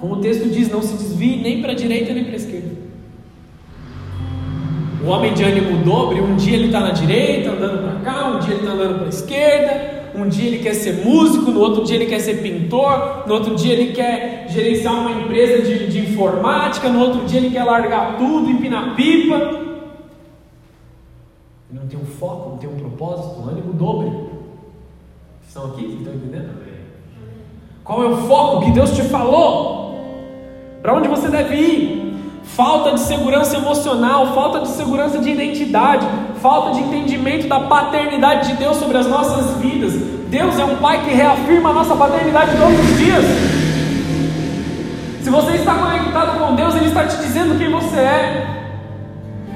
Como 0.00 0.14
o 0.14 0.20
texto 0.20 0.48
diz, 0.48 0.70
não 0.70 0.80
se 0.80 0.94
desvie 0.94 1.42
nem 1.42 1.60
para 1.60 1.72
a 1.72 1.74
direita 1.74 2.14
nem 2.14 2.24
para 2.24 2.32
a 2.32 2.36
esquerda. 2.36 2.79
O 5.02 5.08
homem 5.08 5.32
de 5.32 5.42
ânimo 5.42 5.82
dobre, 5.82 6.20
um 6.20 6.36
dia 6.36 6.56
ele 6.56 6.66
está 6.66 6.80
na 6.80 6.90
direita, 6.90 7.50
andando 7.50 7.82
para 7.82 8.12
cá, 8.12 8.28
um 8.28 8.38
dia 8.38 8.54
ele 8.54 8.60
está 8.60 8.72
andando 8.72 8.96
para 8.96 9.06
a 9.06 9.08
esquerda, 9.08 10.00
um 10.14 10.28
dia 10.28 10.46
ele 10.46 10.58
quer 10.58 10.74
ser 10.74 11.04
músico, 11.04 11.50
no 11.50 11.60
outro 11.60 11.84
dia 11.84 11.96
ele 11.96 12.06
quer 12.06 12.18
ser 12.18 12.42
pintor, 12.42 13.24
no 13.26 13.34
outro 13.34 13.54
dia 13.54 13.72
ele 13.72 13.92
quer 13.92 14.46
gerenciar 14.50 14.92
uma 14.94 15.22
empresa 15.22 15.62
de, 15.62 15.86
de 15.86 16.00
informática, 16.00 16.90
no 16.90 17.00
outro 17.00 17.24
dia 17.24 17.40
ele 17.40 17.50
quer 17.50 17.64
largar 17.64 18.18
tudo, 18.18 18.50
empinar 18.50 18.94
pipa. 18.94 19.36
Ele 21.70 21.80
não 21.80 21.86
tem 21.86 21.98
um 21.98 22.04
foco, 22.04 22.50
não 22.50 22.58
tem 22.58 22.68
um 22.68 22.76
propósito, 22.76 23.48
ânimo 23.48 23.72
dobre. 23.72 24.12
Estão 25.46 25.66
aqui? 25.66 25.82
Vocês 25.82 25.98
estão 25.98 26.14
entendendo? 26.14 26.60
Qual 27.82 28.04
é 28.04 28.06
o 28.06 28.16
foco 28.18 28.66
que 28.66 28.70
Deus 28.72 28.94
te 28.94 29.02
falou? 29.02 29.96
Para 30.82 30.94
onde 30.94 31.08
você 31.08 31.28
deve 31.28 31.56
ir? 31.56 32.09
Falta 32.56 32.92
de 32.92 33.00
segurança 33.00 33.56
emocional, 33.56 34.34
falta 34.34 34.60
de 34.60 34.68
segurança 34.68 35.18
de 35.18 35.30
identidade, 35.30 36.06
falta 36.40 36.72
de 36.72 36.80
entendimento 36.80 37.48
da 37.48 37.60
paternidade 37.60 38.48
de 38.48 38.54
Deus 38.54 38.76
sobre 38.76 38.98
as 38.98 39.06
nossas 39.06 39.56
vidas. 39.58 39.92
Deus 40.28 40.58
é 40.58 40.64
um 40.64 40.76
Pai 40.76 41.02
que 41.04 41.14
reafirma 41.14 41.70
a 41.70 41.72
nossa 41.72 41.94
paternidade 41.94 42.52
todos 42.56 42.78
os 42.78 42.98
dias. 42.98 43.24
Se 45.22 45.30
você 45.30 45.56
está 45.56 45.74
conectado 45.74 46.38
com 46.38 46.54
Deus, 46.54 46.74
Ele 46.74 46.86
está 46.86 47.04
te 47.04 47.16
dizendo 47.18 47.58
quem 47.58 47.70
você 47.70 47.98
é. 47.98 48.56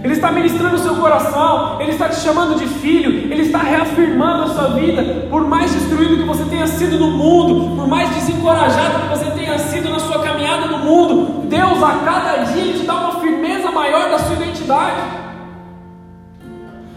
Ele 0.02 0.12
está 0.12 0.30
ministrando 0.30 0.76
o 0.76 0.78
seu 0.78 0.96
coração, 0.96 1.80
Ele 1.80 1.92
está 1.92 2.10
te 2.10 2.16
chamando 2.16 2.58
de 2.58 2.66
filho, 2.66 3.32
Ele 3.32 3.42
está 3.42 3.58
reafirmando 3.58 4.42
a 4.42 4.48
sua 4.48 4.68
vida. 4.74 5.26
Por 5.30 5.48
mais 5.48 5.72
destruído 5.72 6.18
que 6.18 6.24
você 6.24 6.44
tenha 6.44 6.66
sido 6.66 6.98
no 6.98 7.10
mundo, 7.10 7.74
por 7.74 7.88
mais 7.88 8.10
desencorajado 8.10 9.00
que 9.00 9.08
você 9.08 9.30
tenha 9.30 9.58
sido 9.58 9.88
na 9.88 9.98
sua 9.98 10.22
caminhada 10.22 10.66
no 10.66 10.78
mundo, 10.78 11.43
Deus 11.54 11.80
a 11.84 12.00
cada 12.04 12.42
dia 12.52 12.72
te 12.72 12.84
dá 12.84 12.94
uma 12.94 13.20
firmeza 13.20 13.70
maior 13.70 14.10
da 14.10 14.18
sua 14.18 14.34
identidade. 14.34 15.00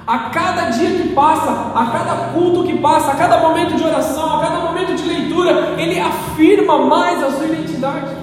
A 0.08 0.18
cada 0.32 0.72
dia 0.72 0.90
que 1.00 1.10
passa, 1.10 1.52
a 1.76 1.86
cada 1.86 2.16
culto 2.34 2.64
que 2.64 2.80
passa, 2.80 3.12
a 3.12 3.16
cada 3.16 3.38
momento 3.38 3.76
de 3.76 3.84
oração, 3.84 4.38
a 4.38 4.42
cada 4.42 4.62
momento 4.62 4.96
de 4.96 5.04
leitura, 5.04 5.76
Ele 5.78 6.00
afirma 6.00 6.80
mais 6.80 7.22
a 7.24 7.32
sua 7.34 7.46
identidade. 7.46 8.16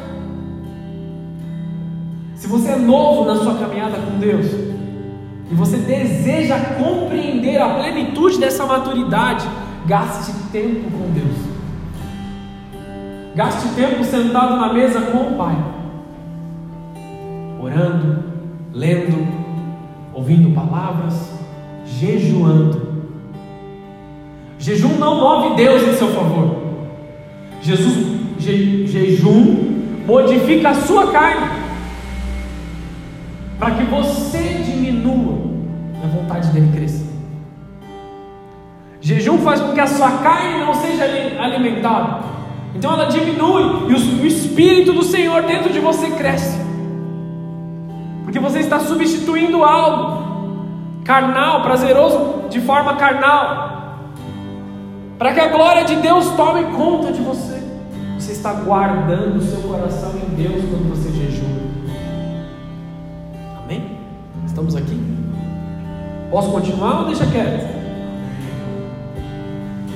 Se 2.34 2.48
você 2.48 2.70
é 2.70 2.76
novo 2.76 3.24
na 3.26 3.36
sua 3.36 3.54
caminhada 3.54 3.96
com 3.98 4.18
Deus, 4.18 4.46
e 5.50 5.54
você 5.54 5.76
deseja 5.76 6.58
compreender 6.82 7.62
a 7.62 7.68
plenitude 7.74 8.40
dessa 8.40 8.66
maturidade, 8.66 9.46
gaste 9.86 10.32
tempo 10.50 10.90
com 10.90 11.12
Deus. 11.12 11.36
Gaste 13.36 13.68
tempo 13.76 14.02
sentado 14.02 14.56
na 14.56 14.72
mesa 14.72 15.00
com 15.00 15.18
o 15.18 15.36
Pai, 15.36 15.56
orando, 17.64 18.22
lendo, 18.72 19.26
ouvindo 20.12 20.54
palavras, 20.54 21.32
jejuando. 21.86 22.94
Jejum 24.58 24.96
não 24.98 25.20
move 25.20 25.56
Deus 25.56 25.82
em 25.82 25.94
seu 25.94 26.08
favor. 26.08 26.62
Jesus, 27.62 28.06
je, 28.38 28.86
jejum 28.86 29.74
modifica 30.06 30.70
a 30.70 30.74
sua 30.74 31.10
carne 31.10 31.64
para 33.58 33.70
que 33.72 33.84
você 33.84 34.62
diminua 34.64 35.38
e 36.00 36.04
a 36.04 36.08
vontade 36.08 36.48
dele 36.48 36.70
cresça. 36.74 37.04
Jejum 39.00 39.38
faz 39.38 39.60
com 39.60 39.72
que 39.72 39.80
a 39.80 39.86
sua 39.86 40.10
carne 40.18 40.64
não 40.64 40.74
seja 40.74 41.04
alimentada, 41.38 42.24
então 42.74 42.92
ela 42.92 43.04
diminui 43.06 43.90
e 43.90 43.94
o 43.94 44.26
Espírito 44.26 44.92
do 44.92 45.02
Senhor 45.02 45.42
dentro 45.42 45.72
de 45.72 45.78
você 45.78 46.10
cresce, 46.10 46.58
porque 48.34 48.40
você 48.40 48.58
está 48.58 48.80
substituindo 48.80 49.62
algo 49.62 50.24
carnal, 51.04 51.62
prazeroso 51.62 52.48
de 52.50 52.60
forma 52.62 52.96
carnal, 52.96 54.08
para 55.16 55.32
que 55.32 55.38
a 55.38 55.46
glória 55.46 55.84
de 55.84 55.94
Deus 55.94 56.28
tome 56.30 56.64
conta 56.76 57.12
de 57.12 57.22
você. 57.22 57.62
Você 58.18 58.32
está 58.32 58.52
guardando 58.54 59.36
o 59.36 59.40
seu 59.40 59.60
coração 59.60 60.14
em 60.16 60.34
Deus 60.34 60.64
quando 60.64 60.90
você 60.90 61.12
jejua. 61.12 61.44
Estamos 64.44 64.74
aqui? 64.74 65.00
Posso 66.28 66.50
continuar 66.50 67.02
ou 67.02 67.06
deixa 67.06 67.26
quieto? 67.26 67.72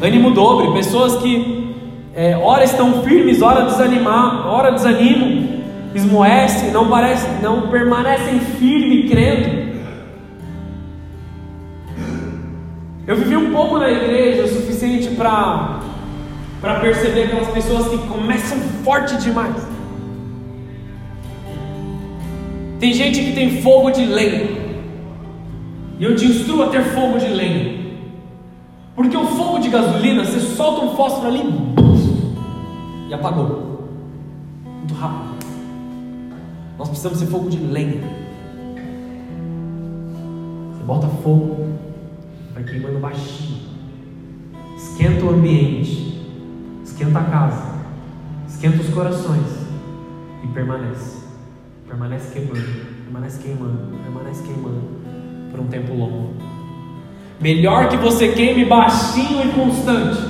Ânimo 0.01 0.31
dobre, 0.31 0.75
pessoas 0.75 1.17
que 1.17 1.75
é, 2.15 2.37
ora 2.37 2.63
estão 2.63 3.03
firmes, 3.03 3.43
ora 3.43 3.65
desanimar, 3.65 4.47
ora 4.47 4.71
desanimam, 4.71 5.58
esmoecem, 5.95 6.71
não, 6.71 6.89
parece, 6.89 7.27
não 7.43 7.69
permanecem 7.69 8.41
firmes 8.41 9.11
crendo. 9.11 9.69
Eu 13.07 13.17
vivi 13.17 13.37
um 13.37 13.53
pouco 13.53 13.79
na 13.79 13.91
igreja 13.91 14.45
o 14.45 14.49
suficiente 14.49 15.09
para 15.15 15.81
para 16.61 16.81
perceber 16.81 17.25
aquelas 17.25 17.49
pessoas 17.49 17.89
que 17.89 17.99
começam 18.09 18.59
forte 18.83 19.17
demais. 19.19 19.55
Tem 22.81 22.93
gente 22.93 23.21
que 23.23 23.33
tem 23.33 23.63
fogo 23.63 23.91
de 23.91 24.05
lenha. 24.05 24.59
E 25.99 26.05
eu 26.05 26.15
te 26.15 26.27
instruo 26.27 26.63
a 26.63 26.69
ter 26.69 26.83
fogo 26.83 27.19
de 27.19 27.29
lenha. 27.29 27.79
Porque 28.95 29.17
o 29.17 29.27
fogo 29.27 29.59
de 29.59 29.69
gasolina, 29.69 30.25
você 30.25 30.41
solta 30.41 30.85
um 30.85 30.97
fósforo 30.97 31.29
ali 31.29 31.43
e 33.09 33.15
apagou. 33.15 33.89
Muito 34.65 34.95
rápido. 34.95 35.38
Nós 36.79 36.89
precisamos 36.89 37.19
ser 37.19 37.27
fogo 37.27 37.51
de 37.51 37.59
lenha. 37.59 38.01
Você 40.73 40.85
bota 40.85 41.09
fogo, 41.23 41.67
vai 42.55 42.63
queimando 42.63 43.01
baixinho. 43.01 43.59
Esquenta 44.77 45.25
o 45.25 45.31
ambiente, 45.31 46.25
esquenta 46.85 47.19
a 47.19 47.25
casa, 47.25 47.75
esquenta 48.49 48.81
os 48.81 48.89
corações 48.91 49.67
e 50.45 50.47
permanece 50.49 51.29
permanece 51.89 52.33
queimando. 52.33 52.63
permanece 53.05 53.43
queimando, 53.43 53.99
permanece 54.05 54.43
queimando 54.45 54.83
por 55.51 55.61
um 55.61 55.67
tempo 55.67 55.95
longo. 55.95 56.35
Melhor 57.41 57.89
que 57.89 57.97
você 57.97 58.29
queime 58.29 58.65
baixinho 58.65 59.47
e 59.47 59.53
constante, 59.53 60.21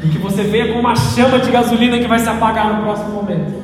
do 0.00 0.08
que 0.10 0.18
você 0.18 0.42
venha 0.42 0.72
com 0.72 0.80
uma 0.80 0.96
chama 0.96 1.38
de 1.38 1.50
gasolina 1.50 1.98
que 1.98 2.06
vai 2.06 2.18
se 2.18 2.28
apagar 2.28 2.74
no 2.74 2.82
próximo 2.82 3.10
momento. 3.10 3.63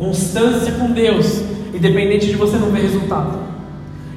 Constância 0.00 0.72
com 0.72 0.92
Deus, 0.92 1.42
independente 1.74 2.26
de 2.26 2.34
você 2.34 2.56
não 2.56 2.70
ver 2.70 2.80
resultado. 2.80 3.38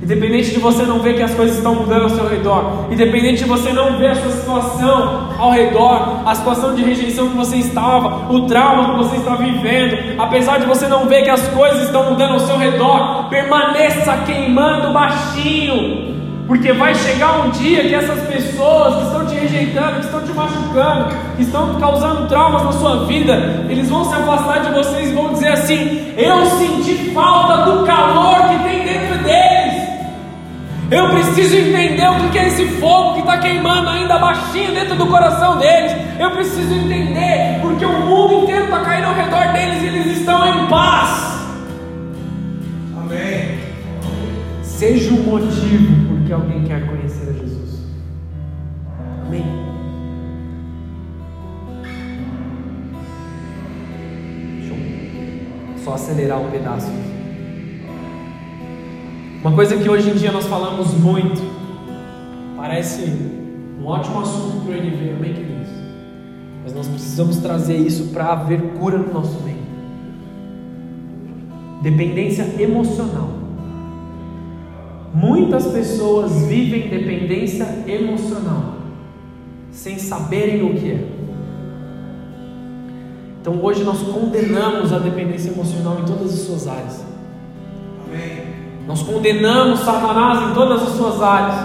Independente 0.01 0.51
de 0.51 0.59
você 0.59 0.83
não 0.83 0.99
ver 0.99 1.15
que 1.15 1.21
as 1.21 1.33
coisas 1.33 1.57
estão 1.57 1.75
mudando 1.75 2.03
ao 2.03 2.09
seu 2.09 2.25
redor, 2.25 2.87
independente 2.89 3.43
de 3.43 3.49
você 3.49 3.73
não 3.73 3.97
ver 3.97 4.11
a 4.11 4.15
sua 4.15 4.31
situação 4.31 5.29
ao 5.37 5.51
redor, 5.51 6.21
a 6.25 6.33
situação 6.35 6.73
de 6.73 6.83
rejeição 6.83 7.29
que 7.29 7.35
você 7.35 7.57
estava, 7.57 8.33
o 8.33 8.47
trauma 8.47 8.91
que 8.91 9.03
você 9.03 9.17
está 9.17 9.35
vivendo, 9.35 10.19
apesar 10.21 10.57
de 10.57 10.65
você 10.65 10.87
não 10.87 11.05
ver 11.05 11.23
que 11.23 11.29
as 11.29 11.45
coisas 11.49 11.83
estão 11.83 12.11
mudando 12.11 12.33
ao 12.33 12.39
seu 12.39 12.57
redor, 12.57 13.29
permaneça 13.29 14.17
queimando 14.25 14.93
baixinho, 14.93 16.12
porque 16.47 16.73
vai 16.73 16.93
chegar 16.93 17.45
um 17.45 17.51
dia 17.51 17.83
que 17.83 17.95
essas 17.95 18.19
pessoas 18.27 18.95
que 18.95 19.03
estão 19.03 19.25
te 19.25 19.35
rejeitando, 19.35 19.99
que 19.99 20.05
estão 20.05 20.21
te 20.21 20.33
machucando, 20.33 21.15
que 21.37 21.43
estão 21.43 21.75
causando 21.79 22.27
traumas 22.27 22.63
na 22.63 22.71
sua 22.73 23.05
vida, 23.05 23.65
eles 23.69 23.89
vão 23.89 24.03
se 24.03 24.13
afastar 24.13 24.59
de 24.61 24.71
vocês 24.71 25.09
e 25.09 25.13
vão 25.13 25.33
dizer 25.33 25.49
assim: 25.49 26.13
Eu 26.17 26.45
senti 26.45 27.11
falta 27.11 27.71
do 27.71 27.85
calor 27.85 28.49
que 28.49 28.63
tem 28.63 28.83
dentro 28.83 29.23
deles. 29.23 29.83
Eu 30.91 31.09
preciso 31.09 31.55
entender 31.55 32.07
o 32.07 32.29
que 32.29 32.37
é 32.37 32.47
esse 32.49 32.67
fogo 32.79 33.13
que 33.13 33.19
está 33.21 33.37
queimando 33.37 33.89
ainda 33.89 34.19
baixinho 34.19 34.73
dentro 34.73 34.95
do 34.95 35.07
coração 35.07 35.57
deles. 35.57 35.93
Eu 36.19 36.31
preciso 36.31 36.73
entender 36.73 37.59
porque 37.61 37.85
o 37.85 37.99
mundo 38.01 38.43
inteiro 38.43 38.65
está 38.65 38.79
caindo 38.81 39.05
ao 39.05 39.15
redor 39.15 39.53
deles 39.53 39.81
e 39.81 39.87
eles 39.87 40.17
estão 40.17 40.45
em 40.45 40.67
paz. 40.67 41.47
Amém. 42.95 43.59
Seja 44.61 45.09
o 45.15 45.23
motivo 45.23 46.12
porque 46.33 46.41
alguém 46.41 46.63
quer 46.63 46.87
conhecer 46.87 47.29
a 47.29 47.33
Jesus. 47.33 47.83
Amém. 49.25 49.43
Deixa 54.59 54.73
eu 54.73 55.77
só 55.83 55.93
acelerar 55.93 56.41
um 56.41 56.49
pedaço 56.49 56.87
aqui. 56.87 57.13
Uma 59.41 59.51
coisa 59.53 59.77
que 59.77 59.89
hoje 59.89 60.09
em 60.09 60.15
dia 60.15 60.31
nós 60.31 60.45
falamos 60.45 60.93
muito, 60.93 61.41
parece 62.55 63.03
um 63.79 63.85
ótimo 63.85 64.21
assunto 64.21 64.65
para 64.65 64.75
o 64.75 64.77
NV, 64.77 65.11
amém, 65.17 65.33
queridos? 65.33 65.69
Mas 66.63 66.73
nós 66.73 66.87
precisamos 66.87 67.37
trazer 67.37 67.75
isso 67.75 68.13
para 68.13 68.31
haver 68.31 68.61
cura 68.79 68.97
no 68.97 69.13
nosso 69.13 69.41
meio. 69.43 69.61
Dependência 71.81 72.43
emocional. 72.61 73.32
Muitas 75.13 75.67
pessoas 75.67 76.31
vivem 76.47 76.89
dependência 76.89 77.83
emocional, 77.87 78.77
sem 79.71 79.99
saberem 79.99 80.63
o 80.63 80.73
que 80.73 80.91
é. 80.91 81.07
Então 83.39 83.61
hoje 83.61 83.83
nós 83.83 84.01
condenamos 84.01 84.91
a 84.91 84.97
dependência 84.97 85.51
emocional 85.51 85.99
em 86.01 86.05
todas 86.05 86.33
as 86.33 86.39
suas 86.39 86.67
áreas. 86.67 87.05
Nós 88.87 89.03
condenamos 89.03 89.81
Satanás 89.81 90.49
em 90.49 90.53
todas 90.55 90.81
as 90.81 90.89
suas 90.89 91.21
áreas, 91.21 91.55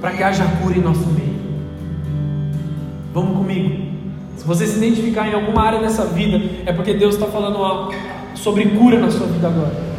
para 0.00 0.10
que 0.10 0.22
haja 0.22 0.44
cura 0.62 0.76
em 0.76 0.82
nosso 0.82 1.06
meio. 1.06 1.32
Vamos 3.14 3.38
comigo. 3.38 3.92
Se 4.36 4.46
você 4.46 4.66
se 4.66 4.76
identificar 4.76 5.28
em 5.28 5.34
alguma 5.34 5.62
área 5.62 5.80
dessa 5.80 6.04
vida, 6.04 6.40
é 6.66 6.72
porque 6.72 6.92
Deus 6.94 7.14
está 7.14 7.26
falando 7.26 7.92
sobre 8.34 8.66
cura 8.70 8.98
na 8.98 9.10
sua 9.10 9.26
vida 9.26 9.46
agora. 9.46 9.91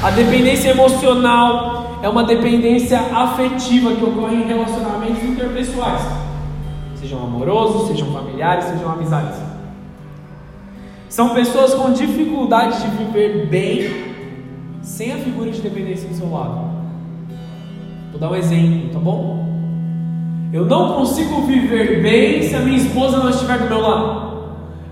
A 0.00 0.10
dependência 0.10 0.70
emocional 0.70 1.98
é 2.00 2.08
uma 2.08 2.22
dependência 2.22 3.00
afetiva 3.00 3.92
que 3.96 4.04
ocorre 4.04 4.36
em 4.36 4.46
relacionamentos 4.46 5.24
interpessoais, 5.24 6.02
sejam 6.94 7.20
amorosos, 7.24 7.88
sejam 7.88 8.12
familiares, 8.12 8.66
sejam 8.66 8.92
amizades. 8.92 9.36
São 11.08 11.30
pessoas 11.30 11.74
com 11.74 11.92
dificuldade 11.92 12.80
de 12.80 12.96
viver 12.96 13.46
bem 13.46 14.14
sem 14.82 15.12
a 15.12 15.16
figura 15.16 15.50
de 15.50 15.60
dependência 15.60 16.08
do 16.08 16.14
seu 16.14 16.30
lado. 16.30 16.60
Vou 18.12 18.20
dar 18.20 18.30
um 18.30 18.36
exemplo, 18.36 18.90
tá 18.90 19.00
bom? 19.00 19.48
Eu 20.52 20.64
não 20.64 20.94
consigo 20.94 21.42
viver 21.42 22.00
bem 22.02 22.44
se 22.44 22.54
a 22.54 22.60
minha 22.60 22.76
esposa 22.76 23.18
não 23.18 23.30
estiver 23.30 23.58
do 23.58 23.68
meu 23.68 23.80
lado. 23.80 24.28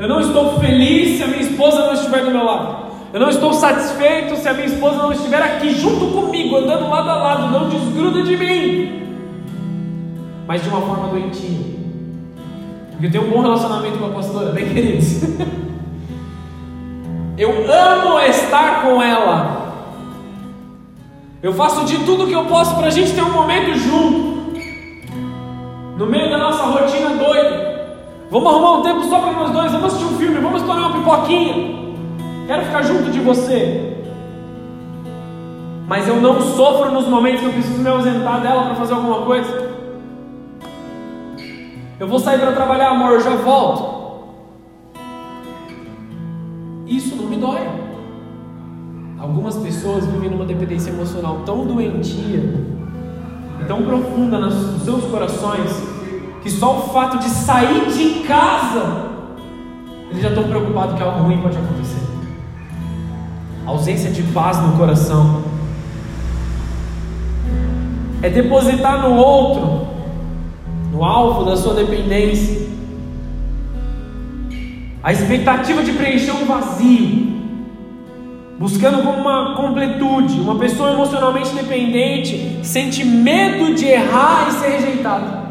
Eu 0.00 0.08
não 0.08 0.18
estou 0.18 0.58
feliz 0.58 1.16
se 1.16 1.22
a 1.22 1.28
minha 1.28 1.42
esposa 1.42 1.86
não 1.86 1.92
estiver 1.92 2.24
do 2.24 2.32
meu 2.32 2.44
lado. 2.44 2.85
Eu 3.16 3.20
não 3.20 3.30
estou 3.30 3.50
satisfeito 3.54 4.36
se 4.36 4.46
a 4.46 4.52
minha 4.52 4.66
esposa 4.66 4.98
não 4.98 5.10
estiver 5.10 5.40
aqui 5.40 5.70
junto 5.70 6.08
comigo, 6.08 6.54
andando 6.54 6.86
lado 6.90 7.08
a 7.08 7.14
lado, 7.14 7.50
não 7.50 7.66
desgruda 7.70 8.22
de 8.22 8.36
mim. 8.36 9.06
Mas 10.46 10.62
de 10.62 10.68
uma 10.68 10.82
forma 10.82 11.08
doentia. 11.08 11.64
Porque 12.90 13.06
eu 13.06 13.10
tenho 13.10 13.26
um 13.26 13.30
bom 13.30 13.40
relacionamento 13.40 13.96
com 13.96 14.04
a 14.04 14.10
pastora, 14.10 14.52
bem 14.52 14.68
queridos. 14.68 15.22
eu 17.38 17.50
amo 17.72 18.20
estar 18.20 18.82
com 18.82 19.02
ela. 19.02 19.72
Eu 21.42 21.54
faço 21.54 21.86
de 21.86 21.96
tudo 22.04 22.26
que 22.26 22.34
eu 22.34 22.44
posso 22.44 22.76
para 22.76 22.88
a 22.88 22.90
gente 22.90 23.14
ter 23.14 23.22
um 23.22 23.32
momento 23.32 23.78
junto. 23.78 24.60
No 25.96 26.04
meio 26.04 26.28
da 26.28 26.36
nossa 26.36 26.64
rotina 26.64 27.16
doida. 27.16 27.96
Vamos 28.30 28.52
arrumar 28.52 28.72
um 28.72 28.82
tempo 28.82 29.04
só 29.04 29.20
para 29.20 29.32
nós 29.32 29.52
dois. 29.52 29.72
Vamos 29.72 29.86
assistir 29.86 30.04
um 30.04 30.18
filme, 30.18 30.38
vamos 30.38 30.60
tomar 30.60 30.88
uma 30.88 30.98
pipoquinha. 30.98 31.85
Quero 32.46 32.64
ficar 32.64 32.82
junto 32.82 33.10
de 33.10 33.18
você. 33.20 33.96
Mas 35.88 36.06
eu 36.06 36.20
não 36.20 36.40
sofro 36.40 36.92
nos 36.92 37.06
momentos 37.06 37.40
que 37.40 37.46
eu 37.46 37.52
preciso 37.52 37.80
me 37.80 37.88
ausentar 37.88 38.40
dela 38.40 38.66
para 38.66 38.74
fazer 38.76 38.94
alguma 38.94 39.22
coisa. 39.22 39.76
Eu 41.98 42.06
vou 42.06 42.18
sair 42.18 42.38
para 42.38 42.52
trabalhar, 42.52 42.90
amor, 42.90 43.12
eu 43.12 43.20
já 43.20 43.36
volto. 43.36 43.96
Isso 46.86 47.16
não 47.16 47.24
me 47.24 47.36
dói. 47.36 47.66
Algumas 49.18 49.56
pessoas 49.56 50.06
vivem 50.06 50.30
numa 50.30 50.44
dependência 50.44 50.90
emocional 50.90 51.42
tão 51.44 51.66
doentia, 51.66 52.42
tão 53.66 53.82
profunda 53.82 54.38
nos 54.38 54.82
seus 54.82 55.04
corações, 55.06 55.70
que 56.42 56.50
só 56.50 56.78
o 56.78 56.82
fato 56.92 57.18
de 57.18 57.28
sair 57.28 57.86
de 57.86 58.20
casa, 58.26 59.10
eles 60.10 60.22
já 60.22 60.28
estão 60.28 60.44
preocupados 60.44 60.94
que 60.96 61.02
algo 61.02 61.24
ruim 61.24 61.40
pode 61.40 61.56
acontecer. 61.56 62.05
Ausência 63.66 64.10
de 64.10 64.22
paz 64.32 64.58
no 64.58 64.76
coração 64.76 65.42
é 68.22 68.30
depositar 68.30 69.02
no 69.02 69.16
outro, 69.16 69.88
no 70.92 71.04
alvo 71.04 71.44
da 71.44 71.56
sua 71.56 71.74
dependência, 71.74 72.66
a 75.02 75.12
expectativa 75.12 75.82
de 75.82 75.92
preencher 75.92 76.32
um 76.32 76.46
vazio 76.46 77.26
buscando 78.58 79.02
como 79.02 79.18
uma 79.18 79.54
completude. 79.54 80.40
Uma 80.40 80.56
pessoa 80.56 80.92
emocionalmente 80.92 81.54
dependente 81.54 82.60
sente 82.62 83.04
medo 83.04 83.74
de 83.74 83.86
errar 83.86 84.48
e 84.48 84.52
ser 84.52 84.68
rejeitado. 84.68 85.46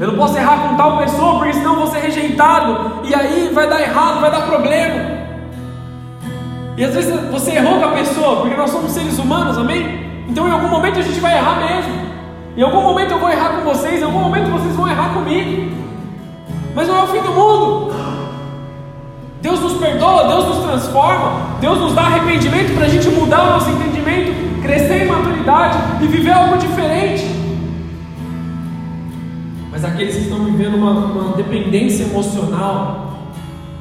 Eu 0.00 0.08
não 0.08 0.16
posso 0.16 0.36
errar 0.36 0.68
com 0.68 0.76
tal 0.76 0.98
pessoa, 0.98 1.38
porque 1.38 1.52
senão 1.52 1.76
vou 1.76 1.86
ser 1.86 2.00
rejeitado, 2.00 3.06
e 3.06 3.14
aí 3.14 3.50
vai 3.54 3.68
dar 3.68 3.80
errado, 3.80 4.20
vai 4.20 4.30
dar 4.30 4.42
problema. 4.42 5.13
E 6.76 6.84
às 6.84 6.94
vezes 6.94 7.14
você 7.30 7.52
errou 7.52 7.78
com 7.78 7.84
a 7.84 7.92
pessoa, 7.92 8.40
porque 8.40 8.56
nós 8.56 8.70
somos 8.70 8.90
seres 8.90 9.18
humanos, 9.18 9.56
amém? 9.56 10.24
Então 10.28 10.48
em 10.48 10.50
algum 10.50 10.68
momento 10.68 10.98
a 10.98 11.02
gente 11.02 11.20
vai 11.20 11.36
errar 11.36 11.60
mesmo. 11.60 11.92
Em 12.56 12.62
algum 12.62 12.82
momento 12.82 13.12
eu 13.12 13.18
vou 13.18 13.30
errar 13.30 13.50
com 13.50 13.62
vocês, 13.62 14.00
em 14.00 14.04
algum 14.04 14.20
momento 14.20 14.50
vocês 14.50 14.74
vão 14.74 14.88
errar 14.88 15.14
comigo. 15.14 15.72
Mas 16.74 16.88
não 16.88 16.98
é 16.98 17.02
o 17.04 17.06
fim 17.06 17.20
do 17.20 17.32
mundo. 17.32 17.94
Deus 19.40 19.60
nos 19.60 19.74
perdoa, 19.74 20.26
Deus 20.26 20.46
nos 20.46 20.64
transforma, 20.64 21.58
Deus 21.60 21.78
nos 21.78 21.94
dá 21.94 22.02
arrependimento 22.02 22.74
para 22.74 22.86
a 22.86 22.88
gente 22.88 23.08
mudar 23.10 23.42
o 23.42 23.50
nosso 23.50 23.70
entendimento, 23.70 24.62
crescer 24.62 25.04
em 25.04 25.06
maturidade 25.06 25.78
e 26.02 26.06
viver 26.06 26.32
algo 26.32 26.56
diferente. 26.56 27.26
Mas 29.70 29.84
aqueles 29.84 30.14
que 30.16 30.22
estão 30.22 30.44
vivendo 30.44 30.76
uma, 30.76 30.92
uma 30.92 31.36
dependência 31.36 32.04
emocional, 32.04 33.12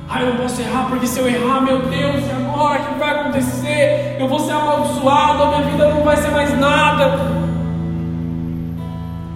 ah, 0.10 0.22
eu 0.22 0.32
não 0.32 0.38
posso 0.38 0.62
errar 0.62 0.88
porque 0.90 1.08
se 1.08 1.20
eu 1.20 1.28
errar, 1.28 1.62
meu 1.62 1.80
Deus, 1.84 2.24
agora 2.64 2.82
o 2.82 2.86
que 2.86 3.00
vai 3.00 3.10
acontecer? 3.10 4.18
Eu 4.20 4.28
vou 4.28 4.40
ser 4.40 4.52
amaldiçoado, 4.52 5.44
a 5.44 5.48
minha 5.48 5.62
vida 5.64 5.90
não 5.90 6.04
vai 6.04 6.16
ser 6.16 6.32
mais 6.32 6.58
nada. 6.58 7.20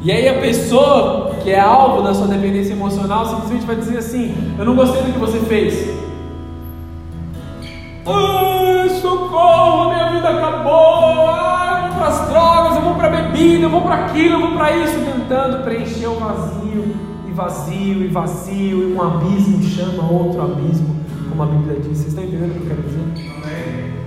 E 0.01 0.11
aí 0.11 0.29
a 0.29 0.35
pessoa 0.35 1.35
que 1.43 1.51
é 1.51 1.59
alvo 1.59 2.01
da 2.01 2.13
sua 2.13 2.27
dependência 2.27 2.73
emocional 2.73 3.25
simplesmente 3.25 3.65
vai 3.65 3.75
dizer 3.75 3.97
assim: 3.97 4.55
Eu 4.57 4.65
não 4.65 4.75
gostei 4.75 5.01
do 5.01 5.13
que 5.13 5.19
você 5.19 5.39
fez. 5.39 5.89
Ai, 8.05 8.89
socorro, 9.01 9.89
minha 9.89 10.11
vida 10.13 10.29
acabou. 10.29 11.17
Eu 11.77 11.87
vou 11.87 11.97
para 11.97 12.07
as 12.07 12.29
drogas, 12.29 12.75
eu 12.77 12.81
vou 12.81 12.95
para 12.95 13.07
a 13.07 13.09
bebida, 13.09 13.63
eu 13.63 13.69
vou 13.69 13.81
para 13.81 14.05
aquilo, 14.05 14.35
eu 14.35 14.41
vou 14.41 14.51
para 14.57 14.71
isso, 14.77 14.95
tentando 14.99 15.63
preencher 15.63 16.07
o 16.07 16.15
vazio, 16.15 16.95
e 17.27 17.31
vazio, 17.31 18.03
e 18.03 18.07
vazio, 18.07 18.89
e 18.89 18.93
um 18.93 19.01
abismo 19.01 19.61
chama 19.63 20.09
outro 20.09 20.41
abismo, 20.41 20.96
como 21.37 21.43
a 21.43 21.45
Bíblia 21.45 21.79
diz. 21.79 21.97
Vocês 21.97 22.07
estão 22.07 22.23
entendendo 22.23 22.49
o 22.49 22.53
que 22.53 22.59
eu 22.61 22.67
quero 22.67 22.81
dizer? 22.81 23.97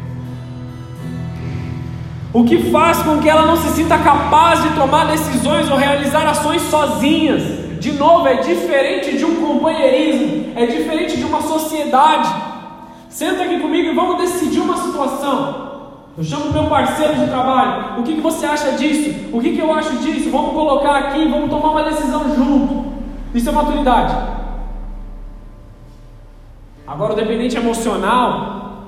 O 2.33 2.45
que 2.45 2.71
faz 2.71 3.03
com 3.03 3.19
que 3.19 3.29
ela 3.29 3.47
não 3.47 3.57
se 3.57 3.69
sinta 3.71 3.99
capaz 3.99 4.63
de 4.63 4.71
tomar 4.71 5.07
decisões 5.07 5.71
ou 5.71 5.77
realizar 5.77 6.29
ações 6.29 6.63
sozinhas. 6.63 7.43
De 7.81 7.93
novo, 7.93 8.27
é 8.29 8.35
diferente 8.35 9.17
de 9.17 9.25
um 9.25 9.37
companheirismo, 9.37 10.53
é 10.55 10.67
diferente 10.67 11.17
de 11.17 11.25
uma 11.25 11.41
sociedade. 11.41 12.29
Senta 13.09 13.45
aqui 13.45 13.59
comigo 13.59 13.89
e 13.89 13.95
vamos 13.95 14.19
decidir 14.19 14.61
uma 14.61 14.77
situação. 14.77 15.71
Eu 16.17 16.23
chamo 16.23 16.53
meu 16.53 16.65
parceiro 16.65 17.15
de 17.15 17.27
trabalho. 17.27 18.01
O 18.01 18.03
que, 18.03 18.15
que 18.15 18.21
você 18.21 18.45
acha 18.47 18.73
disso? 18.73 19.31
O 19.33 19.41
que, 19.41 19.57
que 19.57 19.61
eu 19.61 19.73
acho 19.73 19.97
disso? 19.99 20.31
Vamos 20.31 20.53
colocar 20.53 20.97
aqui, 20.97 21.27
vamos 21.27 21.49
tomar 21.49 21.71
uma 21.71 21.85
decisão 21.85 22.35
junto. 22.37 22.85
Isso 23.35 23.49
é 23.49 23.53
maturidade. 23.53 24.15
Agora, 26.91 27.13
o 27.13 27.17
dependente 27.17 27.57
emocional, 27.57 28.83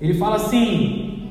ele 0.00 0.14
fala 0.14 0.36
assim: 0.36 1.30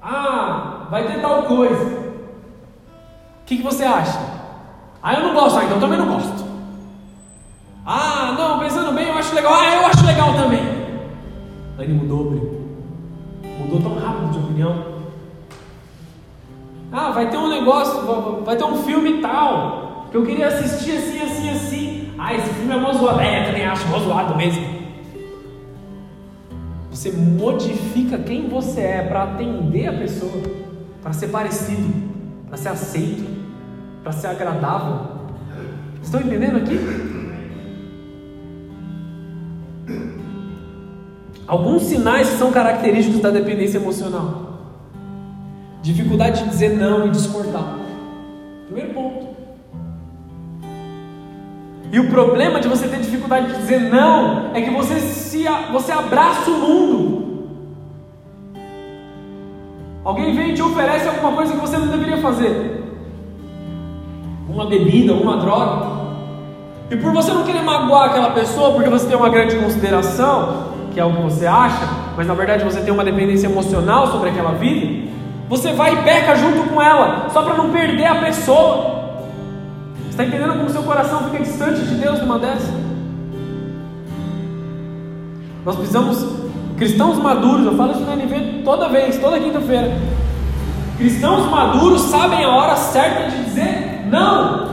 Ah, 0.00 0.86
vai 0.88 1.08
ter 1.08 1.20
tal 1.20 1.42
coisa. 1.42 1.84
O 1.84 3.44
que, 3.46 3.56
que 3.56 3.62
você 3.64 3.82
acha? 3.82 4.16
Ah, 5.02 5.14
eu 5.14 5.24
não 5.24 5.34
gosto, 5.34 5.58
ah, 5.58 5.64
então 5.64 5.80
também 5.80 5.98
não 5.98 6.06
gosto. 6.06 6.44
Ah, 7.84 8.32
não, 8.38 8.60
pensando 8.60 8.92
bem, 8.92 9.08
eu 9.08 9.18
acho 9.18 9.34
legal. 9.34 9.54
Ah, 9.54 9.74
eu 9.74 9.86
acho 9.86 10.06
legal 10.06 10.34
também. 10.34 10.62
Ânimo 11.76 12.06
dobre. 12.06 12.40
Mudou 13.58 13.80
tão 13.80 13.98
rápido 13.98 14.30
de 14.30 14.38
opinião. 14.38 14.94
Ah, 16.92 17.10
vai 17.10 17.28
ter 17.28 17.38
um 17.38 17.48
negócio, 17.48 18.44
vai 18.44 18.56
ter 18.56 18.64
um 18.64 18.84
filme 18.84 19.20
tal, 19.20 20.06
que 20.12 20.16
eu 20.16 20.24
queria 20.24 20.46
assistir 20.46 20.92
assim, 20.92 21.20
assim, 21.20 21.50
assim. 21.50 21.93
É 22.74 22.80
mó 22.80 22.92
zoado. 22.92 23.20
É, 23.20 23.40
eu 23.40 23.46
também 23.46 23.64
acho 23.64 23.86
mó 23.88 23.98
zoado 23.98 24.36
mesmo. 24.36 24.84
Você 26.90 27.10
modifica 27.10 28.18
quem 28.18 28.48
você 28.48 28.80
é 28.80 29.02
para 29.02 29.24
atender 29.24 29.88
a 29.88 29.92
pessoa, 29.92 30.42
para 31.02 31.12
ser 31.12 31.28
parecido, 31.28 31.92
para 32.48 32.56
ser 32.56 32.68
aceito, 32.68 33.26
para 34.02 34.12
ser 34.12 34.28
agradável. 34.28 35.14
Estão 36.02 36.20
entendendo 36.20 36.56
aqui? 36.56 36.78
Alguns 41.46 41.82
sinais 41.82 42.26
são 42.28 42.50
característicos 42.50 43.20
da 43.20 43.30
dependência 43.30 43.78
emocional. 43.78 44.44
Dificuldade 45.82 46.42
de 46.42 46.48
dizer 46.48 46.76
não 46.76 47.06
e 47.06 47.10
discordar. 47.10 47.78
Primeiro 48.66 48.94
ponto. 48.94 49.23
E 51.94 52.00
o 52.00 52.08
problema 52.08 52.58
de 52.58 52.66
você 52.66 52.88
ter 52.88 52.98
dificuldade 52.98 53.52
de 53.52 53.56
dizer 53.56 53.78
não 53.78 54.50
é 54.52 54.60
que 54.60 54.70
você 54.70 54.98
se 54.98 55.46
você 55.70 55.92
abraça 55.92 56.50
o 56.50 56.54
mundo. 56.54 57.44
Alguém 60.02 60.34
vem 60.34 60.50
e 60.50 60.54
te 60.54 60.60
oferece 60.60 61.06
alguma 61.06 61.30
coisa 61.30 61.52
que 61.52 61.60
você 61.60 61.78
não 61.78 61.86
deveria 61.86 62.16
fazer. 62.16 62.82
Uma 64.48 64.66
bebida, 64.66 65.14
uma 65.14 65.36
droga. 65.36 65.86
E 66.90 66.96
por 66.96 67.12
você 67.12 67.32
não 67.32 67.44
querer 67.44 67.62
magoar 67.62 68.10
aquela 68.10 68.30
pessoa, 68.30 68.72
porque 68.72 68.90
você 68.90 69.06
tem 69.06 69.16
uma 69.16 69.28
grande 69.28 69.54
consideração, 69.54 70.72
que 70.92 70.98
é 70.98 71.04
o 71.04 71.12
que 71.12 71.22
você 71.22 71.46
acha, 71.46 71.88
mas 72.16 72.26
na 72.26 72.34
verdade 72.34 72.64
você 72.64 72.80
tem 72.80 72.92
uma 72.92 73.04
dependência 73.04 73.46
emocional 73.46 74.08
sobre 74.08 74.30
aquela 74.30 74.50
vida, 74.54 75.12
você 75.48 75.72
vai 75.72 75.92
e 75.92 76.02
peca 76.02 76.34
junto 76.34 76.68
com 76.70 76.82
ela, 76.82 77.28
só 77.32 77.42
para 77.42 77.54
não 77.54 77.70
perder 77.70 78.06
a 78.06 78.16
pessoa. 78.16 78.93
Está 80.14 80.24
entendendo 80.24 80.56
como 80.56 80.70
seu 80.70 80.84
coração 80.84 81.24
fica 81.24 81.42
distante 81.42 81.80
de 81.80 81.96
Deus 81.96 82.20
numa 82.20 82.38
dessa? 82.38 82.72
Nós 85.64 85.74
precisamos, 85.74 86.24
cristãos 86.76 87.18
maduros, 87.18 87.66
eu 87.66 87.76
falo 87.76 87.90
isso 87.90 88.02
no 88.02 88.12
NV 88.12 88.62
toda 88.62 88.88
vez, 88.88 89.18
toda 89.18 89.40
quinta-feira. 89.40 89.90
Cristãos 90.98 91.50
maduros 91.50 92.02
sabem 92.02 92.44
a 92.44 92.48
hora 92.48 92.76
certa 92.76 93.28
de 93.28 93.42
dizer 93.42 94.06
não. 94.08 94.68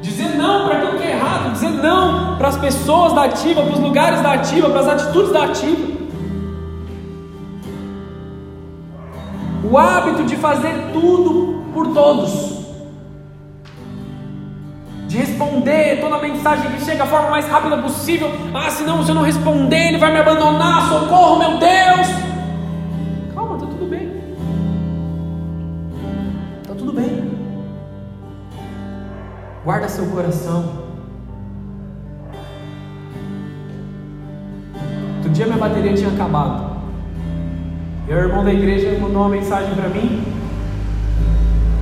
Dizer 0.00 0.34
não 0.38 0.66
para 0.66 0.78
aquilo 0.78 0.98
que 0.98 1.04
é 1.04 1.10
errado, 1.10 1.52
dizer 1.52 1.72
não 1.72 2.38
para 2.38 2.48
as 2.48 2.56
pessoas 2.56 3.12
da 3.12 3.24
ativa, 3.24 3.60
para 3.60 3.74
os 3.74 3.80
lugares 3.80 4.22
da 4.22 4.32
ativa, 4.32 4.70
para 4.70 4.80
as 4.80 4.88
atitudes 4.88 5.30
da 5.30 5.44
ativa. 5.44 5.94
O 9.70 9.76
hábito 9.76 10.24
de 10.24 10.36
fazer 10.36 10.90
tudo 10.94 11.66
por 11.74 11.88
todos. 11.88 12.65
De 15.16 15.22
responder 15.22 15.98
toda 15.98 16.16
a 16.16 16.20
mensagem 16.20 16.70
que 16.72 16.84
chega 16.84 16.98
da 16.98 17.06
forma 17.06 17.30
mais 17.30 17.48
rápida 17.48 17.78
possível. 17.78 18.30
Ah, 18.52 18.68
senão 18.68 19.02
se 19.02 19.08
eu 19.08 19.14
não 19.14 19.22
responder, 19.22 19.88
ele 19.88 19.96
vai 19.96 20.12
me 20.12 20.18
abandonar. 20.18 20.90
Socorro, 20.90 21.38
meu 21.38 21.52
Deus! 21.52 22.06
Calma, 23.34 23.56
tá 23.56 23.64
tudo 23.64 23.86
bem. 23.88 24.12
Tá 26.68 26.74
tudo 26.74 26.92
bem. 26.92 27.30
Guarda 29.64 29.88
seu 29.88 30.04
coração. 30.04 30.84
Outro 35.16 35.30
dia 35.30 35.46
minha 35.46 35.56
bateria 35.56 35.94
tinha 35.94 36.10
acabado. 36.10 36.76
E 38.06 38.12
o 38.12 38.18
irmão 38.18 38.44
da 38.44 38.52
igreja 38.52 38.98
mandou 39.00 39.22
uma 39.22 39.30
mensagem 39.30 39.74
para 39.74 39.88
mim. 39.88 40.22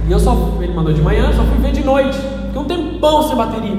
E 0.07 0.13
eu 0.13 0.21
só, 0.21 0.57
ele 0.63 0.73
mandou 0.73 0.93
de 0.93 1.03
manhã, 1.03 1.33
só 1.33 1.43
fui 1.43 1.59
ver 1.59 1.73
de 1.73 1.83
noite. 1.83 2.34
Fiquei 2.55 2.63
um 2.63 2.65
tempão 2.65 3.23
sem 3.25 3.37
bateria. 3.37 3.77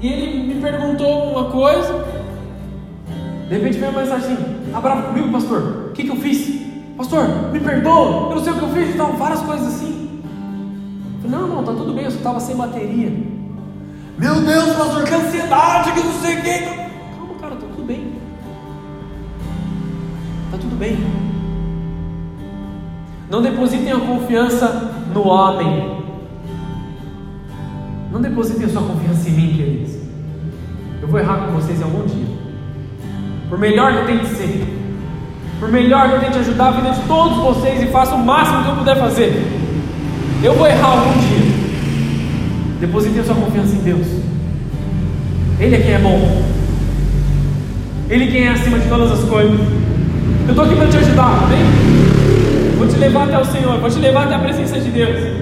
E 0.00 0.06
ele 0.06 0.54
me 0.54 0.60
perguntou 0.60 1.30
uma 1.30 1.50
coisa. 1.50 2.04
De 3.48 3.54
repente 3.54 3.78
veio 3.78 3.90
uma 3.90 4.02
mensagem 4.02 4.34
assim: 4.34 4.70
Tá 4.70 4.80
bravo 4.82 5.08
comigo, 5.08 5.32
pastor? 5.32 5.88
O 5.88 5.92
que, 5.94 6.04
que 6.04 6.10
eu 6.10 6.16
fiz? 6.16 6.60
Pastor, 6.94 7.26
me 7.50 7.58
perdoa, 7.58 8.28
eu 8.28 8.36
não 8.36 8.44
sei 8.44 8.52
o 8.52 8.56
que 8.56 8.62
eu 8.62 8.68
fiz. 8.68 8.94
Então, 8.94 9.16
várias 9.16 9.40
coisas 9.40 9.68
assim. 9.68 10.20
Falei, 11.22 11.38
não, 11.38 11.48
não, 11.48 11.64
tá 11.64 11.72
tudo 11.72 11.94
bem, 11.94 12.04
eu 12.04 12.10
só 12.10 12.18
estava 12.18 12.40
sem 12.40 12.54
bateria. 12.54 13.10
Meu 14.18 14.34
Deus, 14.42 14.76
pastor, 14.76 15.04
que 15.04 15.14
ansiedade, 15.14 15.92
que 15.92 16.00
não 16.00 16.12
sei 16.12 16.38
o 16.38 16.42
que. 16.42 16.58
Calma, 17.16 17.34
cara, 17.40 17.54
tá 17.54 17.66
tudo 17.74 17.86
bem. 17.86 18.12
Tá 20.50 20.58
tudo 20.58 20.76
bem. 20.76 20.98
Não 23.30 23.40
depositem 23.42 23.92
a 23.92 24.00
confiança 24.00 24.97
no 25.12 25.26
homem. 25.26 25.98
Não 28.12 28.20
depositem 28.20 28.66
a 28.66 28.68
sua 28.68 28.82
confiança 28.82 29.28
em 29.28 29.32
mim, 29.32 29.54
queridos. 29.54 29.92
Eu 31.02 31.08
vou 31.08 31.20
errar 31.20 31.46
com 31.46 31.52
vocês 31.52 31.80
em 31.80 31.84
algum 31.84 32.06
dia. 32.06 32.26
Por 33.48 33.58
melhor 33.58 33.92
que 33.92 33.98
eu 33.98 34.06
tente 34.06 34.26
ser, 34.34 34.66
por 35.58 35.70
melhor 35.70 36.08
que 36.08 36.14
eu 36.16 36.20
tente 36.20 36.38
ajudar 36.38 36.68
a 36.68 36.70
vida 36.72 36.90
de 36.90 37.00
todos 37.06 37.38
vocês 37.38 37.82
e 37.82 37.86
faça 37.86 38.14
o 38.14 38.24
máximo 38.24 38.62
que 38.62 38.68
eu 38.68 38.76
puder 38.76 38.96
fazer, 38.96 39.46
eu 40.42 40.54
vou 40.54 40.66
errar 40.66 40.88
algum 40.88 41.12
dia. 41.18 41.48
Depositem 42.80 43.20
a 43.20 43.24
sua 43.24 43.34
confiança 43.34 43.74
em 43.74 43.80
Deus. 43.80 44.06
Ele 45.58 45.74
é 45.74 45.80
quem 45.80 45.92
é 45.94 45.98
bom. 45.98 46.42
Ele 48.08 48.24
é 48.24 48.26
quem 48.28 48.46
é 48.46 48.50
acima 48.50 48.78
de 48.78 48.88
todas 48.88 49.10
as 49.10 49.28
coisas. 49.28 49.58
Eu 50.46 50.50
estou 50.50 50.64
aqui 50.64 50.76
para 50.76 50.88
te 50.88 50.96
ajudar, 50.96 51.44
amém? 51.44 52.07
Levar 52.98 53.28
até 53.28 53.38
o 53.38 53.44
Senhor, 53.44 53.78
vou 53.78 53.88
te 53.88 53.98
levar 54.00 54.24
até 54.24 54.34
a 54.34 54.38
presença 54.40 54.80
de 54.80 54.90
Deus. 54.90 55.38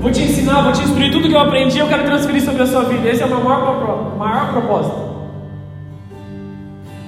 Vou 0.00 0.10
te 0.10 0.22
ensinar, 0.22 0.62
vou 0.62 0.72
te 0.72 0.82
instruir 0.82 1.12
tudo 1.12 1.28
que 1.28 1.34
eu 1.34 1.40
aprendi, 1.40 1.78
eu 1.78 1.86
quero 1.86 2.04
transferir 2.04 2.42
sobre 2.42 2.62
a 2.62 2.66
sua 2.66 2.84
vida. 2.84 3.06
Esse 3.06 3.22
é 3.22 3.26
o 3.26 3.28
meu 3.28 3.44
maior, 3.44 4.16
maior 4.16 4.52
propósito. 4.52 5.10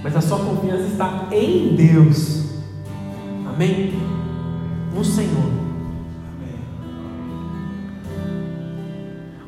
Mas 0.03 0.15
a 0.15 0.21
sua 0.21 0.39
confiança 0.39 0.83
está 0.83 1.27
em 1.33 1.75
Deus. 1.75 2.43
Amém? 3.49 3.95
No 4.95 5.03
Senhor. 5.03 5.51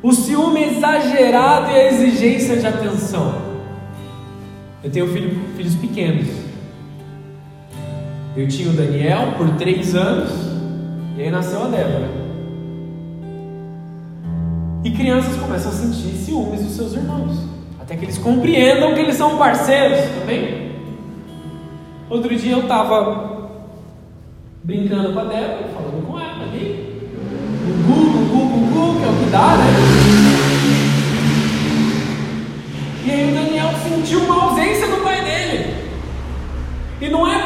O 0.01 0.11
ciúme 0.11 0.63
exagerado 0.63 1.69
e 1.69 1.73
a 1.73 1.87
exigência 1.87 2.57
de 2.57 2.65
atenção. 2.65 3.41
Eu 4.83 4.89
tenho 4.89 5.07
filho, 5.07 5.39
filhos 5.55 5.75
pequenos. 5.75 6.44
Eu 8.35 8.49
tinha 8.49 8.69
o 8.69 8.73
Daniel 8.73 9.33
por 9.37 9.49
três 9.51 9.95
anos 9.95 10.29
e 11.17 11.21
aí 11.21 11.31
nasceu 11.31 11.63
a 11.63 11.67
Débora. 11.67 12.09
E 14.83 14.91
crianças 14.91 15.37
começam 15.37 15.71
a 15.71 15.73
sentir 15.73 16.17
ciúmes 16.17 16.61
dos 16.61 16.73
seus 16.73 16.93
irmãos, 16.93 17.39
até 17.79 17.95
que 17.95 18.03
eles 18.03 18.17
compreendam 18.17 18.93
que 18.93 18.99
eles 18.99 19.15
são 19.15 19.37
parceiros, 19.37 19.99
também. 20.19 20.71
Outro 22.09 22.35
dia 22.35 22.51
eu 22.51 22.63
estava 22.63 23.49
brincando 24.63 25.13
com 25.13 25.19
a 25.19 25.23
Débora, 25.23 25.69
falando 25.73 26.05
com 26.05 26.19
ela 26.19 26.43
ali. 26.43 27.09
Gugu, 27.87 28.19
Gugu, 28.27 28.67
Gugu, 28.67 28.99
que 28.99 29.05
é 29.05 29.07
o 29.07 29.23
que 29.23 29.31
dá, 29.31 29.57
né? 29.57 29.65
E 33.05 33.11
aí 33.11 33.31
o 33.31 33.33
Daniel 33.33 33.69
sentiu 33.87 34.19
uma 34.25 34.43
ausência 34.43 34.87
do 34.87 35.01
pai 35.03 35.23
dele. 35.23 35.73
E 36.99 37.09
não 37.09 37.25
é 37.25 37.44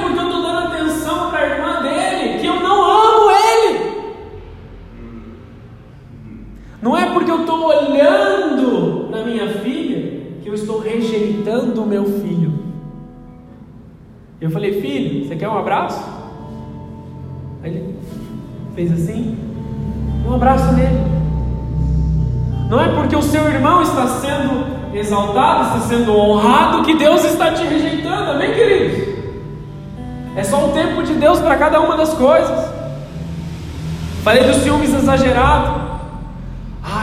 Não 6.82 6.98
é 6.98 7.12
porque 7.12 7.30
eu 7.30 7.42
estou 7.42 7.66
olhando 7.66 9.10
na 9.12 9.24
minha 9.24 9.50
filha 9.60 10.22
que 10.42 10.48
eu 10.48 10.54
estou 10.54 10.80
rejeitando 10.80 11.84
o 11.84 11.86
meu 11.86 12.06
filho. 12.06 12.54
Eu 14.40 14.50
falei, 14.50 14.80
filho, 14.82 15.28
você 15.28 15.36
quer 15.36 15.50
um 15.50 15.58
abraço? 15.58 16.02
Aí 17.62 17.72
ele 17.72 17.96
fez 18.74 18.92
assim, 18.94 19.38
um 20.26 20.34
abraço 20.34 20.72
nele. 20.74 21.20
Não 22.70 22.80
é 22.80 22.88
porque 22.90 23.16
o 23.16 23.22
seu 23.22 23.46
irmão 23.50 23.82
está 23.82 24.08
sendo 24.08 24.96
exaltado, 24.96 25.64
está 25.64 25.80
sendo 25.88 26.16
honrado, 26.16 26.84
que 26.84 26.96
Deus 26.96 27.26
está 27.26 27.52
te 27.52 27.64
rejeitando, 27.64 28.32
amém, 28.32 28.54
queridos? 28.54 29.10
É 30.38 30.44
só 30.44 30.70
o 30.70 30.72
tempo 30.72 31.04
de 31.04 31.16
Deus 31.16 31.40
para 31.40 31.58
cada 31.58 31.82
uma 31.82 31.98
das 31.98 32.14
coisas. 32.14 32.70
Falei 34.24 34.46
dos 34.46 34.58
ciúmes 34.58 34.94
exagerados. 34.94 35.89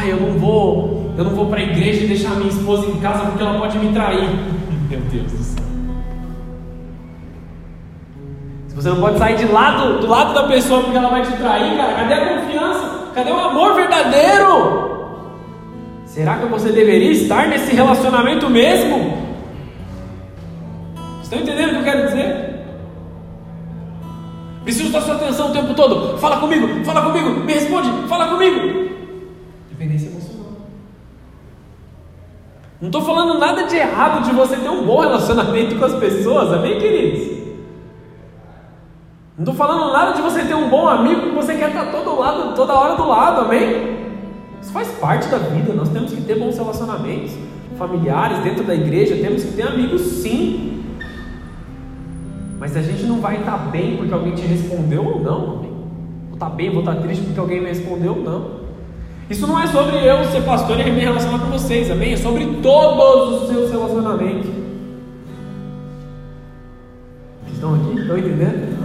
Ah, 0.06 0.08
eu 0.08 0.20
não 0.20 0.38
vou, 0.38 1.12
eu 1.18 1.24
não 1.24 1.32
vou 1.32 1.46
para 1.46 1.58
a 1.58 1.62
igreja 1.62 2.04
e 2.04 2.06
deixar 2.06 2.36
minha 2.36 2.48
esposa 2.48 2.86
em 2.86 3.00
casa 3.00 3.24
porque 3.26 3.42
ela 3.42 3.58
pode 3.58 3.76
me 3.78 3.92
trair. 3.92 4.28
Meu 4.88 5.00
Deus 5.00 5.32
do 5.32 5.42
céu. 5.42 5.64
Se 8.68 8.76
você 8.76 8.88
não 8.88 9.00
pode 9.00 9.18
sair 9.18 9.36
de 9.36 9.46
lado, 9.46 10.00
do 10.00 10.06
lado 10.06 10.32
da 10.32 10.44
pessoa 10.44 10.82
porque 10.82 10.96
ela 10.96 11.08
vai 11.08 11.22
te 11.22 11.32
trair, 11.32 11.76
cara, 11.76 11.94
cadê 11.94 12.14
a 12.14 12.38
confiança? 12.38 13.08
Cadê 13.14 13.32
o 13.32 13.40
amor 13.40 13.74
verdadeiro? 13.74 15.16
Será 16.04 16.36
que 16.36 16.46
você 16.46 16.70
deveria 16.70 17.10
estar 17.10 17.48
nesse 17.48 17.74
relacionamento 17.74 18.48
mesmo? 18.48 19.26
Estão 21.20 21.40
entendendo 21.40 21.70
o 21.70 21.72
que 21.72 21.78
eu 21.78 21.84
quero 21.84 22.06
dizer? 22.06 22.56
Preciso 24.62 24.92
da 24.92 25.00
sua 25.00 25.16
atenção 25.16 25.50
o 25.50 25.52
tempo 25.52 25.74
todo. 25.74 26.16
Fala 26.18 26.36
comigo, 26.36 26.84
fala 26.84 27.02
comigo, 27.02 27.40
me 27.40 27.52
responde, 27.52 27.90
fala 28.08 28.28
comigo. 28.28 28.95
Dependência 29.76 30.08
emocional. 30.08 30.52
Não 32.80 32.88
estou 32.88 33.02
falando 33.02 33.38
nada 33.38 33.66
de 33.66 33.76
errado 33.76 34.24
de 34.24 34.32
você 34.32 34.56
ter 34.56 34.70
um 34.70 34.86
bom 34.86 35.00
relacionamento 35.00 35.76
com 35.76 35.84
as 35.84 35.94
pessoas, 35.94 36.50
amém, 36.50 36.78
queridos? 36.78 37.36
Não 39.36 39.44
estou 39.44 39.54
falando 39.54 39.92
nada 39.92 40.12
de 40.12 40.22
você 40.22 40.44
ter 40.44 40.54
um 40.54 40.70
bom 40.70 40.88
amigo 40.88 41.28
que 41.28 41.34
você 41.34 41.54
quer 41.54 41.68
estar 41.68 41.92
todo 41.92 42.18
lado, 42.18 42.54
toda 42.54 42.72
hora 42.72 42.96
do 42.96 43.06
lado, 43.06 43.42
amém? 43.42 43.96
Isso 44.62 44.72
faz 44.72 44.88
parte 44.92 45.28
da 45.28 45.36
vida, 45.36 45.74
nós 45.74 45.90
temos 45.90 46.12
que 46.12 46.22
ter 46.22 46.38
bons 46.38 46.56
relacionamentos 46.56 47.36
familiares 47.76 48.38
dentro 48.38 48.64
da 48.64 48.74
igreja, 48.74 49.14
temos 49.16 49.44
que 49.44 49.52
ter 49.52 49.68
amigos 49.68 50.00
sim. 50.00 50.82
Mas 52.58 52.74
a 52.74 52.80
gente 52.80 53.02
não 53.04 53.20
vai 53.20 53.40
estar 53.40 53.58
bem 53.70 53.98
porque 53.98 54.14
alguém 54.14 54.34
te 54.34 54.46
respondeu 54.46 55.04
ou 55.04 55.20
não, 55.20 55.58
amém? 55.58 55.72
Vou 56.28 56.34
estar 56.34 56.48
bem, 56.48 56.70
vou 56.70 56.80
estar 56.80 56.96
triste 56.96 57.24
porque 57.24 57.40
alguém 57.40 57.60
me 57.60 57.68
respondeu 57.68 58.16
ou 58.16 58.22
não. 58.22 58.55
Isso 59.28 59.46
não 59.46 59.60
é 59.60 59.66
sobre 59.66 59.96
eu 59.96 60.24
ser 60.26 60.42
pastor 60.42 60.78
e 60.80 60.90
me 60.90 61.00
relacionar 61.00 61.38
com 61.40 61.50
vocês, 61.50 61.90
amém? 61.90 62.12
É 62.12 62.16
sobre 62.16 62.46
todos 62.62 63.42
os 63.42 63.48
seus 63.48 63.70
relacionamentos. 63.70 64.50
Estão 67.52 67.74
aqui? 67.74 68.00
Estão 68.00 68.18
entendendo? 68.18 68.76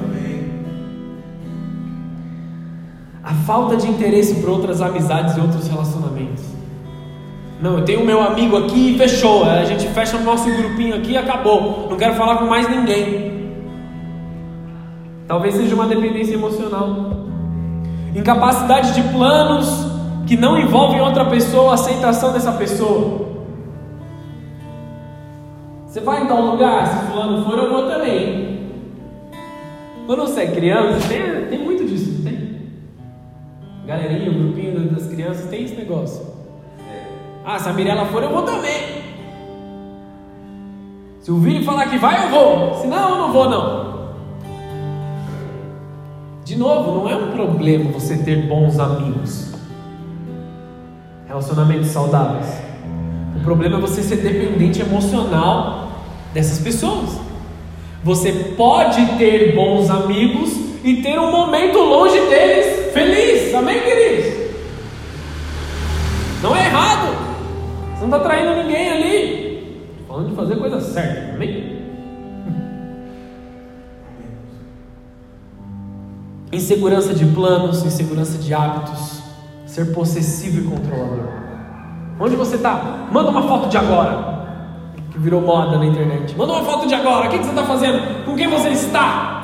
a 3.24 3.34
falta 3.46 3.78
de 3.78 3.88
interesse 3.88 4.36
por 4.36 4.50
outras 4.50 4.82
amizades 4.82 5.38
e 5.38 5.40
outros 5.40 5.68
relacionamentos. 5.68 6.44
Não, 7.62 7.78
eu 7.78 7.86
tenho 7.86 8.06
meu 8.06 8.22
amigo 8.22 8.58
aqui 8.58 8.96
e 8.96 8.98
fechou. 8.98 9.46
A 9.46 9.64
gente 9.64 9.88
fecha 9.90 10.18
o 10.18 10.24
nosso 10.24 10.50
grupinho 10.50 10.96
aqui 10.96 11.12
e 11.12 11.18
acabou. 11.18 11.88
Não 11.90 11.98
quero 11.98 12.16
falar 12.16 12.38
com 12.38 12.46
mais 12.46 12.68
ninguém. 12.70 13.54
Talvez 15.28 15.56
seja 15.56 15.76
uma 15.76 15.86
dependência 15.86 16.34
emocional. 16.34 17.12
Incapacidade 18.16 18.94
de 18.94 19.04
planos 19.10 19.91
que 20.32 20.38
não 20.38 20.58
envolvem 20.58 21.02
outra 21.02 21.26
pessoa, 21.26 21.72
a 21.72 21.74
aceitação 21.74 22.32
dessa 22.32 22.54
pessoa. 22.54 23.28
Você 25.86 26.00
vai 26.00 26.24
em 26.24 26.26
tal 26.26 26.40
lugar, 26.40 26.88
se 26.88 27.08
fulano 27.08 27.44
for, 27.44 27.60
eu 27.60 27.70
vou 27.70 27.90
também. 27.90 28.72
Quando 30.06 30.22
você 30.22 30.44
é 30.44 30.48
criança, 30.52 31.06
tem, 31.10 31.48
tem 31.48 31.60
muito 31.60 31.86
disso, 31.86 32.24
tem? 32.24 32.62
galerinha, 33.86 34.32
grupinho 34.32 34.90
das 34.92 35.06
crianças, 35.08 35.50
tem 35.50 35.66
esse 35.66 35.76
negócio. 35.76 36.26
Ah, 37.44 37.60
se 37.60 37.68
a 37.68 37.74
Mirella 37.74 38.06
for, 38.06 38.24
eu 38.24 38.30
vou 38.30 38.44
também. 38.44 39.02
Se 41.20 41.30
o 41.30 41.40
Vini 41.40 41.66
falar 41.66 41.90
que 41.90 41.98
vai, 41.98 42.24
eu 42.24 42.30
vou. 42.30 42.76
Se 42.76 42.88
não, 42.88 43.10
eu 43.10 43.18
não 43.18 43.34
vou, 43.34 43.50
não. 43.50 44.14
De 46.46 46.58
novo, 46.58 47.02
não 47.02 47.10
é 47.10 47.18
um 47.18 47.32
problema 47.32 47.92
você 47.92 48.16
ter 48.16 48.48
bons 48.48 48.80
amigos, 48.80 49.51
relacionamentos 51.32 51.88
saudáveis. 51.88 52.46
O 53.38 53.40
problema 53.40 53.78
é 53.78 53.80
você 53.82 54.04
ser 54.04 54.18
dependente 54.18 54.82
emocional 54.82 55.92
dessas 56.34 56.60
pessoas. 56.60 57.18
Você 58.04 58.32
pode 58.58 59.06
ter 59.18 59.56
bons 59.56 59.90
amigos 59.90 60.52
e 60.84 61.02
ter 61.02 61.18
um 61.18 61.32
momento 61.32 61.78
longe 61.78 62.20
deles 62.20 62.92
feliz. 62.94 63.56
Amém, 63.56 63.80
queridos? 63.80 64.52
Não 66.44 66.56
é 66.56 66.66
errado. 66.66 67.16
Você 67.94 68.06
não 68.06 68.18
está 68.18 68.20
traindo 68.20 68.64
ninguém 68.64 68.90
ali. 68.90 69.78
Estou 70.02 70.08
falando 70.08 70.30
de 70.30 70.36
fazer 70.36 70.56
coisa 70.58 70.82
certa. 70.82 71.36
Amém? 71.36 71.80
Insegurança 76.52 77.14
de 77.14 77.26
planos, 77.26 77.86
insegurança 77.86 78.38
de 78.38 78.54
hábitos, 78.54 79.21
ser 79.72 79.94
possessivo 79.94 80.60
e 80.60 80.64
controlador. 80.76 81.30
Onde 82.20 82.36
você 82.36 82.58
está? 82.58 83.08
Manda 83.10 83.30
uma 83.30 83.44
foto 83.44 83.70
de 83.70 83.78
agora. 83.78 84.42
Que 85.10 85.18
virou 85.18 85.42
moda 85.42 85.78
na 85.78 85.86
internet. 85.86 86.36
Manda 86.38 86.52
uma 86.52 86.64
foto 86.64 86.88
de 86.88 86.94
agora. 86.94 87.28
O 87.28 87.32
que 87.32 87.38
você 87.38 87.50
está 87.50 87.64
fazendo? 87.64 88.26
Com 88.26 88.36
quem 88.36 88.50
você 88.50 88.70
está? 88.70 89.44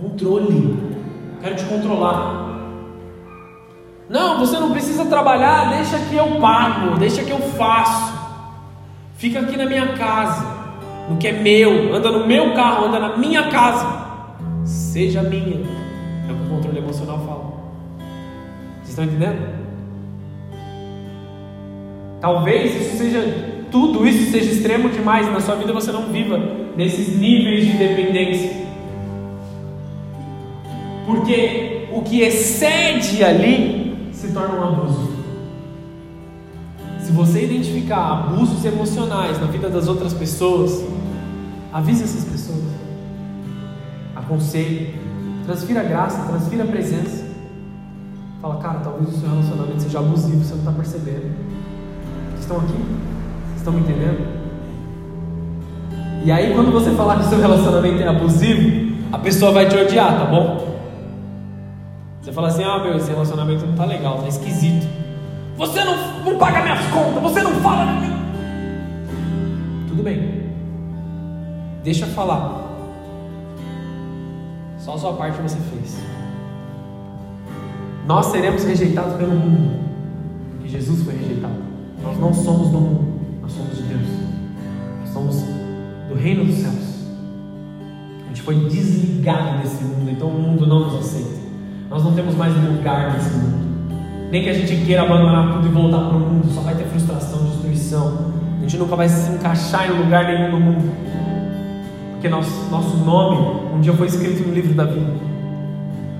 Controle. 0.00 0.76
Quero 1.40 1.54
te 1.54 1.64
controlar. 1.64 2.42
Não, 4.10 4.40
você 4.40 4.58
não 4.58 4.72
precisa 4.72 5.04
trabalhar, 5.04 5.70
deixa 5.70 5.96
que 5.98 6.16
eu 6.16 6.40
pago, 6.40 6.98
deixa 6.98 7.22
que 7.22 7.30
eu 7.30 7.38
faço. 7.38 8.12
Fica 9.14 9.40
aqui 9.40 9.56
na 9.56 9.64
minha 9.64 9.94
casa, 9.96 10.44
no 11.08 11.16
que 11.16 11.28
é 11.28 11.32
meu, 11.32 11.94
anda 11.94 12.10
no 12.10 12.26
meu 12.26 12.52
carro, 12.52 12.86
anda 12.86 12.98
na 12.98 13.16
minha 13.16 13.48
casa. 13.48 13.86
Seja 14.64 15.22
minha. 15.22 15.64
É 16.28 16.32
o 16.32 16.34
que 16.34 16.46
o 16.46 16.48
controle 16.50 16.78
emocional 16.78 17.18
fala. 17.20 17.51
Estão 18.92 19.06
entendendo? 19.06 19.40
Talvez 22.20 22.78
isso 22.78 22.98
seja 22.98 23.64
tudo 23.70 24.06
isso 24.06 24.30
seja 24.30 24.52
extremo 24.52 24.90
demais 24.90 25.32
na 25.32 25.40
sua 25.40 25.54
vida, 25.54 25.72
você 25.72 25.90
não 25.90 26.12
viva 26.12 26.38
nesses 26.76 27.18
níveis 27.18 27.64
de 27.64 27.72
dependência. 27.72 28.50
Porque 31.06 31.88
o 31.90 32.02
que 32.02 32.20
excede 32.20 33.24
ali 33.24 34.10
se 34.12 34.30
torna 34.30 34.60
um 34.60 34.62
abuso. 34.62 35.10
Se 37.00 37.12
você 37.12 37.44
identificar 37.44 38.12
abusos 38.12 38.62
emocionais 38.62 39.40
na 39.40 39.46
vida 39.46 39.70
das 39.70 39.88
outras 39.88 40.12
pessoas, 40.12 40.84
avise 41.72 42.04
essas 42.04 42.26
pessoas. 42.26 42.62
Aconselhe, 44.14 44.94
transfira 45.46 45.82
graça, 45.82 46.28
transfira 46.28 46.66
presença. 46.66 47.21
Fala, 48.42 48.56
cara, 48.56 48.80
talvez 48.80 49.08
o 49.08 49.20
seu 49.20 49.28
relacionamento 49.28 49.80
seja 49.80 50.00
abusivo, 50.00 50.44
você 50.44 50.54
não 50.54 50.58
está 50.58 50.72
percebendo. 50.72 51.32
Vocês 52.30 52.40
estão 52.40 52.56
aqui? 52.56 52.72
Vocês 52.72 53.58
estão 53.58 53.72
me 53.72 53.80
entendendo? 53.82 54.42
E 56.24 56.32
aí, 56.32 56.52
quando 56.52 56.72
você 56.72 56.90
falar 56.90 57.18
que 57.18 57.26
seu 57.26 57.38
relacionamento 57.38 58.02
é 58.02 58.08
abusivo, 58.08 58.96
a 59.12 59.18
pessoa 59.18 59.52
vai 59.52 59.68
te 59.68 59.76
odiar, 59.76 60.18
tá 60.18 60.24
bom? 60.24 60.76
Você 62.20 62.32
fala 62.32 62.48
assim: 62.48 62.64
ah, 62.64 62.80
meu, 62.80 62.96
esse 62.96 63.12
relacionamento 63.12 63.64
não 63.64 63.76
tá 63.76 63.84
legal, 63.84 64.18
tá 64.18 64.26
esquisito. 64.26 64.88
Você 65.56 65.84
não, 65.84 66.24
não 66.24 66.36
paga 66.36 66.62
minhas 66.62 66.84
contas, 66.86 67.22
você 67.22 67.42
não 67.42 67.52
fala. 67.60 67.86
Tudo 69.86 70.02
bem, 70.02 70.50
deixa 71.84 72.06
eu 72.06 72.08
falar. 72.08 72.60
Só 74.78 74.94
a 74.94 74.98
sua 74.98 75.12
parte 75.12 75.40
você 75.40 75.58
fez. 75.70 75.96
Nós 78.06 78.26
seremos 78.26 78.64
rejeitados 78.64 79.14
pelo 79.14 79.34
mundo, 79.34 79.78
porque 80.50 80.68
Jesus 80.68 81.02
foi 81.02 81.14
rejeitado. 81.14 81.54
Nós 82.02 82.18
não 82.18 82.34
somos 82.34 82.68
do 82.68 82.78
mundo, 82.80 83.20
nós 83.40 83.52
somos 83.52 83.76
de 83.76 83.82
Deus. 83.84 84.08
Nós 85.00 85.08
somos 85.10 85.36
do 86.08 86.14
reino 86.16 86.44
dos 86.44 86.56
céus. 86.56 86.92
A 88.24 88.28
gente 88.28 88.42
foi 88.42 88.56
desligado 88.68 89.62
desse 89.62 89.84
mundo, 89.84 90.10
então 90.10 90.28
o 90.28 90.32
mundo 90.32 90.66
não 90.66 90.80
nos 90.80 90.94
aceita. 90.96 91.42
Nós 91.88 92.02
não 92.02 92.12
temos 92.14 92.34
mais 92.34 92.52
lugar 92.54 93.12
nesse 93.12 93.30
mundo. 93.36 93.62
Nem 94.32 94.42
que 94.42 94.48
a 94.48 94.54
gente 94.54 94.84
queira 94.84 95.02
abandonar 95.02 95.52
tudo 95.52 95.68
e 95.68 95.70
voltar 95.70 96.08
para 96.08 96.16
o 96.16 96.20
mundo, 96.20 96.48
só 96.52 96.62
vai 96.62 96.74
ter 96.74 96.84
frustração, 96.84 97.44
destruição. 97.44 98.32
A 98.58 98.62
gente 98.62 98.78
nunca 98.78 98.96
vai 98.96 99.08
se 99.08 99.30
encaixar 99.30 99.90
em 99.90 100.02
lugar 100.02 100.24
nenhum 100.24 100.50
no 100.52 100.60
mundo. 100.60 100.90
Porque 102.12 102.28
nosso, 102.28 102.70
nosso 102.70 102.96
nome 102.96 103.74
um 103.74 103.80
dia 103.80 103.92
foi 103.92 104.06
escrito 104.06 104.46
no 104.48 104.54
livro 104.54 104.74
da 104.74 104.86
vida. 104.86 105.12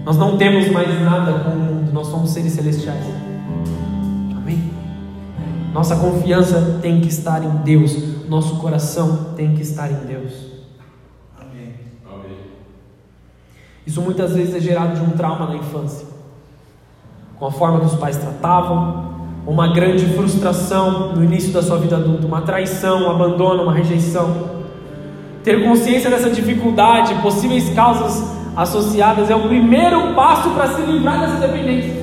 Nós 0.05 0.17
não 0.17 0.37
temos 0.37 0.69
mais 0.71 1.01
nada 1.01 1.33
com 1.33 1.72
mundo, 1.93 1.95
nós 1.95 2.09
somos 2.09 2.31
seres 2.31 2.53
celestiais. 2.53 3.05
Amém? 4.37 4.71
Nossa 5.73 5.97
confiança 5.97 6.79
tem 6.81 7.01
que 7.01 7.09
estar 7.09 7.45
em 7.45 7.57
Deus, 7.63 8.27
nosso 8.29 8.57
coração 8.57 9.35
tem 9.37 9.55
que 9.55 9.63
estar 9.63 9.91
em 9.91 10.07
Deus. 10.07 10.33
Amém. 11.39 11.75
Isso 13.87 14.01
muitas 14.01 14.33
vezes 14.33 14.55
é 14.55 14.61
gerado 14.61 14.95
de 14.95 15.03
um 15.03 15.11
trauma 15.11 15.47
na 15.47 15.57
infância, 15.57 16.07
com 17.39 17.47
a 17.47 17.53
forma 17.53 17.81
que 17.81 17.87
os 17.87 17.95
pais 17.95 18.17
tratavam, 18.17 19.13
uma 19.47 19.73
grande 19.73 20.07
frustração 20.15 21.15
no 21.15 21.25
início 21.25 21.53
da 21.53 21.63
sua 21.63 21.77
vida 21.77 21.97
adulta, 21.97 22.27
uma 22.27 22.43
traição, 22.43 23.05
um 23.05 23.11
abandono, 23.11 23.65
uma 23.65 23.75
rejeição. 23.75 24.63
Ter 25.43 25.65
consciência 25.65 26.09
dessa 26.09 26.31
dificuldade, 26.31 27.17
possíveis 27.17 27.69
causas 27.71 28.42
associadas, 28.57 29.31
é 29.31 29.35
o 29.35 29.41
primeiro 29.41 30.15
passo 30.15 30.51
para 30.51 30.69
se 30.69 30.83
livrar 30.83 31.21
dessa 31.21 31.37
dependência. 31.37 32.03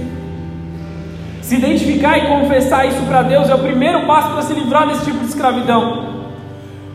Se 1.42 1.56
identificar 1.56 2.18
e 2.18 2.28
confessar 2.28 2.86
isso 2.86 3.02
para 3.08 3.24
Deus 3.24 3.50
é 3.50 3.56
o 3.56 3.60
primeiro 3.60 4.06
passo 4.06 4.30
para 4.30 4.42
se 4.44 4.54
livrar 4.54 4.88
desse 4.88 5.06
tipo 5.06 5.20
de 5.20 5.26
escravidão. 5.26 6.10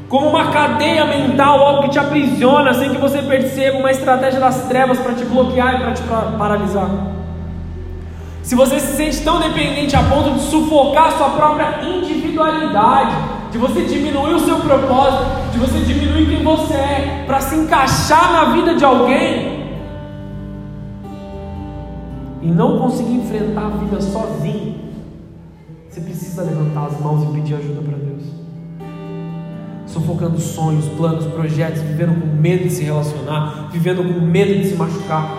Como 0.09 0.29
uma 0.29 0.53
cadeia 0.53 1.05
mental, 1.07 1.59
algo 1.59 1.83
que 1.83 1.89
te 1.91 1.99
aprisiona 1.99 2.73
sem 2.75 2.91
que 2.91 2.99
você 2.99 3.21
perceba, 3.23 3.79
uma 3.79 3.91
estratégia 3.91 4.39
das 4.39 4.69
trevas 4.69 4.99
para 4.99 5.15
te 5.15 5.25
bloquear 5.25 5.75
e 5.75 5.79
para 5.79 5.93
te 5.93 6.03
paralisar. 6.39 6.89
Se 8.43 8.55
você 8.55 8.79
se 8.79 8.97
sente 8.97 9.25
tão 9.25 9.41
dependente 9.41 9.97
a 9.97 10.03
ponto 10.03 10.33
de 10.33 10.41
sufocar 10.43 11.09
a 11.09 11.13
sua 11.13 11.31
própria 11.31 11.81
individualidade, 11.83 13.17
de 13.55 13.59
você 13.59 13.85
diminuir 13.85 14.35
o 14.35 14.41
seu 14.41 14.59
propósito, 14.59 15.53
de 15.53 15.59
você 15.61 15.79
diminuir 15.79 16.27
quem 16.27 16.43
você 16.43 16.75
é, 16.75 17.25
para 17.25 17.41
se 17.41 17.55
encaixar 17.55 18.33
na 18.33 18.53
vida 18.53 18.75
de 18.75 18.85
alguém, 18.85 19.63
e 22.43 22.49
não 22.49 22.81
conseguir 22.81 23.13
enfrentar 23.13 23.67
a 23.67 23.77
vida 23.77 24.01
sozinho, 24.01 24.75
você 25.89 26.01
precisa 26.01 26.43
levantar 26.43 26.87
as 26.87 27.01
mãos 27.01 27.23
e 27.23 27.33
pedir 27.33 27.55
ajuda 27.55 27.81
para 27.83 27.97
Deus. 27.97 28.25
Sufocando 29.87 30.41
sonhos, 30.41 30.87
planos, 30.89 31.25
projetos, 31.27 31.81
vivendo 31.83 32.21
com 32.21 32.27
medo 32.27 32.65
de 32.65 32.71
se 32.71 32.83
relacionar, 32.83 33.69
vivendo 33.71 34.03
com 34.03 34.21
medo 34.21 34.53
de 34.61 34.67
se 34.67 34.75
machucar. 34.75 35.31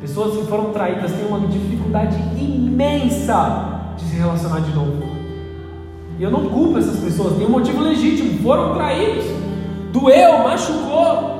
Pessoas 0.00 0.38
que 0.38 0.46
foram 0.46 0.72
traídas 0.72 1.12
têm 1.12 1.26
uma 1.26 1.46
dificuldade 1.46 2.16
imensa 2.38 3.92
de 3.98 4.04
se 4.04 4.16
relacionar 4.16 4.60
de 4.60 4.74
novo. 4.74 5.15
E 6.18 6.22
eu 6.22 6.30
não 6.30 6.48
culpo 6.48 6.78
essas 6.78 6.98
pessoas, 6.98 7.36
tem 7.36 7.46
um 7.46 7.50
motivo 7.50 7.82
legítimo, 7.82 8.42
foram 8.42 8.74
traídos, 8.74 9.24
doeu, 9.92 10.38
machucou. 10.38 11.36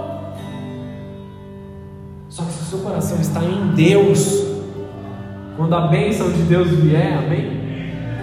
Só 2.29 2.43
que 2.43 2.53
se 2.53 2.62
o 2.62 2.64
seu 2.64 2.79
coração 2.81 3.18
está 3.18 3.43
em 3.43 3.74
Deus, 3.74 4.45
quando 5.57 5.74
a 5.74 5.87
bênção 5.87 6.31
de 6.31 6.43
Deus 6.43 6.68
vier, 6.68 7.16
amém? 7.16 7.57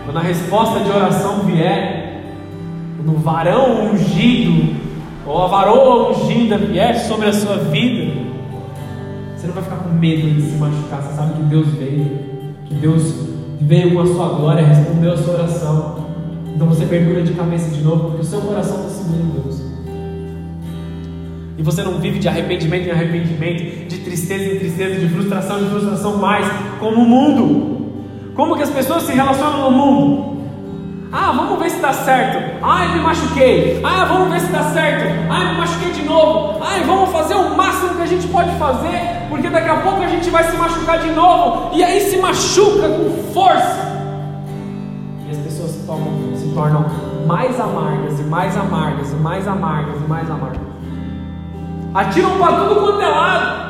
Quando 0.06 0.18
a 0.18 0.22
resposta 0.22 0.82
de 0.82 0.90
oração 0.92 1.40
vier, 1.40 2.22
quando 2.98 3.16
o 3.16 3.20
varão 3.20 3.92
ungido, 3.92 4.76
ou 5.26 5.42
a 5.42 5.48
varoa 5.48 6.12
ungida 6.12 6.58
vier 6.58 6.96
sobre 7.00 7.30
a 7.30 7.34
sua 7.34 7.58
vida, 7.58 8.14
você 9.36 9.48
não 9.48 9.54
vai 9.54 9.64
ficar 9.64 9.78
com 9.78 9.90
medo 9.90 10.30
de 10.30 10.42
se 10.42 10.58
machucar, 10.58 11.02
você 11.02 11.16
sabe 11.16 11.34
que 11.34 11.44
Deus 11.44 11.68
veio, 11.70 12.20
que 12.66 12.76
Deus 12.76 13.14
veio 13.60 13.94
com 13.94 14.02
a 14.02 14.06
sua 14.06 14.28
glória, 14.30 14.66
respondeu 14.66 15.14
a 15.14 15.18
sua 15.18 15.34
oração. 15.34 16.03
Então 16.56 16.68
você 16.68 16.86
mergulha 16.86 17.24
de 17.24 17.34
cabeça 17.34 17.70
de 17.72 17.82
novo, 17.82 18.06
porque 18.06 18.22
o 18.22 18.26
seu 18.26 18.42
coração 18.42 18.78
está 18.78 18.90
seguro 18.90 19.42
Deus. 19.42 19.62
E 21.58 21.64
você 21.64 21.84
não 21.84 21.94
vive 22.00 22.20
de 22.20 22.28
arrependimento 22.28 22.88
em 22.88 22.92
arrependimento, 22.92 23.88
de 23.88 23.98
tristeza 24.00 24.44
em 24.44 24.60
tristeza, 24.60 25.00
de 25.00 25.08
frustração 25.10 25.62
em 25.62 25.70
frustração 25.70 26.18
mais, 26.18 26.48
como 26.80 27.02
o 27.02 27.06
mundo. 27.06 27.74
Como 28.36 28.56
que 28.56 28.64
as 28.64 28.70
pessoas 28.70 29.04
se 29.04 29.14
relacionam 29.14 29.70
no 29.70 29.78
mundo? 29.78 30.34
Ah, 31.12 31.32
vamos 31.32 31.60
ver 31.60 31.70
se 31.70 31.80
dá 31.80 31.94
certo. 31.94 32.58
Ai, 32.64 32.96
me 32.96 33.02
machuquei. 33.02 33.80
Ah, 33.84 34.06
vamos 34.06 34.34
ver 34.34 34.40
se 34.42 34.52
dá 34.52 34.64
certo. 34.64 35.06
Ai, 35.30 35.54
me 35.54 35.60
machuquei 35.60 35.92
de 35.92 36.02
novo. 36.04 36.58
Ai, 36.60 36.84
vamos 36.84 37.12
fazer 37.12 37.36
o 37.36 37.56
máximo 37.56 37.96
que 37.96 38.02
a 38.02 38.08
gente 38.08 38.28
pode 38.28 38.50
fazer, 38.58 39.28
porque 39.30 39.48
daqui 39.48 39.70
a 39.70 39.78
pouco 39.78 40.02
a 40.02 40.08
gente 40.08 40.30
vai 40.32 40.44
se 40.44 40.58
machucar 40.58 41.00
de 41.00 41.12
novo. 41.12 41.70
E 41.76 41.84
aí 41.84 42.00
se 42.00 42.18
machuca 42.18 42.90
com 42.90 43.32
força. 43.32 44.03
Tomam, 45.86 46.36
se 46.36 46.48
tornam 46.54 46.86
mais 47.26 47.60
amargas 47.60 48.20
e 48.20 48.24
mais 48.24 48.58
amargas 48.58 49.12
e 49.12 49.16
mais 49.16 49.48
amargas 49.48 50.02
e 50.02 50.08
mais 50.08 50.30
amargas. 50.30 50.62
Atiram 51.94 52.38
para 52.40 52.54
tudo 52.58 52.82
quanto 52.82 53.02
é 53.02 53.08
lado. 53.08 53.64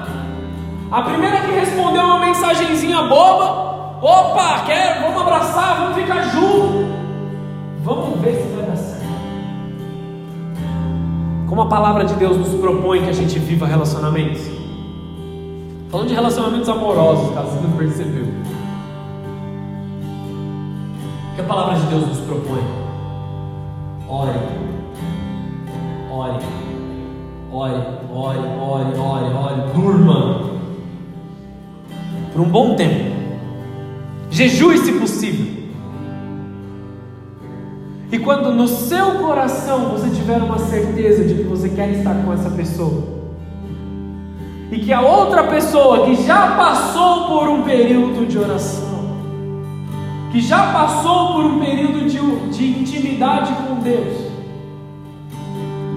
A 0.91 1.01
primeira 1.01 1.41
que 1.41 1.51
respondeu 1.51 2.03
uma 2.03 2.19
mensagenzinha 2.19 3.03
boba, 3.03 3.97
opa, 4.01 4.63
quer, 4.65 5.01
vamos 5.01 5.21
abraçar, 5.21 5.77
vamos 5.81 5.95
ficar 5.95 6.21
junto. 6.29 6.93
Vamos 7.83 8.19
ver 8.21 8.35
se 8.35 8.55
vai 8.55 8.65
dar 8.65 8.77
certo. 8.77 9.03
Como 11.49 11.61
a 11.61 11.67
palavra 11.67 12.05
de 12.05 12.13
Deus 12.13 12.37
nos 12.37 12.59
propõe 12.59 13.03
que 13.03 13.09
a 13.09 13.13
gente 13.13 13.37
viva 13.39 13.65
relacionamentos. 13.65 14.41
Falando 15.89 16.07
de 16.07 16.13
relacionamentos 16.13 16.69
amorosos, 16.69 17.33
caso 17.35 17.49
você 17.49 17.67
não 17.67 17.77
percebeu. 17.77 18.22
Que 21.35 21.41
a 21.41 21.43
palavra 21.43 21.79
de 21.79 21.85
Deus 21.87 22.07
nos 22.07 22.19
propõe? 22.19 22.63
Ore. 24.07 24.39
Ore. 26.11 26.39
Ore, 27.51 27.81
ore, 28.11 28.39
ore, 28.59 28.97
ore, 28.97 29.33
ore. 29.33 29.73
Durma. 29.73 30.53
Por 32.31 32.41
um 32.41 32.49
bom 32.49 32.75
tempo. 32.75 33.13
Jejue 34.29 34.77
se 34.79 34.91
possível. 34.93 35.63
E 38.11 38.19
quando 38.19 38.51
no 38.51 38.67
seu 38.67 39.19
coração 39.19 39.89
você 39.89 40.09
tiver 40.09 40.37
uma 40.37 40.59
certeza 40.59 41.23
de 41.23 41.33
que 41.33 41.43
você 41.43 41.69
quer 41.69 41.89
estar 41.89 42.13
com 42.23 42.31
essa 42.31 42.49
pessoa, 42.51 43.03
e 44.71 44.79
que 44.79 44.93
a 44.93 45.01
outra 45.01 45.43
pessoa 45.43 46.05
que 46.05 46.23
já 46.23 46.55
passou 46.55 47.27
por 47.27 47.47
um 47.49 47.63
período 47.63 48.25
de 48.27 48.37
oração, 48.37 48.82
que 50.33 50.41
já 50.41 50.73
passou 50.73 51.33
por 51.33 51.45
um 51.45 51.59
período 51.59 52.09
de, 52.09 52.17
de 52.49 52.79
intimidade 52.79 53.53
com 53.53 53.75
Deus, 53.81 54.17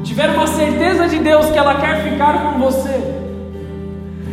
tiver 0.05 0.29
uma 0.29 0.47
certeza 0.47 1.09
de 1.09 1.19
Deus 1.21 1.47
que 1.47 1.57
ela 1.57 1.77
quer 1.77 2.03
ficar 2.03 2.53
com 2.53 2.59
você, 2.59 3.01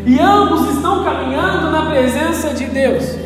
e 0.05 0.19
ambos 0.19 0.75
estão 0.75 1.05
caminhando 1.05 1.71
na 1.71 1.85
presença 1.85 2.53
de 2.53 2.65
Deus, 2.65 3.17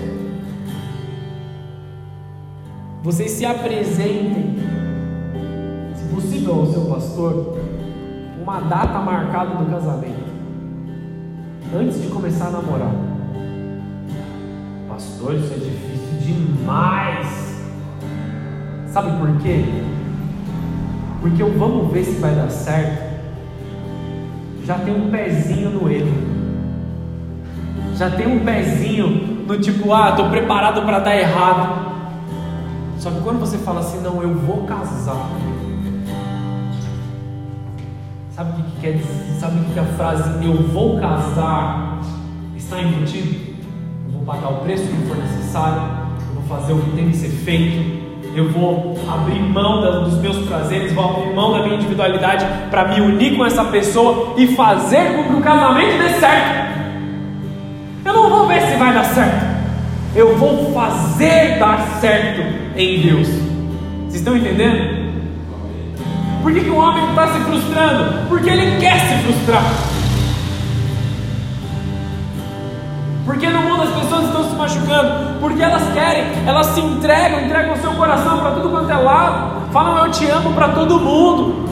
vocês 3.02 3.32
se 3.32 3.44
apresentem, 3.44 4.58
se 5.96 6.14
possível 6.14 6.60
ao 6.60 6.68
seu 6.68 6.82
pastor, 6.86 7.58
uma 8.40 8.60
data 8.60 9.00
marcada 9.00 9.56
do 9.56 9.66
casamento, 9.66 10.32
antes 11.76 12.00
de 12.00 12.08
começar 12.10 12.50
a 12.50 12.52
namorar. 12.52 12.94
Pastor, 14.88 15.34
isso 15.34 15.54
é 15.54 15.58
difícil 15.58 15.97
demais. 16.34 17.62
Sabe 18.88 19.18
por 19.18 19.38
quê? 19.42 19.66
Porque 21.22 21.44
o 21.44 21.58
vamos 21.58 21.92
ver 21.92 22.04
se 22.04 22.20
vai 22.20 22.36
dar 22.36 22.50
certo 22.50 23.08
já 24.68 24.78
tem 24.80 24.94
um 24.94 25.10
pezinho 25.10 25.70
no 25.70 25.90
erro. 25.90 26.12
Já 27.96 28.10
tem 28.10 28.28
um 28.28 28.44
pezinho 28.44 29.46
no 29.48 29.58
tipo, 29.62 29.94
ah, 29.94 30.10
estou 30.10 30.30
preparado 30.30 30.82
para 30.82 31.00
dar 31.00 31.16
errado. 31.16 31.88
Só 33.00 33.10
que 33.10 33.22
quando 33.22 33.40
você 33.40 33.58
fala 33.60 33.80
assim, 33.80 34.02
não, 34.02 34.22
eu 34.22 34.36
vou 34.36 34.66
casar. 34.66 35.30
Sabe 38.36 38.52
o 38.52 38.56
que, 38.56 38.72
que 38.72 38.82
quer 38.82 38.92
dizer? 38.98 39.40
Sabe 39.40 39.58
o 39.62 39.64
que, 39.74 39.80
a 39.80 39.86
frase 39.86 40.46
eu 40.46 40.62
vou 40.68 41.00
casar 41.00 42.02
está 42.58 42.82
embutido? 42.82 43.56
Eu 44.06 44.12
vou 44.12 44.26
pagar 44.26 44.50
o 44.50 44.58
preço 44.58 44.84
que 44.84 45.08
for 45.08 45.16
necessário, 45.16 46.07
fazer 46.48 46.74
o 46.74 46.80
que 46.80 46.92
tem 46.92 47.10
que 47.10 47.18
ser 47.18 47.30
feito, 47.30 48.08
eu 48.36 48.50
vou 48.50 48.96
abrir 49.12 49.40
mão 49.40 50.04
dos 50.04 50.18
meus 50.20 50.38
prazeres, 50.48 50.94
vou 50.94 51.04
abrir 51.04 51.34
mão 51.34 51.54
da 51.54 51.64
minha 51.64 51.76
individualidade 51.76 52.46
para 52.70 52.88
me 52.88 53.02
unir 53.02 53.36
com 53.36 53.46
essa 53.46 53.66
pessoa 53.66 54.36
e 54.38 54.48
fazer 54.56 55.16
com 55.16 55.24
que 55.24 55.34
o 55.34 55.42
casamento 55.42 55.98
dê 55.98 56.10
certo. 56.20 56.68
Eu 58.06 58.14
não 58.14 58.30
vou 58.30 58.48
ver 58.48 58.62
se 58.62 58.78
vai 58.78 58.94
dar 58.94 59.06
certo, 59.06 59.46
eu 60.16 60.38
vou 60.38 60.72
fazer 60.72 61.58
dar 61.60 62.00
certo 62.00 62.42
em 62.78 63.02
Deus. 63.02 63.28
Vocês 64.04 64.16
estão 64.16 64.38
entendendo? 64.38 65.08
Por 66.44 66.54
que, 66.54 66.62
que 66.62 66.70
o 66.70 66.78
homem 66.78 67.10
está 67.10 67.28
se 67.28 67.40
frustrando? 67.40 68.28
Porque 68.30 68.50
ele 68.50 68.80
quer 68.80 69.00
se 69.00 69.16
frustrar. 69.24 69.64
Porque 73.26 73.50
no 73.50 73.62
mundo 73.62 73.82
as 73.82 73.90
pessoas 74.02 74.26
estão 74.28 74.37
machucando? 74.78 75.40
Porque 75.40 75.62
elas 75.62 75.84
querem, 75.94 76.24
elas 76.46 76.68
se 76.68 76.82
entregam, 76.82 77.42
entregam 77.42 77.74
o 77.74 77.78
seu 77.78 77.92
coração 77.92 78.40
para 78.40 78.52
tudo 78.52 78.70
quanto 78.70 78.90
é 78.90 78.96
lado, 78.96 79.72
falam 79.72 80.06
eu 80.06 80.12
te 80.12 80.26
amo 80.30 80.54
para 80.54 80.70
todo 80.70 81.00
mundo. 81.00 81.68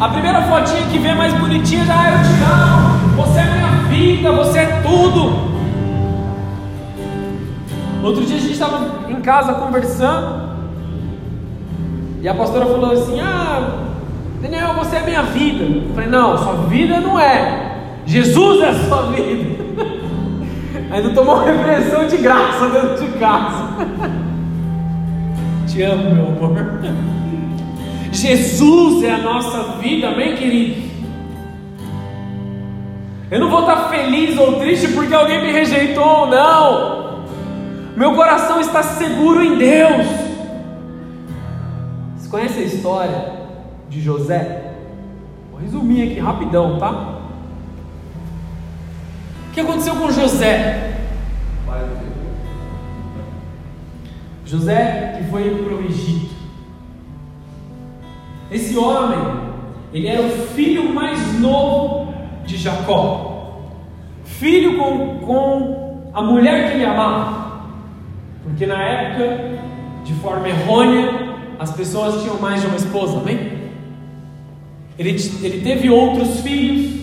A 0.00 0.08
primeira 0.08 0.42
fotinha 0.42 0.82
que 0.90 0.98
vê 0.98 1.14
mais 1.14 1.32
bonitinha 1.34 1.84
já 1.84 1.94
é 1.94 2.14
eu 2.14 2.18
te 2.18 2.42
amo, 2.42 3.16
você 3.16 3.40
é 3.40 3.44
minha 3.44 3.70
vida, 3.88 4.32
você 4.32 4.58
é 4.58 4.82
tudo. 4.82 5.52
Outro 8.02 8.24
dia 8.24 8.36
a 8.36 8.40
gente 8.40 8.52
estava 8.52 8.80
em 9.08 9.20
casa 9.20 9.54
conversando 9.54 10.50
e 12.20 12.28
a 12.28 12.34
pastora 12.34 12.66
falou 12.66 12.92
assim: 12.92 13.20
Ah, 13.20 13.78
Daniel, 14.40 14.74
você 14.74 14.96
é 14.96 15.02
minha 15.02 15.22
vida. 15.22 15.64
Eu 15.64 15.94
falei: 15.94 16.10
Não, 16.10 16.36
sua 16.36 16.54
vida 16.68 16.98
não 16.98 17.18
é. 17.18 17.70
Jesus 18.04 18.60
é 18.62 18.74
sua 18.88 19.02
vida. 19.12 19.51
Ainda 20.92 21.08
tomou 21.14 21.42
repressão 21.42 22.06
de 22.06 22.18
graça 22.18 22.68
dentro 22.68 23.06
de 23.06 23.18
casa. 23.18 23.64
Te 25.66 25.82
amo, 25.84 26.14
meu 26.14 26.26
amor. 26.26 26.54
Jesus 28.12 29.02
é 29.02 29.12
a 29.12 29.18
nossa 29.18 29.78
vida, 29.78 30.08
amém, 30.08 30.36
queridos? 30.36 30.84
Eu 33.30 33.40
não 33.40 33.48
vou 33.48 33.60
estar 33.60 33.88
feliz 33.88 34.36
ou 34.36 34.60
triste 34.60 34.88
porque 34.88 35.14
alguém 35.14 35.40
me 35.40 35.50
rejeitou, 35.50 36.26
não. 36.26 37.22
Meu 37.96 38.14
coração 38.14 38.60
está 38.60 38.82
seguro 38.82 39.42
em 39.42 39.56
Deus. 39.56 40.06
Você 42.18 42.28
conhece 42.28 42.58
a 42.58 42.64
história 42.64 43.32
de 43.88 43.98
José? 43.98 44.74
Vou 45.50 45.58
resumir 45.58 46.10
aqui 46.10 46.20
rapidão, 46.20 46.78
tá? 46.78 47.21
O 49.52 49.54
que 49.54 49.60
aconteceu 49.60 49.94
com 49.96 50.10
José? 50.10 50.94
José 54.46 55.16
que 55.18 55.30
foi 55.30 55.50
para 55.50 55.74
o 55.74 55.84
Egito. 55.84 56.34
Esse 58.50 58.78
homem, 58.78 59.18
ele 59.92 60.06
era 60.06 60.22
o 60.22 60.30
filho 60.54 60.94
mais 60.94 61.38
novo 61.38 62.14
de 62.46 62.56
Jacó. 62.56 63.60
Filho 64.24 64.78
com, 64.78 65.18
com 65.18 66.10
a 66.14 66.22
mulher 66.22 66.70
que 66.70 66.76
ele 66.78 66.86
amava. 66.86 67.66
Porque 68.44 68.64
na 68.64 68.82
época, 68.82 69.58
de 70.02 70.14
forma 70.14 70.48
errônea, 70.48 71.10
as 71.58 71.72
pessoas 71.72 72.22
tinham 72.22 72.40
mais 72.40 72.62
de 72.62 72.68
uma 72.68 72.76
esposa, 72.76 73.18
amém? 73.18 73.52
Ele, 74.98 75.10
ele 75.42 75.60
teve 75.60 75.90
outros 75.90 76.40
filhos, 76.40 77.01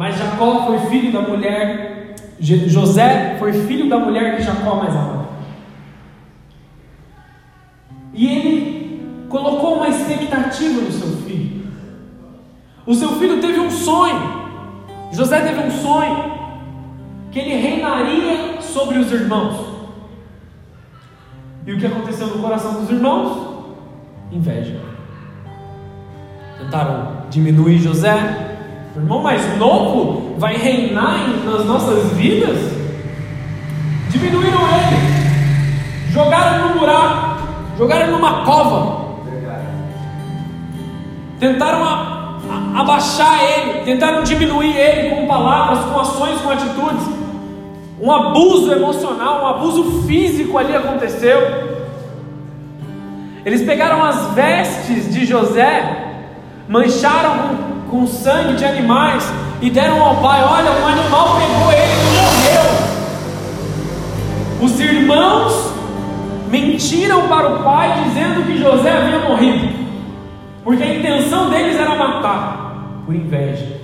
mas 0.00 0.16
Jacó 0.16 0.64
foi 0.64 0.78
filho 0.88 1.12
da 1.12 1.20
mulher, 1.20 2.14
José 2.40 3.36
foi 3.38 3.52
filho 3.52 3.86
da 3.86 3.98
mulher 3.98 4.34
que 4.34 4.42
Jacó 4.42 4.76
mais 4.76 4.96
amava. 4.96 5.28
E 8.14 8.26
ele 8.26 9.26
colocou 9.28 9.74
uma 9.74 9.88
expectativa 9.88 10.80
no 10.80 10.90
seu 10.90 11.06
filho. 11.18 11.66
O 12.86 12.94
seu 12.94 13.10
filho 13.18 13.42
teve 13.42 13.60
um 13.60 13.70
sonho. 13.70 14.48
José 15.12 15.38
teve 15.42 15.66
um 15.66 15.70
sonho 15.70 16.32
que 17.30 17.38
ele 17.38 17.56
reinaria 17.56 18.58
sobre 18.62 18.96
os 18.96 19.12
irmãos. 19.12 19.84
E 21.66 21.74
o 21.74 21.78
que 21.78 21.84
aconteceu 21.84 22.26
no 22.28 22.42
coração 22.42 22.72
dos 22.72 22.88
irmãos? 22.88 23.66
Inveja. 24.32 24.80
Tentaram 26.58 27.26
diminuir 27.28 27.76
José. 27.80 28.59
Irmão 28.96 29.22
mais 29.22 29.56
novo 29.56 30.34
vai 30.38 30.56
reinar 30.56 31.28
nas 31.44 31.64
nossas 31.64 32.12
vidas? 32.12 32.58
Diminuíram 34.08 34.60
ele. 34.60 36.10
Jogaram 36.10 36.68
no 36.68 36.78
buraco. 36.80 37.42
Jogaram 37.78 38.10
numa 38.12 38.44
cova. 38.44 39.00
Tentaram 41.38 41.84
a, 41.84 42.38
a, 42.50 42.80
abaixar 42.80 43.38
ele. 43.42 43.84
Tentaram 43.84 44.24
diminuir 44.24 44.76
ele 44.76 45.14
com 45.14 45.26
palavras, 45.26 45.84
com 45.84 46.00
ações, 46.00 46.40
com 46.40 46.50
atitudes. 46.50 47.06
Um 48.00 48.10
abuso 48.10 48.72
emocional, 48.72 49.42
um 49.42 49.46
abuso 49.46 50.02
físico 50.06 50.58
ali 50.58 50.74
aconteceu. 50.74 51.70
Eles 53.44 53.62
pegaram 53.62 54.02
as 54.02 54.34
vestes 54.34 55.14
de 55.14 55.24
José 55.24 56.08
mancharam 56.70 57.36
com, 57.38 57.69
com 57.90 58.06
sangue 58.06 58.54
de 58.54 58.64
animais 58.64 59.24
e 59.60 59.68
deram 59.68 60.02
ao 60.02 60.16
pai: 60.16 60.42
Olha, 60.42 60.70
um 60.70 60.86
animal 60.86 61.36
pegou 61.38 61.72
ele 61.72 61.92
e 61.92 62.10
morreu. 62.16 62.70
Os 64.62 64.78
irmãos 64.78 65.72
mentiram 66.50 67.28
para 67.28 67.54
o 67.54 67.62
pai 67.62 68.04
dizendo 68.04 68.46
que 68.46 68.58
José 68.58 68.90
havia 68.90 69.18
morrido, 69.20 69.68
porque 70.62 70.82
a 70.82 70.94
intenção 70.94 71.50
deles 71.50 71.78
era 71.78 71.94
matar, 71.94 73.02
por 73.06 73.14
inveja. 73.14 73.80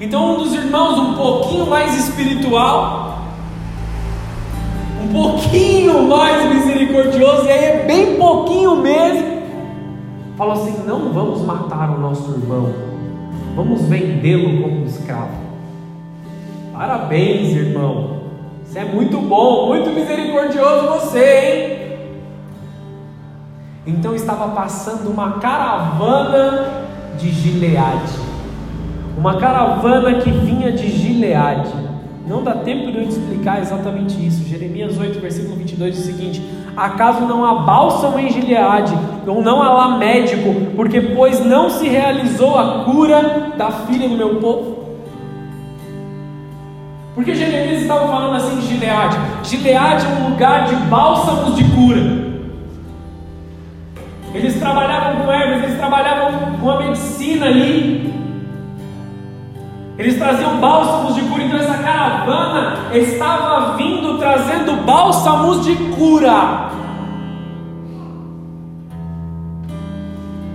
Então, 0.00 0.34
um 0.34 0.38
dos 0.42 0.52
irmãos, 0.52 0.98
um 0.98 1.14
pouquinho 1.14 1.66
mais 1.66 1.96
espiritual, 1.96 3.18
um 5.02 5.12
pouquinho 5.12 6.02
mais 6.08 6.52
misericordioso, 6.52 7.46
e 7.46 7.50
aí 7.50 7.64
é 7.64 7.84
bem 7.86 8.16
pouquinho 8.16 8.76
mesmo, 8.76 9.33
falou 10.36 10.54
assim: 10.54 10.84
não 10.86 11.12
vamos 11.12 11.42
matar 11.42 11.90
o 11.90 12.00
nosso 12.00 12.30
irmão, 12.32 12.72
vamos 13.54 13.82
vendê-lo 13.82 14.62
como 14.62 14.84
escravo. 14.84 15.44
Parabéns, 16.72 17.54
irmão, 17.54 18.20
você 18.64 18.80
é 18.80 18.84
muito 18.84 19.18
bom, 19.20 19.68
muito 19.68 19.90
misericordioso 19.90 20.88
você, 20.88 21.18
hein? 21.20 21.84
Então 23.86 24.14
estava 24.14 24.48
passando 24.48 25.10
uma 25.10 25.34
caravana 25.34 26.84
de 27.18 27.30
Gileade, 27.30 28.12
uma 29.16 29.36
caravana 29.36 30.14
que 30.20 30.30
vinha 30.30 30.72
de 30.72 30.88
Gileade. 30.88 31.93
Não 32.26 32.42
dá 32.42 32.54
tempo 32.54 32.90
de 32.90 32.98
eu 32.98 33.04
explicar 33.04 33.60
exatamente 33.60 34.14
isso. 34.26 34.48
Jeremias 34.48 34.98
8, 34.98 35.20
versículo 35.20 35.56
22 35.56 35.94
diz 35.94 36.04
o 36.04 36.06
seguinte: 36.06 36.42
Acaso 36.74 37.20
não 37.26 37.44
há 37.44 37.62
bálsamo 37.62 38.18
em 38.18 38.30
Gileade, 38.30 38.96
ou 39.26 39.42
não 39.42 39.62
há 39.62 39.72
lá 39.72 39.98
médico, 39.98 40.54
porque 40.74 41.00
pois 41.00 41.44
não 41.44 41.68
se 41.68 41.86
realizou 41.86 42.58
a 42.58 42.84
cura 42.84 43.52
da 43.58 43.70
filha 43.70 44.08
do 44.08 44.16
meu 44.16 44.36
povo? 44.36 44.84
Porque 47.14 47.34
Jeremias 47.34 47.82
estava 47.82 48.08
falando 48.08 48.36
assim 48.36 48.58
de 48.58 48.66
Gileade? 48.68 49.16
Gileade 49.44 50.06
é 50.06 50.08
um 50.08 50.30
lugar 50.30 50.66
de 50.66 50.74
bálsamos 50.86 51.56
de 51.56 51.64
cura. 51.64 52.24
Eles 54.34 54.58
trabalhavam 54.58 55.24
com 55.24 55.30
ervas, 55.30 55.62
eles 55.62 55.78
trabalhavam 55.78 56.58
com 56.58 56.70
a 56.70 56.78
medicina 56.80 57.46
ali. 57.46 58.13
Eles 59.96 60.18
traziam 60.18 60.58
bálsamos 60.60 61.14
de 61.14 61.22
cura, 61.22 61.44
então 61.44 61.58
essa 61.58 61.78
caravana 61.78 62.94
estava 62.94 63.76
vindo 63.76 64.18
trazendo 64.18 64.84
bálsamos 64.84 65.64
de 65.64 65.76
cura. 65.94 66.70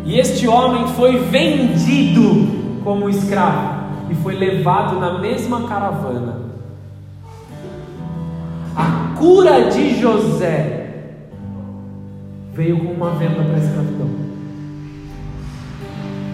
E 0.05 0.19
este 0.19 0.47
homem 0.47 0.87
foi 0.89 1.19
vendido 1.19 2.81
como 2.83 3.09
escravo 3.09 3.79
e 4.09 4.15
foi 4.15 4.35
levado 4.35 4.99
na 4.99 5.19
mesma 5.19 5.67
caravana. 5.67 6.49
A 8.75 9.15
cura 9.17 9.69
de 9.69 10.01
José 10.01 10.79
veio 12.53 12.79
com 12.79 12.91
uma 12.91 13.11
venda 13.11 13.43
para 13.43 13.55
a 13.55 13.59
escravidão. 13.59 14.28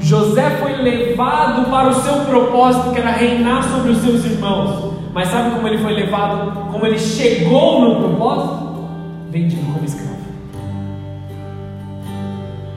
José 0.06 0.51
foi 0.62 0.74
levado 0.84 1.68
para 1.72 1.89
o 1.89 1.93
seu 1.95 2.14
propósito, 2.26 2.91
que 2.91 2.99
era 2.99 3.10
reinar 3.10 3.64
sobre 3.64 3.89
os 3.89 3.97
seus 3.97 4.24
irmãos. 4.24 4.93
Mas 5.12 5.30
sabe 5.30 5.56
como 5.56 5.68
ele 5.68 5.80
foi 5.80 5.93
levado? 5.93 6.72
Como 6.72 6.86
ele 6.86 6.99
chegou 6.99 7.82
no 7.82 7.95
propósito? 7.95 8.86
Vendido 9.32 9.66
como 9.66 9.84
escravo. 9.84 10.20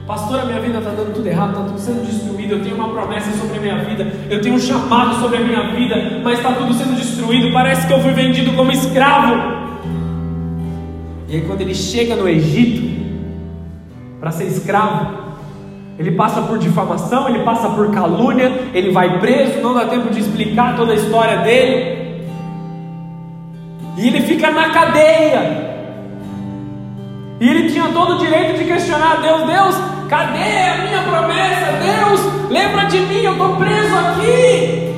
Pastor, 0.07 0.39
a 0.39 0.45
minha 0.45 0.59
vida 0.59 0.79
está 0.79 0.89
dando 0.89 1.13
tudo 1.13 1.27
errado, 1.27 1.51
está 1.51 1.63
tudo 1.65 1.79
sendo 1.79 2.03
destruído. 2.03 2.53
Eu 2.53 2.63
tenho 2.63 2.75
uma 2.75 2.89
promessa 2.89 3.29
sobre 3.37 3.59
a 3.59 3.61
minha 3.61 3.77
vida, 3.83 4.11
eu 4.27 4.41
tenho 4.41 4.55
um 4.55 4.59
chamado 4.59 5.19
sobre 5.21 5.37
a 5.37 5.41
minha 5.41 5.75
vida, 5.75 6.21
mas 6.23 6.39
está 6.39 6.53
tudo 6.53 6.73
sendo 6.73 6.95
destruído. 6.95 7.53
Parece 7.53 7.85
que 7.85 7.93
eu 7.93 7.99
fui 7.99 8.11
vendido 8.11 8.53
como 8.53 8.71
escravo. 8.71 9.35
E 11.27 11.35
aí, 11.35 11.41
quando 11.41 11.61
ele 11.61 11.75
chega 11.75 12.15
no 12.15 12.27
Egito 12.27 12.89
para 14.19 14.31
ser 14.31 14.45
escravo, 14.45 15.28
ele 15.99 16.11
passa 16.11 16.41
por 16.41 16.57
difamação, 16.57 17.27
ele 17.27 17.39
passa 17.39 17.67
por 17.67 17.91
calúnia, 17.91 18.69
ele 18.73 18.89
vai 18.89 19.19
preso, 19.19 19.59
não 19.59 19.73
dá 19.73 19.85
tempo 19.85 20.09
de 20.09 20.21
explicar 20.21 20.77
toda 20.77 20.93
a 20.93 20.95
história 20.95 21.39
dele. 21.39 22.23
E 23.97 24.07
ele 24.07 24.21
fica 24.21 24.49
na 24.49 24.69
cadeia. 24.69 25.77
E 27.41 27.49
ele 27.49 27.69
tinha 27.69 27.89
todo 27.89 28.13
o 28.13 28.17
direito 28.17 28.57
de 28.57 28.63
questionar 28.63 29.17
a 29.17 29.21
Deus: 29.21 29.43
Deus, 29.45 29.75
cadê 30.07 30.69
a 30.69 30.77
minha 30.85 31.01
promessa? 31.03 31.73
Deus, 31.83 32.49
lembra 32.49 32.85
de 32.85 32.99
mim, 32.99 33.21
eu 33.21 33.33
estou 33.33 33.57
preso 33.57 33.95
aqui. 33.97 34.95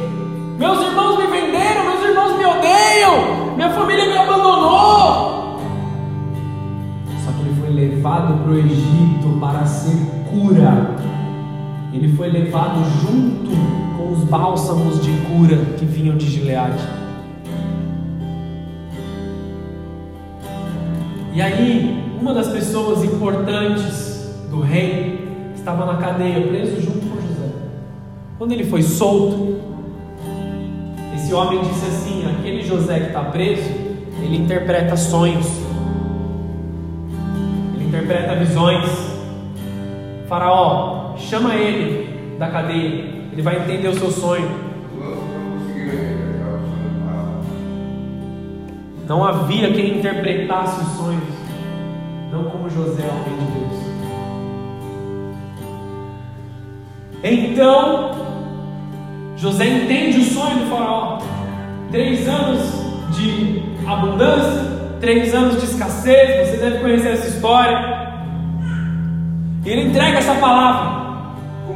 Meus 0.60 0.82
irmãos 0.84 1.18
me 1.18 1.26
venderam, 1.26 1.84
meus 1.84 2.04
irmãos 2.08 2.38
me 2.38 2.46
odeiam, 2.46 3.56
minha 3.56 3.72
família 3.72 4.06
me 4.06 4.18
abandonou. 4.18 5.60
Só 7.26 7.32
que 7.32 7.42
ele 7.42 7.60
foi 7.60 7.70
levado 7.72 8.44
para 8.44 8.52
o 8.52 8.60
Egito 8.60 9.40
para 9.40 9.66
ser 9.66 10.21
cura. 10.32 10.96
Ele 11.94 12.16
foi 12.16 12.30
levado 12.30 12.80
junto 13.02 13.52
com 13.98 14.14
os 14.14 14.24
bálsamos 14.24 15.04
de 15.04 15.12
cura 15.28 15.58
que 15.78 15.86
vinham 15.86 16.18
de 16.18 16.26
Gileade. 16.26 16.82
E 21.34 21.42
aí, 21.42 22.04
uma 22.20 22.34
das 22.34 22.48
pessoas 22.48 23.04
importantes 23.04 24.30
do 24.50 24.62
rei 24.62 25.52
estava 25.56 25.86
na 25.86 25.98
cadeia, 25.98 26.48
preso 26.48 26.82
junto 26.82 27.00
com 27.00 27.16
José. 27.22 27.52
Quando 28.38 28.52
ele 28.52 28.66
foi 28.66 28.82
solto, 28.82 29.60
esse 31.16 31.34
homem 31.34 31.62
disse 31.62 31.86
assim: 31.86 32.26
aquele 32.30 32.64
José 32.64 33.00
que 33.00 33.08
está 33.08 33.24
preso, 33.24 33.70
ele 34.22 34.38
interpreta 34.38 34.96
sonhos, 34.98 35.48
ele 37.76 37.86
interpreta 37.88 38.36
visões. 38.36 39.11
Faraó, 40.32 41.18
chama 41.18 41.56
ele 41.56 42.38
da 42.40 42.48
cadeia, 42.48 43.04
ele 43.34 43.42
vai 43.42 43.58
entender 43.58 43.90
o 43.90 43.94
seu 43.94 44.10
sonho. 44.10 44.50
Não 49.06 49.26
havia 49.26 49.74
quem 49.74 49.98
interpretasse 49.98 50.80
os 50.84 50.88
sonhos, 50.94 51.34
não 52.32 52.46
como 52.46 52.70
José, 52.70 53.04
homem 53.04 53.40
de 53.40 53.46
Deus. 53.60 53.82
Então, 57.26 58.12
José 59.36 59.66
entende 59.66 60.20
o 60.20 60.24
sonho 60.24 60.60
do 60.60 60.70
faraó. 60.70 61.18
Três 61.92 62.26
anos 62.30 62.62
de 63.18 63.64
abundância, 63.86 64.62
três 65.02 65.36
anos 65.36 65.60
de 65.60 65.66
escassez, 65.66 66.52
você 66.52 66.56
deve 66.56 66.80
conhecer 66.80 67.10
essa 67.10 67.28
história. 67.28 68.01
E 69.64 69.70
ele 69.70 69.90
entrega 69.90 70.18
essa 70.18 70.34
palavra. 70.34 71.02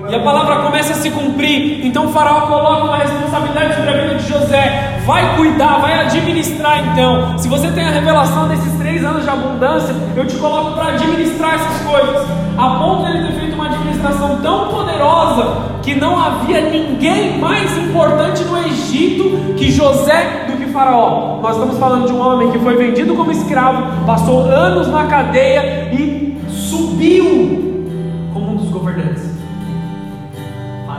E 0.10 0.16
a 0.16 0.20
palavra 0.20 0.64
começa 0.64 0.94
a 0.94 0.96
se 0.96 1.12
cumprir. 1.12 1.86
Então 1.86 2.08
o 2.08 2.10
faraó 2.10 2.42
coloca 2.48 2.86
uma 2.86 2.98
responsabilidade 2.98 3.76
sobre 3.76 3.90
a 3.90 3.94
vida 3.94 4.16
de 4.16 4.28
José. 4.28 5.02
Vai 5.06 5.36
cuidar, 5.36 5.80
vai 5.80 6.00
administrar 6.00 6.84
então. 6.88 7.38
Se 7.38 7.48
você 7.48 7.70
tem 7.70 7.84
a 7.84 7.92
revelação 7.92 8.48
desses 8.48 8.74
três 8.80 9.06
anos 9.06 9.24
de 9.24 9.30
abundância, 9.30 9.94
eu 10.16 10.26
te 10.26 10.36
coloco 10.38 10.72
para 10.72 10.94
administrar 10.94 11.56
essas 11.56 11.82
coisas. 11.82 12.28
A 12.58 12.70
ponto 12.80 13.06
de 13.06 13.18
ele 13.18 13.28
ter 13.28 13.40
feito 13.40 13.54
uma 13.54 13.66
administração 13.66 14.40
tão 14.42 14.70
poderosa 14.70 15.76
que 15.84 15.94
não 15.94 16.18
havia 16.20 16.62
ninguém 16.62 17.38
mais 17.38 17.78
importante 17.78 18.44
no 18.46 18.58
Egito 18.58 19.54
que 19.56 19.72
José 19.72 20.48
do 20.48 20.58
que 20.58 20.72
Faraó. 20.72 21.40
Nós 21.40 21.56
estamos 21.56 21.78
falando 21.78 22.08
de 22.08 22.14
um 22.14 22.20
homem 22.20 22.50
que 22.50 22.58
foi 22.58 22.76
vendido 22.76 23.14
como 23.14 23.32
escravo, 23.32 24.06
passou 24.08 24.42
anos 24.42 24.88
na 24.88 25.06
cadeia 25.06 25.90
e 25.94 26.36
subiu 26.50 27.65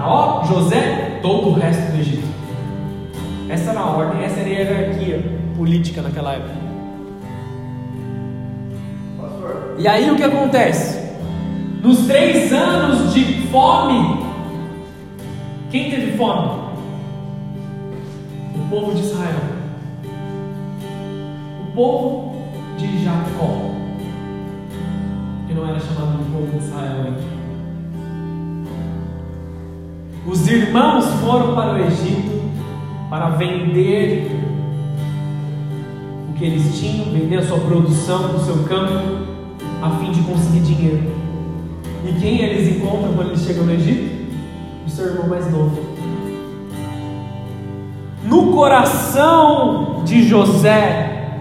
Faraó, 0.07 0.45
José, 0.45 1.19
todo 1.21 1.49
o 1.49 1.53
resto 1.55 1.91
do 1.91 1.99
Egito. 1.99 2.29
Essa 3.49 3.71
era 3.71 3.81
a 3.81 3.87
ordem, 3.87 4.25
essa 4.25 4.39
era 4.39 4.49
a 4.49 4.53
hierarquia 4.53 5.21
política 5.57 6.01
naquela 6.01 6.35
época. 6.35 6.55
E 9.79 9.89
aí 9.89 10.09
o 10.11 10.17
que 10.17 10.23
acontece? 10.23 11.05
Nos 11.83 12.07
três 12.07 12.53
anos 12.53 13.13
de 13.13 13.49
fome, 13.49 14.25
quem 15.71 15.91
teve 15.91 16.17
fome? 16.17 16.67
O 18.55 18.71
povo 18.71 18.95
de 18.95 19.01
Israel. 19.01 19.41
O 21.63 21.73
povo 21.75 22.37
de 22.79 23.05
Jacó. 23.05 23.73
Que 25.49 25.55
não 25.55 25.69
era 25.69 25.81
chamado 25.81 26.19
de 26.19 26.31
povo 26.31 26.59
de 26.59 26.65
Israel 26.65 27.07
ainda. 27.07 27.36
Os 30.27 30.49
irmãos 30.49 31.05
foram 31.21 31.55
para 31.55 31.75
o 31.75 31.79
Egito 31.79 32.43
para 33.09 33.29
vender 33.31 34.29
o 36.29 36.33
que 36.33 36.45
eles 36.45 36.79
tinham, 36.79 37.13
vender 37.13 37.37
a 37.37 37.43
sua 37.47 37.59
produção 37.59 38.33
do 38.33 38.41
seu 38.41 38.65
campo, 38.65 38.93
a 39.81 39.91
fim 40.01 40.11
de 40.11 40.21
conseguir 40.23 40.61
dinheiro. 40.61 41.13
E 42.05 42.13
quem 42.21 42.41
eles 42.41 42.77
encontram 42.77 43.15
quando 43.15 43.29
eles 43.29 43.43
chegam 43.43 43.65
no 43.65 43.73
Egito? 43.73 44.27
O 44.85 44.91
seu 44.91 45.07
irmão 45.07 45.29
mais 45.29 45.49
novo. 45.51 45.81
No 48.25 48.53
coração 48.53 50.03
de 50.05 50.29
José, 50.29 51.39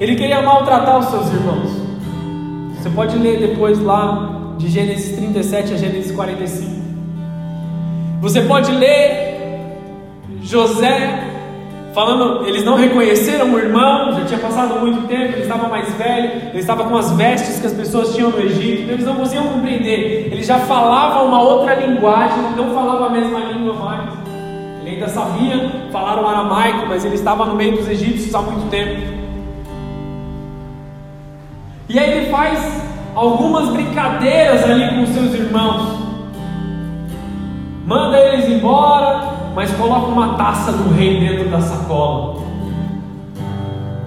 ele 0.00 0.16
queria 0.16 0.40
maltratar 0.40 0.98
os 0.98 1.06
seus 1.06 1.26
irmãos. 1.26 1.70
Você 2.78 2.88
pode 2.88 3.18
ler 3.18 3.46
depois 3.46 3.78
lá 3.78 4.54
de 4.56 4.68
Gênesis 4.68 5.14
37 5.16 5.74
a 5.74 5.76
Gênesis 5.76 6.12
45. 6.12 6.77
Você 8.20 8.40
pode 8.42 8.72
ler 8.72 9.60
José 10.42 11.24
falando, 11.94 12.46
eles 12.46 12.64
não 12.64 12.74
reconheceram 12.74 13.52
o 13.52 13.58
irmão, 13.58 14.12
já 14.12 14.24
tinha 14.24 14.40
passado 14.40 14.80
muito 14.80 15.06
tempo, 15.06 15.34
ele 15.34 15.42
estava 15.42 15.68
mais 15.68 15.92
velho, 15.94 16.32
ele 16.50 16.58
estava 16.58 16.84
com 16.84 16.96
as 16.96 17.12
vestes 17.12 17.60
que 17.60 17.66
as 17.66 17.72
pessoas 17.72 18.14
tinham 18.14 18.30
no 18.30 18.40
Egito, 18.40 18.82
então 18.82 18.94
eles 18.94 19.06
não 19.06 19.14
conseguiam 19.14 19.46
compreender. 19.46 20.30
Ele 20.32 20.42
já 20.42 20.58
falava 20.60 21.22
uma 21.22 21.40
outra 21.42 21.74
linguagem, 21.74 22.38
não 22.56 22.74
falava 22.74 23.06
a 23.06 23.10
mesma 23.10 23.38
língua 23.38 23.74
mais. 23.74 24.10
Ele 24.82 24.96
ainda 24.96 25.08
sabia 25.08 25.70
falar 25.92 26.20
o 26.20 26.26
aramaico, 26.26 26.86
mas 26.88 27.04
ele 27.04 27.14
estava 27.14 27.44
no 27.44 27.54
meio 27.54 27.76
dos 27.76 27.88
egípcios 27.88 28.34
há 28.34 28.42
muito 28.42 28.68
tempo. 28.68 29.00
E 31.88 31.98
aí 31.98 32.18
ele 32.18 32.30
faz 32.30 32.82
algumas 33.14 33.68
brincadeiras 33.68 34.64
ali 34.64 34.88
com 34.88 35.06
seus 35.06 35.34
irmãos 35.34 36.07
manda 37.88 38.18
eles 38.18 38.50
embora, 38.50 39.30
mas 39.54 39.70
coloca 39.72 40.08
uma 40.08 40.34
taça 40.34 40.70
do 40.72 40.94
rei 40.94 41.20
dentro 41.20 41.48
da 41.48 41.58
sacola. 41.58 42.42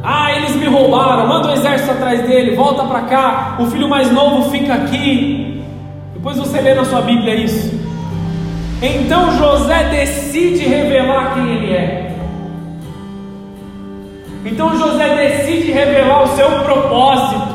Ah, 0.04 0.32
eles 0.34 0.56
me 0.56 0.68
roubaram, 0.68 1.28
manda 1.28 1.48
o 1.48 1.52
exército 1.52 1.90
atrás 1.90 2.22
dele, 2.22 2.56
volta 2.56 2.84
para 2.84 3.02
cá, 3.02 3.56
o 3.60 3.66
filho 3.66 3.90
mais 3.90 4.12
novo 4.12 4.52
fica 4.52 4.76
aqui. 4.76 5.64
Depois 6.14 6.38
você 6.38 6.62
lê 6.62 6.76
na 6.76 6.86
sua 6.86 7.02
Bíblia 7.02 7.34
isso. 7.34 7.74
Então 8.84 9.36
José 9.36 9.86
decide 9.86 10.64
revelar 10.64 11.34
quem 11.34 11.50
ele 11.50 11.74
é. 11.74 12.16
Então 14.46 14.78
José 14.78 15.16
decide 15.16 15.72
revelar 15.72 16.24
o 16.24 16.28
seu 16.36 16.52
propósito. 16.62 17.48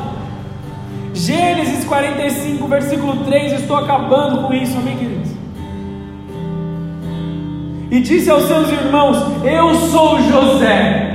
Gênesis 1.14 1.84
45, 1.84 2.66
versículo 2.66 3.24
3, 3.24 3.60
estou 3.60 3.76
acabando 3.76 4.42
com 4.42 4.52
isso, 4.52 4.76
amém, 4.76 4.96
queridos? 4.96 5.35
E 7.90 8.00
disse 8.00 8.30
aos 8.30 8.44
seus 8.44 8.70
irmãos: 8.70 9.16
Eu 9.44 9.74
sou 9.74 10.20
José. 10.20 11.12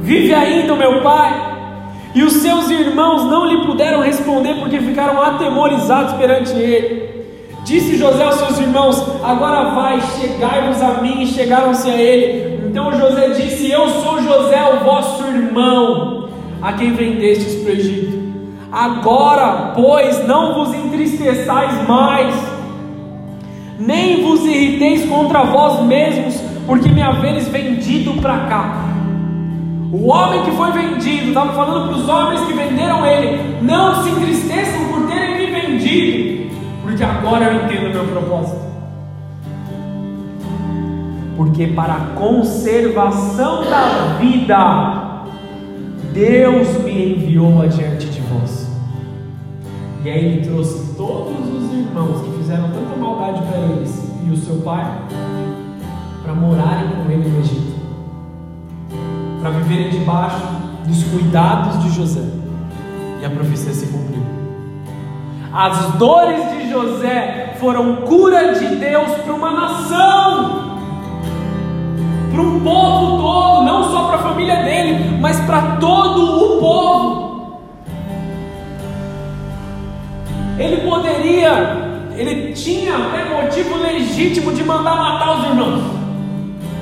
Vive 0.00 0.34
ainda 0.34 0.74
o 0.74 0.76
meu 0.76 1.02
pai? 1.02 1.54
E 2.14 2.22
os 2.22 2.34
seus 2.34 2.70
irmãos 2.70 3.24
não 3.24 3.44
lhe 3.44 3.66
puderam 3.66 4.00
responder 4.00 4.54
porque 4.54 4.78
ficaram 4.80 5.20
atemorizados 5.20 6.14
perante 6.14 6.52
ele. 6.52 7.26
Disse 7.64 7.96
José 7.96 8.24
aos 8.24 8.36
seus 8.36 8.58
irmãos: 8.58 9.02
Agora 9.22 9.70
vai, 9.70 10.00
chegai-vos 10.00 10.80
a 10.82 11.00
mim. 11.02 11.22
E 11.22 11.26
chegaram-se 11.26 11.90
a 11.90 11.94
ele. 11.94 12.68
Então 12.68 12.92
José 12.92 13.30
disse: 13.30 13.70
Eu 13.70 13.88
sou 13.88 14.22
José, 14.22 14.62
o 14.62 14.84
vosso 14.84 15.24
irmão, 15.26 16.28
a 16.62 16.72
quem 16.74 16.92
vendestes 16.92 17.56
para 17.62 17.72
o 17.72 17.74
Egito. 17.74 18.26
Agora, 18.70 19.72
pois, 19.74 20.26
não 20.26 20.54
vos 20.54 20.74
entristeçais 20.74 21.86
mais 21.88 22.34
nem 23.78 24.22
vos 24.22 24.40
irriteis 24.44 25.08
contra 25.08 25.44
vós 25.44 25.84
mesmos, 25.84 26.34
porque 26.66 26.88
me 26.88 27.02
haveres 27.02 27.48
vendido 27.48 28.14
para 28.14 28.46
cá. 28.46 28.86
O 29.92 30.08
homem 30.08 30.42
que 30.42 30.50
foi 30.52 30.72
vendido, 30.72 31.28
estava 31.28 31.52
falando 31.52 31.88
para 31.88 31.98
os 31.98 32.08
homens 32.08 32.40
que 32.42 32.52
venderam 32.52 33.06
ele: 33.06 33.56
não 33.62 34.02
se 34.02 34.10
entristeçam 34.10 34.86
por 34.88 35.06
terem 35.06 35.38
me 35.38 35.60
vendido, 35.60 36.50
porque 36.82 37.04
agora 37.04 37.44
eu 37.46 37.64
entendo 37.64 37.86
o 37.86 37.94
meu 37.94 38.04
propósito. 38.04 38.66
Porque 41.36 41.66
para 41.68 41.94
a 41.94 42.00
conservação 42.14 43.64
da 43.64 44.16
vida, 44.18 45.20
Deus 46.12 46.82
me 46.82 47.12
enviou 47.12 47.60
adiante 47.60 48.06
de 48.06 48.20
vós. 48.22 48.66
E 50.02 50.10
aí 50.10 50.24
ele 50.24 50.46
trouxe 50.46 50.94
todos 50.96 51.36
os 51.46 51.72
irmãos 51.72 52.22
que 52.22 52.38
fizeram 52.38 52.70
tanta 52.70 52.96
maldade 52.96 53.42
para 53.42 53.55
eles 54.36 54.48
e 54.48 54.50
o 54.50 54.54
seu 54.54 54.56
pai 54.62 54.84
para 56.22 56.34
morarem 56.34 56.88
com 56.90 57.10
ele 57.10 57.28
no 57.28 57.40
Egito, 57.40 57.76
para 59.40 59.50
viverem 59.50 59.90
debaixo 59.90 60.42
dos 60.86 61.04
cuidados 61.04 61.82
de 61.82 61.90
José. 61.90 62.22
E 63.20 63.24
a 63.24 63.30
profecia 63.30 63.72
se 63.72 63.86
cumpriu. 63.86 64.22
As 65.52 65.92
dores 65.94 66.50
de 66.50 66.68
José 66.68 67.54
foram 67.58 67.96
cura 67.96 68.54
de 68.54 68.76
Deus 68.76 69.10
para 69.24 69.32
uma 69.32 69.52
nação, 69.52 70.76
para 72.30 72.42
um 72.42 72.60
povo 72.60 73.22
todo, 73.22 73.64
não 73.64 73.90
só 73.90 74.08
para 74.08 74.16
a 74.16 74.22
família 74.22 74.62
dele, 74.64 75.16
mas 75.18 75.40
para 75.40 75.76
todo 75.76 76.56
o 76.56 76.60
povo. 76.60 77.26
Ele 80.58 80.88
poderia, 80.88 81.85
ele 82.16 82.52
tinha 82.52 82.96
até 82.96 83.42
motivo 83.42 83.76
legítimo 83.82 84.52
de 84.52 84.64
mandar 84.64 84.96
matar 84.96 85.38
os 85.38 85.44
irmãos. 85.46 85.82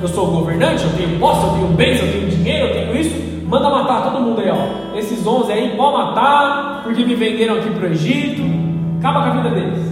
Eu 0.01 0.07
sou 0.07 0.27
governante, 0.27 0.83
eu 0.83 0.91
tenho 0.93 1.19
posse, 1.19 1.45
eu 1.47 1.53
tenho 1.53 1.67
bens, 1.69 1.99
eu 1.99 2.11
tenho 2.11 2.27
dinheiro, 2.29 2.67
eu 2.67 2.73
tenho 2.73 2.95
isso. 2.97 3.15
Manda 3.47 3.69
matar 3.69 4.03
todo 4.11 4.21
mundo 4.21 4.41
aí, 4.41 4.49
ó. 4.49 4.97
Esses 4.97 5.25
11 5.25 5.51
aí, 5.51 5.75
pode 5.77 5.97
matar, 5.97 6.81
porque 6.83 7.05
me 7.05 7.15
venderam 7.15 7.55
aqui 7.55 7.69
para 7.69 7.87
o 7.87 7.91
Egito. 7.91 8.41
Acaba 8.99 9.23
com 9.23 9.29
a 9.29 9.41
vida 9.41 9.49
deles. 9.55 9.85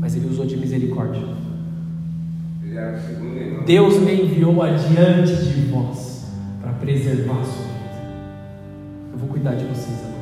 mas 0.00 0.14
ele 0.14 0.28
usou 0.28 0.46
de 0.46 0.56
misericórdia. 0.56 1.20
O. 1.20 1.36
Deus 3.64 3.98
me 3.98 4.22
enviou 4.22 4.62
adiante 4.62 5.34
de 5.34 5.60
vós 5.70 6.30
para 6.60 6.72
preservar 6.72 7.40
a 7.40 7.44
sua 7.44 7.64
vida. 7.64 8.02
Eu 9.12 9.18
vou 9.18 9.28
cuidar 9.28 9.54
de 9.54 9.64
vocês 9.64 9.98
agora. 10.04 10.15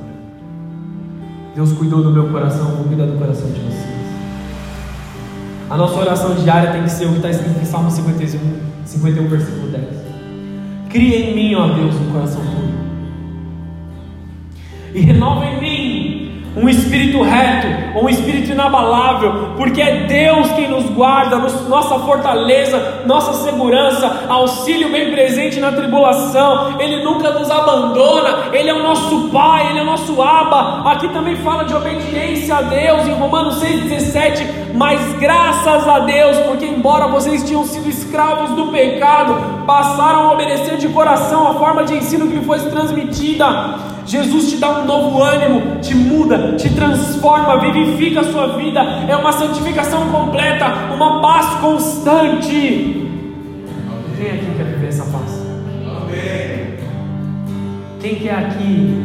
Deus 1.54 1.72
cuidou 1.72 2.02
do 2.02 2.10
meu 2.10 2.28
coração, 2.28 2.66
vou 2.76 2.84
cuidar 2.84 3.06
do 3.06 3.16
coração 3.16 3.46
de 3.46 3.60
vocês. 3.60 3.94
A 5.70 5.76
nossa 5.76 6.00
oração 6.00 6.34
diária 6.34 6.72
tem 6.72 6.82
que 6.82 6.90
ser 6.90 7.06
o 7.06 7.10
que 7.10 7.16
está 7.16 7.30
escrito 7.30 7.60
em 7.60 7.64
Salmo 7.64 7.90
51, 7.90 8.40
51 8.84 9.28
versículo 9.28 9.68
10. 9.68 9.84
Cria 10.90 11.30
em 11.30 11.34
mim, 11.34 11.54
ó 11.54 11.68
Deus, 11.68 11.94
um 11.94 12.12
coração 12.12 12.40
puro. 12.40 12.74
E 14.94 15.00
renova 15.00 15.44
em 15.46 15.60
mim 15.60 15.83
um 16.56 16.68
espírito 16.68 17.20
reto, 17.22 17.98
um 17.98 18.08
espírito 18.08 18.52
inabalável, 18.52 19.54
porque 19.56 19.82
é 19.82 20.04
Deus 20.04 20.50
quem 20.52 20.68
nos 20.68 20.84
guarda, 20.90 21.36
nossa 21.68 21.98
fortaleza, 22.00 23.02
nossa 23.06 23.32
segurança, 23.44 24.24
auxílio 24.28 24.90
bem 24.90 25.10
presente 25.10 25.58
na 25.58 25.72
tribulação, 25.72 26.78
Ele 26.78 27.02
nunca 27.02 27.30
nos 27.30 27.50
abandona, 27.50 28.50
Ele 28.52 28.70
é 28.70 28.74
o 28.74 28.82
nosso 28.82 29.28
Pai, 29.28 29.70
Ele 29.70 29.80
é 29.80 29.82
o 29.82 29.86
nosso 29.86 30.20
Abba. 30.22 30.88
Aqui 30.90 31.08
também 31.08 31.36
fala 31.36 31.64
de 31.64 31.74
obediência 31.74 32.56
a 32.56 32.62
Deus, 32.62 33.06
em 33.06 33.12
Romanos 33.12 33.56
6,17. 33.56 34.63
Mas 34.74 35.00
graças 35.20 35.86
a 35.86 36.00
Deus, 36.00 36.36
porque 36.38 36.66
embora 36.66 37.06
vocês 37.06 37.44
tinham 37.44 37.64
sido 37.64 37.88
escravos 37.88 38.50
do 38.56 38.72
pecado, 38.72 39.64
passaram 39.64 40.30
a 40.30 40.32
obedecer 40.32 40.76
de 40.78 40.88
coração 40.88 41.48
a 41.48 41.54
forma 41.54 41.84
de 41.84 41.94
ensino 41.94 42.26
que 42.26 42.34
lhe 42.34 42.44
foi 42.44 42.58
transmitida. 42.58 43.78
Jesus 44.04 44.50
te 44.50 44.56
dá 44.56 44.80
um 44.80 44.84
novo 44.84 45.22
ânimo, 45.22 45.80
te 45.80 45.94
muda, 45.94 46.56
te 46.56 46.68
transforma, 46.74 47.60
vivifica 47.60 48.20
a 48.20 48.24
sua 48.24 48.56
vida. 48.56 48.80
É 49.08 49.16
uma 49.16 49.32
santificação 49.32 50.08
completa, 50.10 50.66
uma 50.92 51.22
paz 51.22 51.54
constante. 51.60 53.08
Quem 54.16 54.30
aqui 54.30 54.46
quer 54.56 54.64
viver 54.64 54.88
essa 54.88 55.04
paz? 55.04 55.40
Amém. 55.86 56.78
Quem 58.00 58.16
quer 58.16 58.34
aqui 58.34 59.04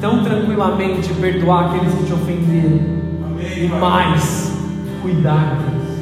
tão 0.00 0.24
tranquilamente 0.24 1.12
perdoar 1.14 1.66
aqueles 1.66 1.94
que 1.94 2.04
te 2.04 2.12
ofenderam? 2.14 2.99
Amém. 3.40 3.64
E 3.64 3.68
mais, 3.68 4.52
cuidar 5.00 5.56
deles, 5.56 5.98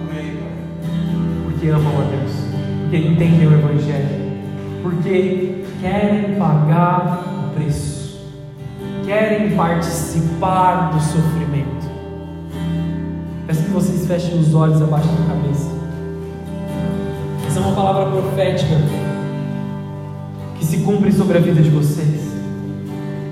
Amém, 0.00 0.38
porque 1.44 1.68
amam 1.68 2.00
a 2.00 2.04
Deus, 2.04 2.32
porque 2.82 2.96
entendem 2.98 3.48
o 3.48 3.52
Evangelho, 3.52 4.08
porque 4.80 5.64
querem 5.80 6.36
pagar 6.38 7.24
o 7.26 7.54
preço, 7.54 8.20
querem 9.04 9.56
participar 9.56 10.92
do 10.92 11.00
sofrimento. 11.00 11.90
Peço 13.48 13.64
que 13.64 13.70
vocês 13.70 14.06
fechem 14.06 14.38
os 14.38 14.54
olhos 14.54 14.80
abaixo 14.80 15.08
da 15.08 15.34
cabeça. 15.34 15.70
Essa 17.46 17.58
é 17.58 17.62
uma 17.62 17.74
palavra 17.74 18.06
profética 18.06 18.76
que 20.56 20.64
se 20.64 20.78
cumpre 20.78 21.10
sobre 21.10 21.38
a 21.38 21.40
vida 21.40 21.60
de 21.60 21.70
vocês. 21.70 22.24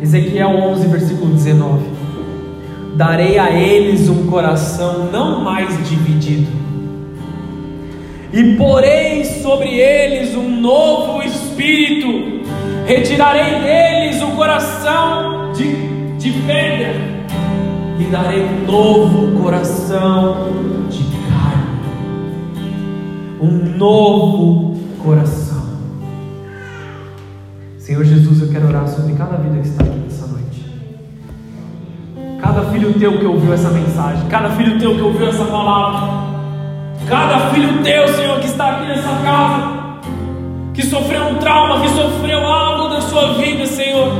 Ezequiel 0.03 0.51
11, 0.51 0.89
versículo 0.89 1.33
19. 1.33 1.94
Darei 2.97 3.39
a 3.39 3.51
eles 3.51 4.09
um 4.09 4.29
coração 4.29 5.11
não 5.11 5.41
mais 5.41 5.77
dividido, 5.89 6.47
e 8.33 8.57
porei 8.57 9.25
sobre 9.25 9.69
eles 9.69 10.35
um 10.37 10.61
novo 10.61 11.23
espírito, 11.23 12.45
retirarei 12.87 13.61
deles 13.61 14.23
o 14.23 14.29
coração 14.37 15.53
de, 15.53 16.17
de 16.19 16.33
pedra, 16.43 16.95
e 17.99 18.05
darei 18.05 18.45
um 18.45 18.65
novo 18.65 19.41
coração 19.43 20.49
de 20.89 21.03
carne, 21.29 21.81
um 23.41 23.77
novo 23.77 24.79
coração. 25.03 25.65
Senhor 27.79 28.05
Jesus, 28.05 28.41
eu 28.41 28.49
quero 28.51 28.69
orar 28.69 28.87
sobre 28.89 29.15
cada 29.15 29.37
vida 29.37 29.59
que 29.61 29.69
está 29.69 29.85
aqui. 29.85 30.04
Cada 32.45 32.63
filho 32.65 32.93
teu 32.93 33.19
que 33.19 33.25
ouviu 33.25 33.55
essa 33.55 33.71
mensagem, 33.71 34.29
cada 34.29 34.51
filho 34.51 34.79
teu 34.79 34.95
que 34.95 35.01
ouviu 35.01 35.29
essa 35.29 35.47
palavra, 35.47 36.11
cada 37.09 37.39
filho 37.49 37.83
teu, 37.83 38.07
Senhor, 38.09 38.39
que 38.39 38.47
está 38.47 38.73
aqui 38.73 38.87
nessa 38.87 39.09
casa, 39.25 39.73
que 40.75 40.85
sofreu 40.85 41.23
um 41.23 41.37
trauma, 41.37 41.81
que 41.81 41.89
sofreu 41.89 42.47
algo 42.47 42.93
na 42.93 43.01
sua 43.01 43.33
vida, 43.33 43.65
Senhor, 43.65 44.13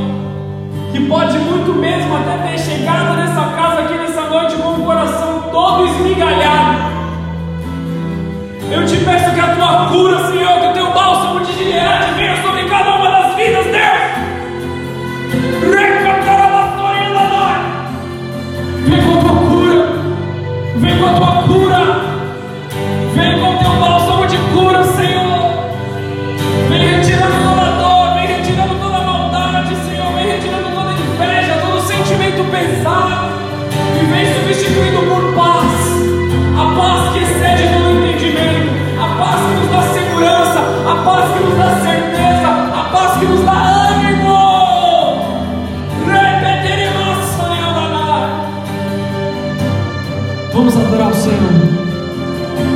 que 0.91 1.05
pode 1.05 1.37
muito 1.37 1.71
mesmo 1.75 2.17
até 2.17 2.49
ter 2.49 2.57
chegado 2.57 3.15
nessa 3.15 3.41
casa 3.55 3.81
aqui 3.81 3.93
nessa 3.93 4.21
noite 4.21 4.55
com 4.55 4.69
o 4.69 4.83
coração 4.83 5.43
todo 5.51 5.85
esmigalhado. 5.85 6.95
Eu 8.71 8.87
te 8.87 8.97
peço 9.05 9.35
que 9.35 9.39
a 9.39 9.55
tua 9.55 9.89
cura, 9.89 10.31
Senhor, 10.31 10.61
que 10.61 10.67
o 10.69 10.73
teu 10.73 10.91
bálsamo 10.91 11.41
de 11.41 11.53
Gileade 11.53 12.13
venha 12.15 12.35